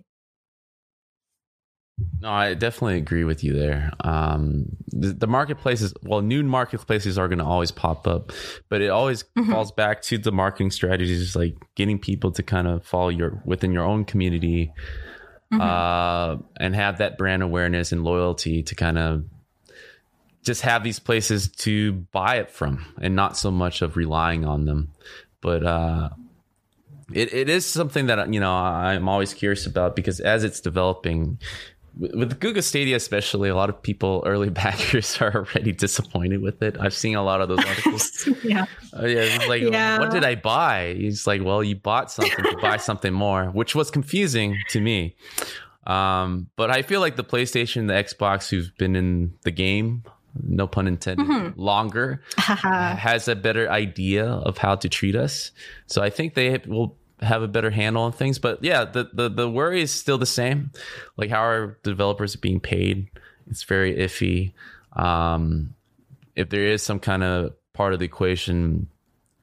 no, 2.21 2.29
I 2.29 2.53
definitely 2.53 2.97
agree 2.97 3.23
with 3.23 3.43
you 3.43 3.53
there. 3.53 3.91
Um, 4.01 4.65
the, 4.87 5.13
the, 5.13 5.27
marketplaces, 5.27 5.93
well, 6.03 6.21
new 6.21 6.43
marketplaces 6.43 7.17
are 7.17 7.27
going 7.27 7.39
to 7.39 7.45
always 7.45 7.71
pop 7.71 8.07
up, 8.07 8.31
but 8.69 8.81
it 8.81 8.89
always 8.89 9.23
mm-hmm. 9.37 9.51
falls 9.51 9.71
back 9.71 10.01
to 10.03 10.17
the 10.17 10.31
marketing 10.31 10.71
strategies, 10.71 11.35
like 11.35 11.55
getting 11.75 11.99
people 11.99 12.31
to 12.33 12.43
kind 12.43 12.67
of 12.67 12.85
follow 12.85 13.09
your 13.09 13.41
within 13.45 13.71
your 13.71 13.83
own 13.83 14.05
community, 14.05 14.73
mm-hmm. 15.53 15.61
uh, 15.61 16.37
and 16.59 16.75
have 16.75 16.97
that 16.97 17.17
brand 17.17 17.43
awareness 17.43 17.91
and 17.91 18.03
loyalty 18.03 18.63
to 18.63 18.75
kind 18.75 18.97
of 18.97 19.23
just 20.43 20.61
have 20.61 20.83
these 20.83 20.99
places 20.99 21.49
to 21.49 21.93
buy 22.11 22.37
it 22.37 22.49
from 22.49 22.85
and 23.01 23.15
not 23.15 23.37
so 23.37 23.51
much 23.51 23.81
of 23.81 23.97
relying 23.97 24.45
on 24.45 24.65
them. 24.65 24.91
But 25.41 25.65
uh, 25.65 26.09
it, 27.13 27.33
it 27.33 27.49
is 27.49 27.65
something 27.65 28.07
that, 28.07 28.33
you 28.33 28.39
know, 28.39 28.51
I'm 28.51 29.07
always 29.09 29.33
curious 29.33 29.65
about 29.65 29.95
because 29.95 30.19
as 30.19 30.43
it's 30.43 30.59
developing, 30.59 31.39
with 31.97 32.39
Google 32.39 32.61
Stadia, 32.61 32.95
especially, 32.95 33.49
a 33.49 33.55
lot 33.55 33.69
of 33.69 33.81
people, 33.81 34.23
early 34.25 34.49
backers, 34.61 35.19
are 35.21 35.35
already 35.35 35.73
disappointed 35.73 36.41
with 36.41 36.61
it. 36.61 36.77
I've 36.79 36.93
seen 36.93 37.15
a 37.15 37.23
lot 37.23 37.41
of 37.41 37.49
those 37.49 37.63
articles. 37.65 38.29
yeah, 38.43 38.65
uh, 38.97 39.05
yeah. 39.05 39.45
Like, 39.47 39.63
yeah. 39.63 39.99
what 39.99 40.11
did 40.11 40.23
I 40.23 40.35
buy? 40.35 40.95
It's 40.97 41.27
like, 41.27 41.43
well, 41.43 41.63
you 41.63 41.75
bought 41.75 42.11
something 42.11 42.45
to 42.45 42.57
buy 42.61 42.77
something 42.77 43.13
more, 43.13 43.45
which 43.45 43.75
was 43.75 43.91
confusing 43.91 44.57
to 44.69 44.79
me. 44.79 45.15
Um, 45.85 46.49
but 46.55 46.69
I 46.69 46.83
feel 46.83 47.01
like 47.01 47.15
the 47.15 47.23
PlayStation, 47.23 47.87
the 47.87 47.93
Xbox, 47.93 48.49
who've 48.49 48.71
been 48.77 48.95
in 48.95 49.33
the 49.43 49.51
game 49.51 50.03
no 50.41 50.67
pun 50.67 50.87
intended, 50.87 51.27
mm-hmm. 51.27 51.59
longer, 51.59 52.21
has 52.37 53.27
a 53.27 53.35
better 53.35 53.69
idea 53.69 54.25
of 54.25 54.57
how 54.57 54.75
to 54.75 54.89
treat 54.89 55.15
us. 55.15 55.51
So 55.87 56.01
I 56.01 56.09
think 56.09 56.33
they 56.33 56.57
will 56.65 56.97
have 57.21 57.41
a 57.41 57.47
better 57.47 57.69
handle 57.69 58.03
on 58.03 58.11
things. 58.11 58.39
But 58.39 58.63
yeah, 58.63 58.85
the, 58.85 59.09
the, 59.11 59.29
the 59.29 59.49
worry 59.49 59.81
is 59.81 59.91
still 59.91 60.17
the 60.17 60.25
same. 60.25 60.71
Like 61.17 61.29
how 61.29 61.43
are 61.43 61.79
developers 61.83 62.35
being 62.35 62.59
paid? 62.59 63.09
It's 63.49 63.63
very 63.63 63.95
iffy. 63.95 64.53
Um, 64.93 65.75
if 66.35 66.49
there 66.49 66.65
is 66.65 66.83
some 66.83 66.99
kind 66.99 67.23
of 67.23 67.53
part 67.73 67.93
of 67.93 67.99
the 67.99 68.05
equation 68.05 68.87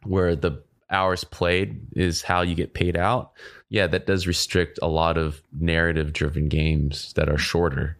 where 0.05 0.37
the 0.37 0.62
hours 0.91 1.24
played 1.24 1.80
is 1.95 2.22
how 2.22 2.43
you 2.43 2.55
get 2.55 2.74
paid 2.74 2.97
out, 2.97 3.32
yeah, 3.69 3.87
that 3.89 4.07
does 4.07 4.27
restrict 4.27 4.79
a 4.81 4.89
lot 4.89 5.19
of 5.19 5.43
narrative 5.59 6.12
driven 6.12 6.49
games 6.49 7.12
that 7.14 7.29
are 7.29 7.39
shorter. 7.39 7.97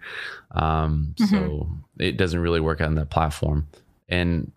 Um, 0.53 1.15
mm-hmm. 1.19 1.25
So 1.25 1.69
it 1.99 2.17
doesn't 2.17 2.41
really 2.41 2.61
work 2.61 2.81
on 2.81 2.95
that 2.95 3.11
platform. 3.11 3.67
And 4.09 4.53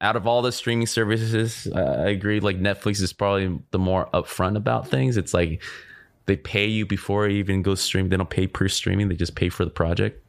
out 0.00 0.16
of 0.16 0.26
all 0.26 0.42
the 0.42 0.52
streaming 0.52 0.86
services, 0.86 1.68
I 1.74 2.08
agree. 2.08 2.40
Like 2.40 2.58
Netflix 2.58 3.02
is 3.02 3.12
probably 3.12 3.58
the 3.70 3.78
more 3.78 4.08
upfront 4.14 4.56
about 4.56 4.88
things. 4.88 5.16
It's 5.16 5.34
like 5.34 5.62
they 6.26 6.36
pay 6.36 6.66
you 6.66 6.86
before 6.86 7.26
it 7.26 7.32
even 7.32 7.62
go 7.62 7.74
stream. 7.74 8.08
They 8.08 8.16
don't 8.16 8.30
pay 8.30 8.46
per 8.46 8.68
streaming. 8.68 9.08
They 9.08 9.16
just 9.16 9.34
pay 9.34 9.50
for 9.50 9.64
the 9.64 9.70
project, 9.70 10.22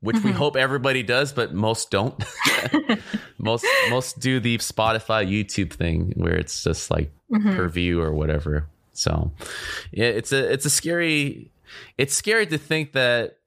which 0.00 0.16
mm-hmm. 0.16 0.28
we 0.28 0.32
hope 0.32 0.56
everybody 0.56 1.02
does, 1.02 1.32
but 1.32 1.52
most 1.52 1.90
don't. 1.90 2.22
most 3.38 3.66
most 3.90 4.18
do 4.18 4.40
the 4.40 4.56
Spotify, 4.58 5.28
YouTube 5.28 5.72
thing 5.72 6.14
where 6.16 6.34
it's 6.34 6.64
just 6.64 6.90
like 6.90 7.10
mm-hmm. 7.30 7.54
per 7.54 7.68
view 7.68 8.00
or 8.00 8.12
whatever. 8.12 8.66
So 8.92 9.32
yeah, 9.90 10.06
it's 10.06 10.32
a 10.32 10.52
it's 10.52 10.66
a 10.66 10.70
scary. 10.70 11.50
It's 11.96 12.14
scary 12.14 12.46
to 12.46 12.58
think 12.58 12.92
that 12.92 13.38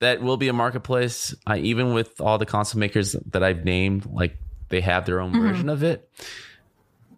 that 0.00 0.20
will 0.20 0.36
be 0.36 0.48
a 0.48 0.52
marketplace. 0.52 1.34
I, 1.46 1.58
even 1.58 1.94
with 1.94 2.20
all 2.20 2.38
the 2.38 2.46
console 2.46 2.80
makers 2.80 3.12
that 3.30 3.42
I've 3.42 3.64
named, 3.64 4.06
like 4.06 4.36
they 4.68 4.80
have 4.80 5.06
their 5.06 5.20
own 5.20 5.32
mm-hmm. 5.32 5.42
version 5.42 5.68
of 5.68 5.82
it. 5.82 6.10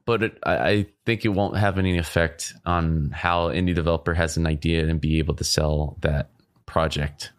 But 0.04 0.22
it, 0.22 0.38
I, 0.42 0.68
I, 0.68 0.86
think 1.04 1.24
it 1.24 1.28
won't 1.28 1.56
have 1.58 1.78
any 1.78 1.98
effect 1.98 2.54
on 2.64 3.10
how 3.10 3.48
indie 3.48 3.74
developer 3.74 4.14
has 4.14 4.38
an 4.38 4.46
idea 4.46 4.86
and 4.86 5.00
be 5.00 5.18
able 5.18 5.34
to 5.34 5.44
sell 5.44 5.98
that 6.00 6.30
project. 6.64 7.32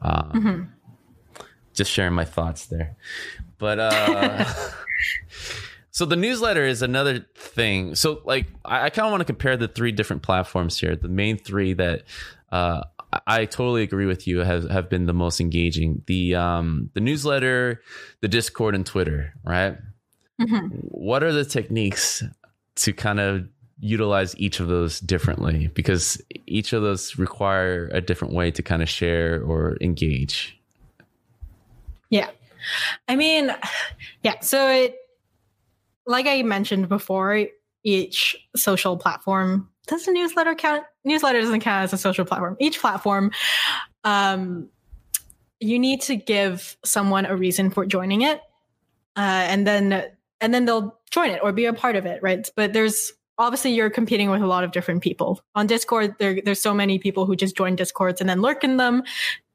Um, 0.00 0.32
mm-hmm. 0.32 0.62
Just 1.72 1.90
sharing 1.90 2.14
my 2.14 2.24
thoughts 2.24 2.66
there. 2.66 2.96
But 3.58 3.80
uh, 3.80 4.44
so 5.98 6.04
the 6.04 6.14
newsletter 6.14 6.64
is 6.64 6.80
another 6.80 7.26
thing. 7.34 7.96
So 7.96 8.22
like 8.24 8.46
I, 8.64 8.84
I 8.84 8.90
kind 8.90 9.06
of 9.06 9.10
want 9.10 9.20
to 9.22 9.24
compare 9.24 9.56
the 9.56 9.66
three 9.66 9.90
different 9.90 10.22
platforms 10.22 10.78
here. 10.78 10.94
The 10.94 11.08
main 11.08 11.38
three 11.38 11.72
that 11.72 12.04
uh, 12.52 12.84
I 13.26 13.46
totally 13.46 13.82
agree 13.82 14.06
with 14.06 14.28
you. 14.28 14.38
Have 14.38 14.70
have 14.70 14.88
been 14.88 15.06
the 15.06 15.12
most 15.12 15.40
engaging. 15.40 16.04
The 16.06 16.36
um 16.36 16.90
the 16.94 17.00
newsletter, 17.00 17.82
the 18.20 18.28
Discord, 18.28 18.76
and 18.76 18.86
Twitter. 18.86 19.34
Right. 19.42 19.76
Mm-hmm. 20.40 20.68
What 20.82 21.24
are 21.24 21.32
the 21.32 21.44
techniques 21.44 22.22
to 22.76 22.92
kind 22.92 23.18
of 23.18 23.48
utilize 23.80 24.38
each 24.38 24.60
of 24.60 24.68
those 24.68 25.00
differently? 25.00 25.66
Because 25.74 26.22
each 26.46 26.72
of 26.72 26.82
those 26.82 27.18
require 27.18 27.90
a 27.92 28.00
different 28.00 28.34
way 28.34 28.52
to 28.52 28.62
kind 28.62 28.82
of 28.82 28.88
share 28.88 29.42
or 29.42 29.76
engage. 29.80 30.60
Yeah, 32.08 32.30
I 33.08 33.16
mean, 33.16 33.52
yeah. 34.22 34.38
So 34.42 34.68
it, 34.68 34.94
like 36.08 36.26
I 36.26 36.42
mentioned 36.42 36.88
before, 36.88 37.46
each 37.84 38.36
social 38.56 38.96
platform 38.96 39.68
does 39.86 40.08
a 40.08 40.12
newsletter 40.12 40.54
count? 40.54 40.84
Newsletter 41.04 41.40
doesn't 41.40 41.60
count 41.60 41.84
as 41.84 41.92
a 41.92 41.98
social 41.98 42.24
platform. 42.24 42.56
Each 42.58 42.80
platform, 42.80 43.30
um, 44.04 44.68
you 45.60 45.78
need 45.78 46.00
to 46.02 46.16
give 46.16 46.76
someone 46.84 47.24
a 47.26 47.36
reason 47.36 47.70
for 47.70 47.86
joining 47.86 48.22
it, 48.22 48.40
uh, 49.16 49.46
and 49.48 49.66
then 49.66 50.04
and 50.40 50.54
then 50.54 50.64
they'll 50.64 50.98
join 51.10 51.30
it 51.30 51.40
or 51.42 51.52
be 51.52 51.66
a 51.66 51.72
part 51.72 51.96
of 51.96 52.06
it, 52.06 52.22
right? 52.22 52.48
But 52.56 52.72
there's 52.72 53.12
obviously 53.38 53.72
you're 53.72 53.90
competing 53.90 54.30
with 54.30 54.42
a 54.42 54.46
lot 54.46 54.64
of 54.64 54.72
different 54.72 55.02
people 55.02 55.40
on 55.54 55.66
discord 55.66 56.14
there, 56.18 56.40
there's 56.44 56.60
so 56.60 56.74
many 56.74 56.98
people 56.98 57.24
who 57.24 57.36
just 57.36 57.56
join 57.56 57.76
discords 57.76 58.20
and 58.20 58.28
then 58.28 58.42
lurk 58.42 58.64
in 58.64 58.76
them 58.78 59.02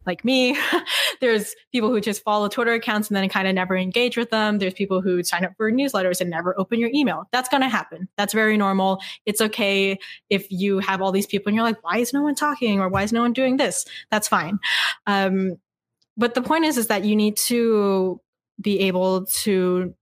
like 0.06 0.26
me. 0.26 0.58
There's 1.22 1.56
people 1.72 1.90
who 1.90 2.02
just 2.02 2.24
follow 2.24 2.48
Twitter 2.48 2.74
accounts 2.74 3.10
and 3.10 3.16
then 3.16 3.28
kind 3.30 3.48
of 3.48 3.56
never 3.56 3.76
engage 3.76 4.18
with 4.18 4.30
them. 4.30 4.60
There's 4.60 4.74
people 4.74 5.02
who 5.02 5.24
sign 5.24 5.46
up 5.46 5.54
for 5.58 5.72
newsletters 5.72 6.22
and 6.22 6.30
never 6.30 6.58
open 6.60 6.80
your 6.80 6.90
email. 6.94 7.28
That's 7.32 7.50
going 7.50 7.62
to 7.62 7.70
happen. 7.70 8.08
That's 8.18 8.34
very 8.34 8.58
normal. 8.58 9.02
It's 9.26 9.42
okay 9.42 9.98
if 10.30 10.48
you 10.50 10.80
have 10.80 11.02
all 11.02 11.12
these 11.12 11.28
people 11.28 11.50
and 11.50 11.56
you're 11.56 11.66
like, 11.66 11.84
why 11.84 11.98
is 11.98 12.14
no 12.14 12.22
one 12.22 12.36
talking 12.36 12.80
or 12.80 12.90
why 12.90 13.04
is 13.04 13.14
no 13.14 13.22
one 13.22 13.34
doing 13.34 13.58
this? 13.58 13.86
That's 14.12 14.28
fine. 14.28 14.60
Um, 15.08 15.58
but 16.18 16.34
the 16.36 16.42
point 16.42 16.66
is, 16.66 16.78
is 16.78 16.88
that 16.88 17.06
you 17.06 17.16
need 17.16 17.38
to 17.38 18.20
be 18.62 18.80
able 18.82 19.26
to 19.26 19.94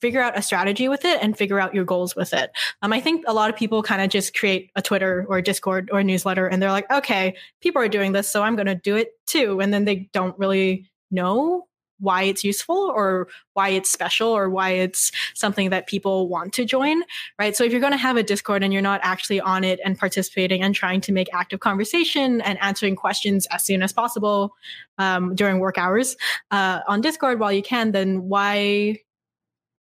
figure 0.00 0.20
out 0.20 0.38
a 0.38 0.42
strategy 0.42 0.88
with 0.88 1.04
it 1.04 1.18
and 1.22 1.36
figure 1.36 1.60
out 1.60 1.74
your 1.74 1.84
goals 1.84 2.14
with 2.14 2.32
it. 2.32 2.50
Um, 2.82 2.92
I 2.92 3.00
think 3.00 3.24
a 3.26 3.32
lot 3.32 3.50
of 3.50 3.56
people 3.56 3.82
kind 3.82 4.02
of 4.02 4.10
just 4.10 4.36
create 4.36 4.70
a 4.76 4.82
Twitter 4.82 5.26
or 5.28 5.38
a 5.38 5.42
Discord 5.42 5.90
or 5.92 6.00
a 6.00 6.04
newsletter 6.04 6.46
and 6.46 6.62
they're 6.62 6.72
like, 6.72 6.90
okay, 6.90 7.36
people 7.60 7.82
are 7.82 7.88
doing 7.88 8.12
this, 8.12 8.28
so 8.28 8.42
I'm 8.42 8.56
going 8.56 8.66
to 8.66 8.74
do 8.74 8.96
it 8.96 9.12
too. 9.26 9.60
And 9.60 9.72
then 9.72 9.84
they 9.84 10.08
don't 10.12 10.38
really 10.38 10.86
know 11.10 11.68
why 12.00 12.22
it's 12.22 12.44
useful 12.44 12.76
or 12.76 13.28
why 13.54 13.70
it's 13.70 13.90
special 13.90 14.28
or 14.28 14.48
why 14.48 14.70
it's 14.70 15.10
something 15.34 15.70
that 15.70 15.86
people 15.86 16.28
want 16.28 16.52
to 16.54 16.64
join, 16.64 17.02
right? 17.38 17.56
So 17.56 17.64
if 17.64 17.72
you're 17.72 17.80
going 17.80 17.92
to 17.92 17.96
have 17.96 18.16
a 18.16 18.22
Discord 18.22 18.62
and 18.62 18.72
you're 18.72 18.82
not 18.82 19.00
actually 19.02 19.40
on 19.40 19.64
it 19.64 19.80
and 19.84 19.98
participating 19.98 20.62
and 20.62 20.74
trying 20.74 21.00
to 21.02 21.12
make 21.12 21.28
active 21.32 21.60
conversation 21.60 22.40
and 22.42 22.56
answering 22.62 22.96
questions 22.96 23.46
as 23.50 23.64
soon 23.64 23.82
as 23.82 23.92
possible 23.92 24.54
um, 24.98 25.34
during 25.34 25.58
work 25.58 25.78
hours 25.78 26.16
uh, 26.50 26.80
on 26.86 27.00
Discord 27.00 27.40
while 27.40 27.52
you 27.52 27.62
can, 27.62 27.92
then 27.92 28.28
why 28.28 28.98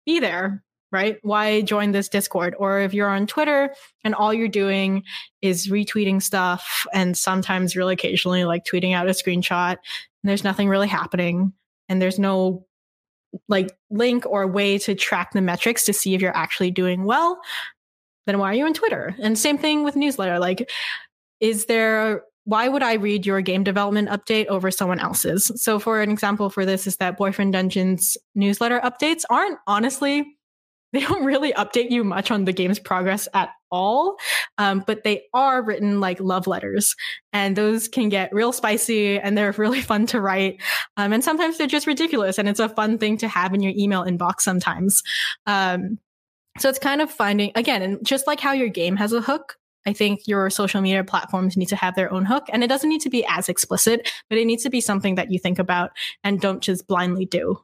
be 0.07 0.21
there, 0.21 0.65
right? 0.91 1.19
Why 1.23 1.61
join 1.61 1.93
this 1.93 2.09
Discord? 2.09 2.55
Or 2.59 2.81
if 2.81 2.95
you're 2.95 3.11
on 3.11 3.27
Twitter 3.27 3.75
and 4.05 4.15
all 4.15 4.33
you're 4.33 4.49
doing 4.49 5.03
is 5.43 5.69
retweeting 5.69 6.23
stuff 6.23 6.87
and 6.95 7.17
sometimes 7.17 7.77
really 7.77 7.95
occasionally 7.95 8.45
like 8.45 8.65
tweeting 8.65 8.95
out 8.95 9.09
a 9.09 9.11
screenshot 9.11 9.73
and 9.73 10.31
there's 10.31 10.45
nothing 10.45 10.69
really 10.69 10.89
happening 10.89 11.53
and 11.89 12.01
there's 12.01 12.19
no 12.19 12.65
like 13.49 13.77
link 13.91 14.25
or 14.27 14.47
way 14.47 14.79
to 14.79 14.95
track 14.95 15.33
the 15.33 15.43
metrics 15.43 15.85
to 15.85 15.93
see 15.93 16.15
if 16.15 16.23
you're 16.23 16.37
actually 16.37 16.71
doing 16.71 17.05
well, 17.05 17.41
then 18.27 18.39
why 18.39 18.51
are 18.51 18.55
you 18.55 18.65
on 18.65 18.75
Twitter? 18.75 19.15
And 19.21 19.39
same 19.39 19.59
thing 19.59 19.85
with 19.85 19.97
newsletter. 19.97 20.39
Like, 20.39 20.71
is 21.41 21.67
there 21.67 22.23
why 22.47 22.69
would 22.69 22.83
I 22.83 22.95
read 22.95 23.27
your 23.27 23.41
game 23.41 23.65
development 23.65 24.09
update 24.09 24.47
over 24.47 24.71
someone 24.71 25.01
else's? 25.01 25.51
So, 25.57 25.81
for 25.81 26.01
an 26.01 26.11
example 26.11 26.49
for 26.49 26.65
this, 26.65 26.87
is 26.87 26.97
that 26.99 27.19
Boyfriend 27.19 27.53
Dungeons 27.53 28.17
newsletter 28.37 28.81
updates 28.81 29.25
aren't 29.29 29.59
honestly, 29.67 30.25
they 30.93 31.01
don't 31.01 31.25
really 31.25 31.53
update 31.53 31.91
you 31.91 32.05
much 32.05 32.31
on 32.31 32.45
the 32.45 32.53
game's 32.53 32.79
progress 32.79 33.27
at 33.35 33.51
all, 33.73 34.17
um, 34.59 34.85
but 34.87 35.03
they 35.03 35.25
are 35.35 35.61
written 35.61 35.99
like 36.01 36.21
love 36.21 36.47
letters. 36.47 36.95
And 37.33 37.57
those 37.57 37.89
can 37.89 38.09
get 38.09 38.33
real 38.33 38.53
spicy 38.53 39.19
and 39.19 39.37
they're 39.37 39.53
really 39.59 39.81
fun 39.81 40.07
to 40.07 40.21
write. 40.21 40.63
Um, 40.97 41.13
and 41.13 41.25
sometimes 41.25 41.59
they're 41.59 41.67
just 41.67 41.89
ridiculous 41.89 42.39
and 42.39 42.49
it's 42.49 42.61
a 42.61 42.69
fun 42.69 42.99
thing 42.99 43.19
to 43.19 43.29
have 43.29 43.53
in 43.55 43.61
your 43.61 43.73
email 43.77 44.05
inbox 44.05 44.43
sometimes. 44.43 45.03
Um, 45.47 45.99
so 46.59 46.69
it's 46.69 46.79
kind 46.79 47.01
of 47.01 47.11
finding, 47.11 47.51
again, 47.57 47.83
and 47.83 48.07
just 48.07 48.29
like 48.29 48.41
how 48.41 48.53
your 48.53 48.69
game 48.69 48.97
has 48.97 49.13
a 49.13 49.21
hook, 49.21 49.57
I 49.87 49.93
think 49.93 50.27
your 50.27 50.51
social 50.51 50.81
media 50.81 51.05
platforms 51.05 51.57
need 51.57 51.69
to 51.69 51.77
have 51.77 51.95
their 51.95 52.13
own 52.13 52.25
hook 52.25 52.47
and 52.53 52.65
it 52.65 52.67
doesn't 52.67 52.91
need 52.91 53.01
to 53.03 53.11
be 53.11 53.25
as 53.27 53.49
explicit, 53.49 54.11
but 54.29 54.37
it 54.37 54.45
needs 54.45 54.65
to 54.65 54.71
be 54.71 54.81
something 54.81 55.15
that 55.15 55.31
you 55.31 55.39
think 55.39 55.59
about 55.59 55.93
and 56.25 56.41
don't 56.41 56.61
just 56.61 56.87
blindly 56.87 57.25
do. 57.25 57.61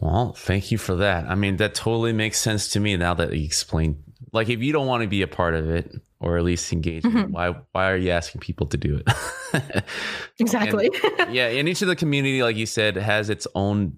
Well, 0.00 0.32
thank 0.32 0.70
you 0.70 0.78
for 0.78 0.96
that. 0.96 1.28
I 1.28 1.34
mean, 1.34 1.56
that 1.56 1.74
totally 1.74 2.12
makes 2.12 2.38
sense 2.38 2.68
to 2.70 2.80
me 2.80 2.96
now 2.96 3.14
that 3.14 3.32
you 3.32 3.44
explained. 3.44 4.02
Like, 4.32 4.48
if 4.48 4.60
you 4.60 4.72
don't 4.72 4.86
want 4.86 5.02
to 5.02 5.08
be 5.08 5.22
a 5.22 5.28
part 5.28 5.54
of 5.54 5.70
it 5.70 5.94
or 6.20 6.38
at 6.38 6.44
least 6.44 6.72
engage, 6.72 7.02
mm-hmm. 7.02 7.32
why 7.32 7.54
why 7.72 7.90
are 7.90 7.96
you 7.96 8.10
asking 8.10 8.40
people 8.40 8.66
to 8.68 8.76
do 8.76 9.00
it? 9.04 9.84
exactly. 10.38 10.90
and, 11.18 11.34
yeah, 11.34 11.48
and 11.48 11.68
each 11.68 11.82
of 11.82 11.88
the 11.88 11.96
community, 11.96 12.42
like 12.42 12.56
you 12.56 12.66
said, 12.66 12.96
has 12.96 13.28
its 13.28 13.46
own 13.54 13.92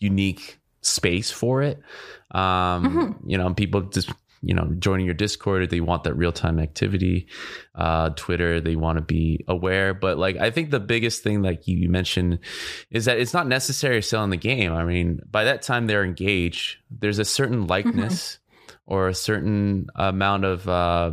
unique 0.00 0.58
space 0.82 1.30
for 1.30 1.62
it. 1.62 1.80
Um, 2.30 2.40
mm-hmm. 2.84 3.30
You 3.30 3.38
know, 3.38 3.54
people 3.54 3.82
just 3.82 4.10
you 4.42 4.54
know 4.54 4.66
joining 4.78 5.06
your 5.06 5.14
discord 5.14 5.70
they 5.70 5.80
want 5.80 6.04
that 6.04 6.14
real-time 6.14 6.58
activity 6.58 7.28
uh 7.76 8.10
twitter 8.10 8.60
they 8.60 8.76
want 8.76 8.98
to 8.98 9.02
be 9.02 9.44
aware 9.48 9.94
but 9.94 10.18
like 10.18 10.36
i 10.36 10.50
think 10.50 10.70
the 10.70 10.80
biggest 10.80 11.22
thing 11.22 11.42
like 11.42 11.66
you 11.68 11.88
mentioned 11.88 12.38
is 12.90 13.04
that 13.04 13.18
it's 13.18 13.32
not 13.32 13.46
necessary 13.46 14.02
selling 14.02 14.30
the 14.30 14.36
game 14.36 14.72
i 14.72 14.84
mean 14.84 15.20
by 15.30 15.44
that 15.44 15.62
time 15.62 15.86
they're 15.86 16.04
engaged 16.04 16.76
there's 16.90 17.20
a 17.20 17.24
certain 17.24 17.66
likeness 17.66 18.38
mm-hmm. 18.66 18.92
or 18.92 19.08
a 19.08 19.14
certain 19.14 19.86
amount 19.94 20.44
of 20.44 20.68
uh 20.68 21.12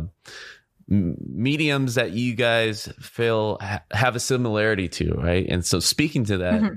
mediums 0.88 1.94
that 1.94 2.10
you 2.10 2.34
guys 2.34 2.92
feel 2.98 3.58
ha- 3.60 3.82
have 3.92 4.16
a 4.16 4.20
similarity 4.20 4.88
to 4.88 5.12
right 5.12 5.46
and 5.48 5.64
so 5.64 5.78
speaking 5.78 6.24
to 6.24 6.38
that 6.38 6.60
mm-hmm. 6.60 6.74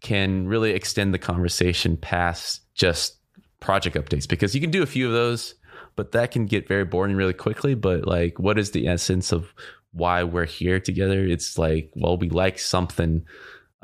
Can 0.00 0.46
really 0.46 0.72
extend 0.72 1.14
the 1.14 1.18
conversation 1.18 1.96
past 1.96 2.62
just 2.74 3.18
project 3.60 3.96
updates 3.96 4.28
because 4.28 4.54
you 4.54 4.60
can 4.60 4.70
do 4.70 4.82
a 4.82 4.86
few 4.86 5.06
of 5.06 5.12
those, 5.12 5.54
but 5.96 6.12
that 6.12 6.30
can 6.30 6.46
get 6.46 6.68
very 6.68 6.84
boring 6.84 7.16
really 7.16 7.32
quickly. 7.32 7.74
But 7.74 8.06
like, 8.06 8.38
what 8.38 8.58
is 8.58 8.72
the 8.72 8.88
essence 8.88 9.32
of 9.32 9.54
why 9.92 10.24
we're 10.24 10.46
here 10.46 10.80
together? 10.80 11.24
It's 11.24 11.58
like, 11.58 11.90
well, 11.94 12.16
we 12.16 12.28
like 12.28 12.58
something 12.58 13.24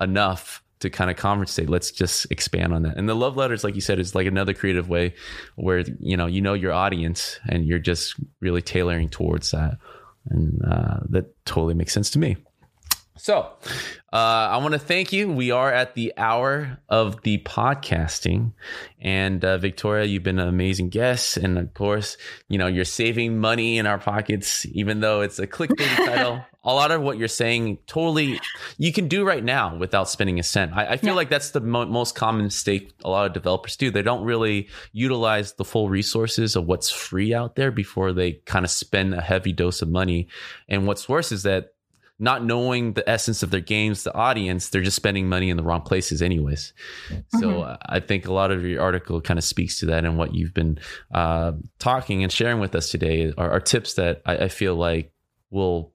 enough 0.00 0.62
to 0.80 0.90
kind 0.90 1.10
of 1.10 1.16
conversate. 1.16 1.68
Let's 1.68 1.90
just 1.90 2.30
expand 2.30 2.72
on 2.72 2.82
that. 2.82 2.96
And 2.96 3.08
the 3.08 3.14
love 3.14 3.36
letters, 3.36 3.64
like 3.64 3.74
you 3.74 3.80
said, 3.80 3.98
is 3.98 4.14
like 4.14 4.26
another 4.26 4.54
creative 4.54 4.88
way 4.88 5.14
where 5.56 5.84
you 5.98 6.16
know 6.16 6.26
you 6.26 6.40
know 6.40 6.54
your 6.54 6.72
audience 6.72 7.38
and 7.48 7.64
you're 7.66 7.78
just 7.78 8.14
really 8.40 8.62
tailoring 8.62 9.08
towards 9.08 9.50
that, 9.50 9.78
and 10.30 10.60
uh, 10.64 11.00
that 11.10 11.34
totally 11.44 11.74
makes 11.74 11.92
sense 11.92 12.10
to 12.10 12.18
me. 12.18 12.36
So, 13.18 13.50
uh, 14.12 14.16
I 14.16 14.58
want 14.58 14.74
to 14.74 14.78
thank 14.78 15.12
you. 15.12 15.28
We 15.28 15.50
are 15.50 15.72
at 15.72 15.96
the 15.96 16.12
hour 16.16 16.78
of 16.88 17.20
the 17.22 17.38
podcasting, 17.38 18.52
and 19.00 19.44
uh, 19.44 19.58
Victoria, 19.58 20.04
you've 20.04 20.22
been 20.22 20.38
an 20.38 20.46
amazing 20.46 20.90
guest, 20.90 21.36
and 21.36 21.58
of 21.58 21.74
course, 21.74 22.16
you 22.48 22.58
know 22.58 22.68
you're 22.68 22.84
saving 22.84 23.38
money 23.38 23.76
in 23.76 23.86
our 23.86 23.98
pockets, 23.98 24.66
even 24.66 25.00
though 25.00 25.22
it's 25.22 25.40
a 25.40 25.48
clickbait 25.48 25.96
title. 26.06 26.44
A 26.62 26.72
lot 26.72 26.92
of 26.92 27.02
what 27.02 27.18
you're 27.18 27.28
saying, 27.28 27.78
totally, 27.86 28.40
you 28.76 28.92
can 28.92 29.08
do 29.08 29.26
right 29.26 29.42
now 29.42 29.76
without 29.76 30.08
spending 30.08 30.38
a 30.38 30.42
cent. 30.42 30.72
I, 30.74 30.92
I 30.92 30.96
feel 30.96 31.10
yeah. 31.10 31.16
like 31.16 31.30
that's 31.30 31.50
the 31.50 31.60
mo- 31.60 31.86
most 31.86 32.14
common 32.14 32.44
mistake 32.44 32.92
a 33.04 33.10
lot 33.10 33.26
of 33.26 33.32
developers 33.32 33.76
do. 33.76 33.90
They 33.90 34.02
don't 34.02 34.24
really 34.24 34.68
utilize 34.92 35.54
the 35.54 35.64
full 35.64 35.88
resources 35.88 36.56
of 36.56 36.66
what's 36.66 36.90
free 36.90 37.34
out 37.34 37.56
there 37.56 37.70
before 37.70 38.12
they 38.12 38.32
kind 38.44 38.64
of 38.64 38.70
spend 38.70 39.14
a 39.14 39.20
heavy 39.20 39.52
dose 39.52 39.82
of 39.82 39.88
money. 39.88 40.28
And 40.68 40.86
what's 40.86 41.08
worse 41.08 41.32
is 41.32 41.42
that 41.44 41.72
not 42.18 42.44
knowing 42.44 42.94
the 42.94 43.08
essence 43.08 43.42
of 43.42 43.50
their 43.50 43.60
games, 43.60 44.02
the 44.02 44.14
audience, 44.14 44.70
they're 44.70 44.82
just 44.82 44.96
spending 44.96 45.28
money 45.28 45.50
in 45.50 45.56
the 45.56 45.62
wrong 45.62 45.82
places, 45.82 46.20
anyways. 46.20 46.72
Mm-hmm. 47.08 47.38
So 47.38 47.62
uh, 47.62 47.76
I 47.86 48.00
think 48.00 48.26
a 48.26 48.32
lot 48.32 48.50
of 48.50 48.64
your 48.64 48.82
article 48.82 49.20
kind 49.20 49.38
of 49.38 49.44
speaks 49.44 49.78
to 49.80 49.86
that, 49.86 50.04
and 50.04 50.18
what 50.18 50.34
you've 50.34 50.54
been 50.54 50.78
uh, 51.12 51.52
talking 51.78 52.22
and 52.22 52.32
sharing 52.32 52.60
with 52.60 52.74
us 52.74 52.90
today 52.90 53.32
are, 53.38 53.50
are 53.50 53.60
tips 53.60 53.94
that 53.94 54.22
I, 54.26 54.36
I 54.36 54.48
feel 54.48 54.74
like 54.74 55.12
will 55.50 55.92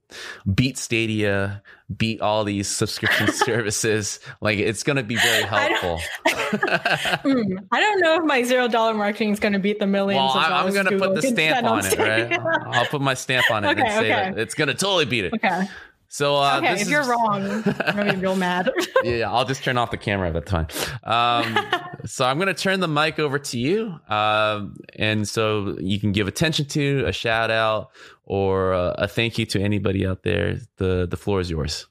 beat 0.53 0.77
Stadia, 0.77 1.61
beat 1.95 2.21
all 2.21 2.43
these 2.43 2.67
subscription 2.67 3.27
services. 3.31 4.19
Like 4.41 4.57
it's 4.57 4.83
going 4.83 4.95
to 4.95 5.03
be 5.03 5.15
very 5.15 5.43
helpful. 5.43 5.99
I 6.25 6.31
don't, 6.31 6.51
mm, 7.23 7.67
I 7.71 7.79
don't 7.79 7.99
know 7.99 8.15
if 8.15 8.23
my 8.23 8.43
zero 8.43 8.67
dollar 8.67 8.93
marketing 8.93 9.31
is 9.31 9.39
going 9.39 9.53
to 9.53 9.59
beat 9.59 9.79
the 9.79 9.87
millions. 9.87 10.33
Well, 10.33 10.43
I'm 10.43 10.73
going 10.73 10.85
to 10.85 10.97
put 10.97 11.15
the 11.15 11.21
stamp 11.21 11.65
on 11.65 11.85
it, 11.85 11.97
right? 11.97 12.39
I'll 12.67 12.85
put 12.85 13.01
my 13.01 13.13
stamp 13.13 13.49
on 13.51 13.63
it 13.63 13.69
okay, 13.69 13.81
and 13.81 13.91
say 13.91 14.29
okay. 14.29 14.41
it's 14.41 14.55
going 14.55 14.69
to 14.69 14.73
totally 14.73 15.05
beat 15.05 15.25
it. 15.25 15.33
Okay. 15.35 15.67
So 16.13 16.35
uh, 16.35 16.59
okay, 16.59 16.73
if 16.73 16.81
is... 16.81 16.91
you're 16.91 17.03
wrong, 17.05 17.63
I'm 17.65 17.95
gonna 17.95 18.13
be 18.13 18.19
real 18.19 18.35
mad. 18.35 18.71
yeah, 19.03 19.15
yeah, 19.15 19.31
I'll 19.31 19.45
just 19.45 19.63
turn 19.63 19.79
off 19.79 19.89
the 19.89 19.97
camera 19.97 20.27
at 20.27 20.35
that 20.35 20.45
time. 20.45 20.67
Um, 21.03 21.57
so 22.05 22.23
I'm 22.23 22.37
gonna 22.37 22.53
turn 22.53 22.81
the 22.81 22.87
mic 22.87 23.17
over 23.17 23.39
to 23.39 23.57
you, 23.57 23.95
um, 24.07 24.75
and 24.95 25.27
so 25.27 25.75
you 25.79 25.99
can 25.99 26.11
give 26.11 26.27
attention 26.27 26.67
to 26.67 27.05
a 27.07 27.11
shout 27.11 27.49
out 27.49 27.89
or 28.25 28.73
a, 28.73 28.93
a 28.99 29.07
thank 29.07 29.39
you 29.39 29.47
to 29.47 29.59
anybody 29.59 30.05
out 30.05 30.21
there. 30.21 30.59
the 30.77 31.07
The 31.09 31.17
floor 31.17 31.39
is 31.39 31.49
yours. 31.49 31.87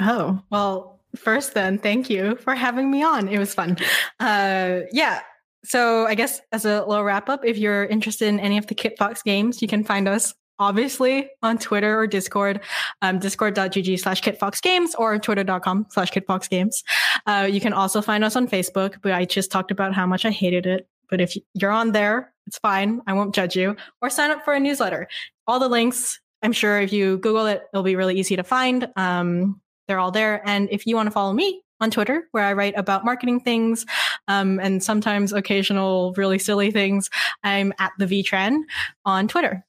Oh 0.00 0.42
well, 0.50 0.98
first 1.14 1.54
then, 1.54 1.78
thank 1.78 2.10
you 2.10 2.34
for 2.34 2.56
having 2.56 2.90
me 2.90 3.04
on. 3.04 3.28
It 3.28 3.38
was 3.38 3.54
fun. 3.54 3.76
Uh, 4.18 4.80
yeah, 4.90 5.20
so 5.64 6.08
I 6.08 6.16
guess 6.16 6.40
as 6.50 6.64
a 6.64 6.84
little 6.84 7.04
wrap 7.04 7.28
up, 7.28 7.44
if 7.44 7.56
you're 7.56 7.84
interested 7.84 8.26
in 8.26 8.40
any 8.40 8.58
of 8.58 8.66
the 8.66 8.74
Kitfox 8.74 9.22
games, 9.22 9.62
you 9.62 9.68
can 9.68 9.84
find 9.84 10.08
us 10.08 10.34
obviously 10.62 11.28
on 11.42 11.58
Twitter 11.58 11.98
or 11.98 12.06
Discord, 12.06 12.60
um, 13.02 13.18
discord.gg 13.18 13.98
slash 13.98 14.22
kitfoxgames 14.22 14.90
or 14.96 15.18
twitter.com 15.18 15.86
slash 15.90 16.12
kitfoxgames. 16.12 16.84
Uh, 17.26 17.48
you 17.50 17.60
can 17.60 17.72
also 17.72 18.00
find 18.00 18.22
us 18.22 18.36
on 18.36 18.46
Facebook, 18.46 18.96
but 19.02 19.12
I 19.12 19.24
just 19.24 19.50
talked 19.50 19.72
about 19.72 19.92
how 19.92 20.06
much 20.06 20.24
I 20.24 20.30
hated 20.30 20.66
it. 20.66 20.88
But 21.10 21.20
if 21.20 21.36
you're 21.54 21.72
on 21.72 21.92
there, 21.92 22.32
it's 22.46 22.58
fine. 22.58 23.00
I 23.06 23.12
won't 23.12 23.34
judge 23.34 23.56
you. 23.56 23.76
Or 24.00 24.08
sign 24.08 24.30
up 24.30 24.44
for 24.44 24.54
a 24.54 24.60
newsletter. 24.60 25.08
All 25.46 25.58
the 25.58 25.68
links, 25.68 26.20
I'm 26.42 26.52
sure 26.52 26.80
if 26.80 26.92
you 26.92 27.18
Google 27.18 27.46
it, 27.46 27.64
it'll 27.72 27.82
be 27.82 27.96
really 27.96 28.18
easy 28.18 28.36
to 28.36 28.44
find. 28.44 28.88
Um, 28.96 29.60
they're 29.88 29.98
all 29.98 30.12
there. 30.12 30.46
And 30.48 30.68
if 30.70 30.86
you 30.86 30.94
want 30.94 31.08
to 31.08 31.10
follow 31.10 31.32
me 31.32 31.60
on 31.80 31.90
Twitter, 31.90 32.28
where 32.30 32.44
I 32.44 32.52
write 32.52 32.74
about 32.76 33.04
marketing 33.04 33.40
things 33.40 33.84
um, 34.28 34.60
and 34.60 34.82
sometimes 34.82 35.32
occasional 35.32 36.14
really 36.16 36.38
silly 36.38 36.70
things. 36.70 37.10
I'm 37.42 37.72
at 37.80 37.90
the 37.98 38.06
VTran 38.06 38.60
on 39.04 39.26
Twitter. 39.26 39.64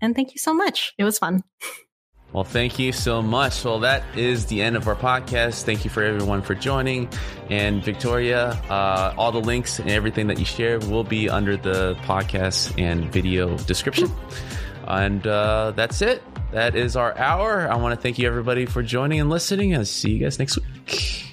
And 0.00 0.14
thank 0.14 0.32
you 0.32 0.38
so 0.38 0.54
much. 0.54 0.92
It 0.98 1.04
was 1.04 1.18
fun. 1.18 1.42
Well, 2.32 2.44
thank 2.44 2.78
you 2.78 2.92
so 2.92 3.20
much. 3.20 3.62
Well, 3.62 3.80
that 3.80 4.02
is 4.16 4.46
the 4.46 4.62
end 4.62 4.76
of 4.76 4.88
our 4.88 4.96
podcast. 4.96 5.64
Thank 5.64 5.84
you 5.84 5.90
for 5.90 6.02
everyone 6.02 6.40
for 6.40 6.54
joining. 6.54 7.10
And 7.50 7.84
Victoria, 7.84 8.52
uh, 8.70 9.14
all 9.18 9.32
the 9.32 9.40
links 9.40 9.78
and 9.78 9.90
everything 9.90 10.28
that 10.28 10.38
you 10.38 10.46
share 10.46 10.78
will 10.78 11.04
be 11.04 11.28
under 11.28 11.58
the 11.58 11.94
podcast 12.04 12.80
and 12.80 13.12
video 13.12 13.58
description. 13.58 14.10
And 14.86 15.26
uh, 15.26 15.72
that's 15.76 16.00
it. 16.00 16.22
That 16.52 16.74
is 16.74 16.96
our 16.96 17.16
hour. 17.18 17.70
I 17.70 17.76
want 17.76 17.94
to 17.94 18.00
thank 18.00 18.18
you, 18.18 18.26
everybody, 18.26 18.64
for 18.64 18.82
joining 18.82 19.20
and 19.20 19.28
listening. 19.28 19.74
And 19.74 19.80
I'll 19.80 19.84
see 19.84 20.12
you 20.12 20.18
guys 20.18 20.38
next 20.38 20.56
week. 20.56 21.26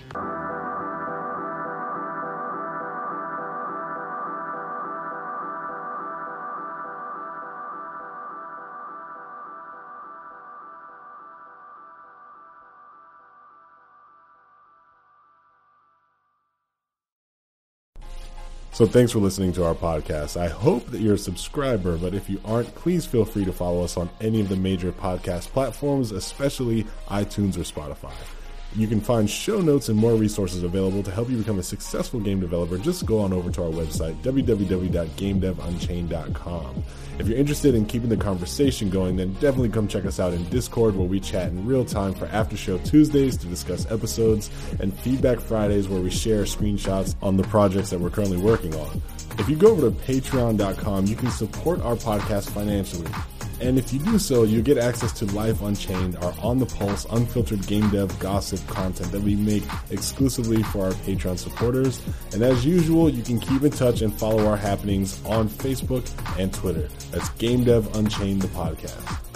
So 18.79 18.85
thanks 18.85 19.11
for 19.11 19.19
listening 19.19 19.51
to 19.55 19.65
our 19.65 19.75
podcast. 19.75 20.39
I 20.39 20.47
hope 20.47 20.85
that 20.91 21.01
you're 21.01 21.15
a 21.15 21.17
subscriber, 21.17 21.97
but 21.97 22.13
if 22.13 22.29
you 22.29 22.39
aren't, 22.45 22.73
please 22.75 23.05
feel 23.05 23.25
free 23.25 23.43
to 23.43 23.51
follow 23.51 23.83
us 23.83 23.97
on 23.97 24.09
any 24.21 24.39
of 24.39 24.47
the 24.47 24.55
major 24.55 24.93
podcast 24.93 25.47
platforms, 25.47 26.13
especially 26.13 26.85
iTunes 27.09 27.57
or 27.57 27.63
Spotify. 27.63 28.13
You 28.75 28.87
can 28.87 29.01
find 29.01 29.27
show 29.29 29.61
notes 29.61 29.89
and 29.89 29.97
more 29.97 30.13
resources 30.13 30.63
available 30.63 31.03
to 31.03 31.11
help 31.11 31.29
you 31.29 31.37
become 31.37 31.59
a 31.59 31.63
successful 31.63 32.19
game 32.19 32.39
developer. 32.39 32.77
Just 32.77 33.05
go 33.05 33.19
on 33.19 33.33
over 33.33 33.49
to 33.49 33.63
our 33.63 33.71
website, 33.71 34.21
www.gamedevunchained.com. 34.21 36.83
If 37.17 37.27
you're 37.27 37.37
interested 37.37 37.75
in 37.75 37.85
keeping 37.85 38.09
the 38.09 38.17
conversation 38.17 38.89
going, 38.89 39.17
then 39.17 39.33
definitely 39.33 39.69
come 39.69 39.87
check 39.87 40.05
us 40.05 40.19
out 40.19 40.33
in 40.33 40.47
Discord 40.49 40.95
where 40.95 41.07
we 41.07 41.19
chat 41.19 41.49
in 41.49 41.65
real 41.65 41.83
time 41.83 42.13
for 42.13 42.27
after 42.27 42.55
show 42.55 42.77
Tuesdays 42.77 43.35
to 43.37 43.47
discuss 43.47 43.89
episodes 43.91 44.51
and 44.79 44.93
feedback 44.99 45.39
Fridays 45.39 45.89
where 45.89 45.99
we 45.99 46.11
share 46.11 46.43
screenshots 46.43 47.15
on 47.21 47.35
the 47.35 47.43
projects 47.43 47.89
that 47.89 47.99
we're 47.99 48.09
currently 48.09 48.37
working 48.37 48.73
on. 48.75 49.01
If 49.37 49.49
you 49.49 49.55
go 49.55 49.71
over 49.71 49.89
to 49.89 49.91
patreon.com, 49.91 51.07
you 51.07 51.15
can 51.15 51.31
support 51.31 51.81
our 51.81 51.95
podcast 51.95 52.51
financially. 52.51 53.09
And 53.61 53.77
if 53.77 53.93
you 53.93 53.99
do 53.99 54.17
so, 54.17 54.43
you'll 54.43 54.63
get 54.63 54.77
access 54.77 55.11
to 55.19 55.25
Life 55.25 55.61
Unchained, 55.61 56.15
our 56.17 56.33
on 56.41 56.59
the 56.59 56.65
pulse, 56.65 57.05
unfiltered 57.11 57.65
game 57.67 57.89
dev 57.89 58.17
gossip 58.19 58.65
content 58.67 59.11
that 59.11 59.21
we 59.21 59.35
make 59.35 59.63
exclusively 59.89 60.63
for 60.63 60.85
our 60.85 60.91
Patreon 60.91 61.37
supporters. 61.37 62.01
And 62.33 62.41
as 62.41 62.65
usual, 62.65 63.09
you 63.09 63.23
can 63.23 63.39
keep 63.39 63.63
in 63.63 63.71
touch 63.71 64.01
and 64.01 64.13
follow 64.13 64.45
our 64.47 64.57
happenings 64.57 65.23
on 65.25 65.49
Facebook 65.49 66.07
and 66.39 66.53
Twitter. 66.53 66.89
That's 67.11 67.29
Game 67.31 67.63
Dev 67.63 67.95
Unchained, 67.95 68.41
the 68.41 68.47
podcast. 68.49 69.28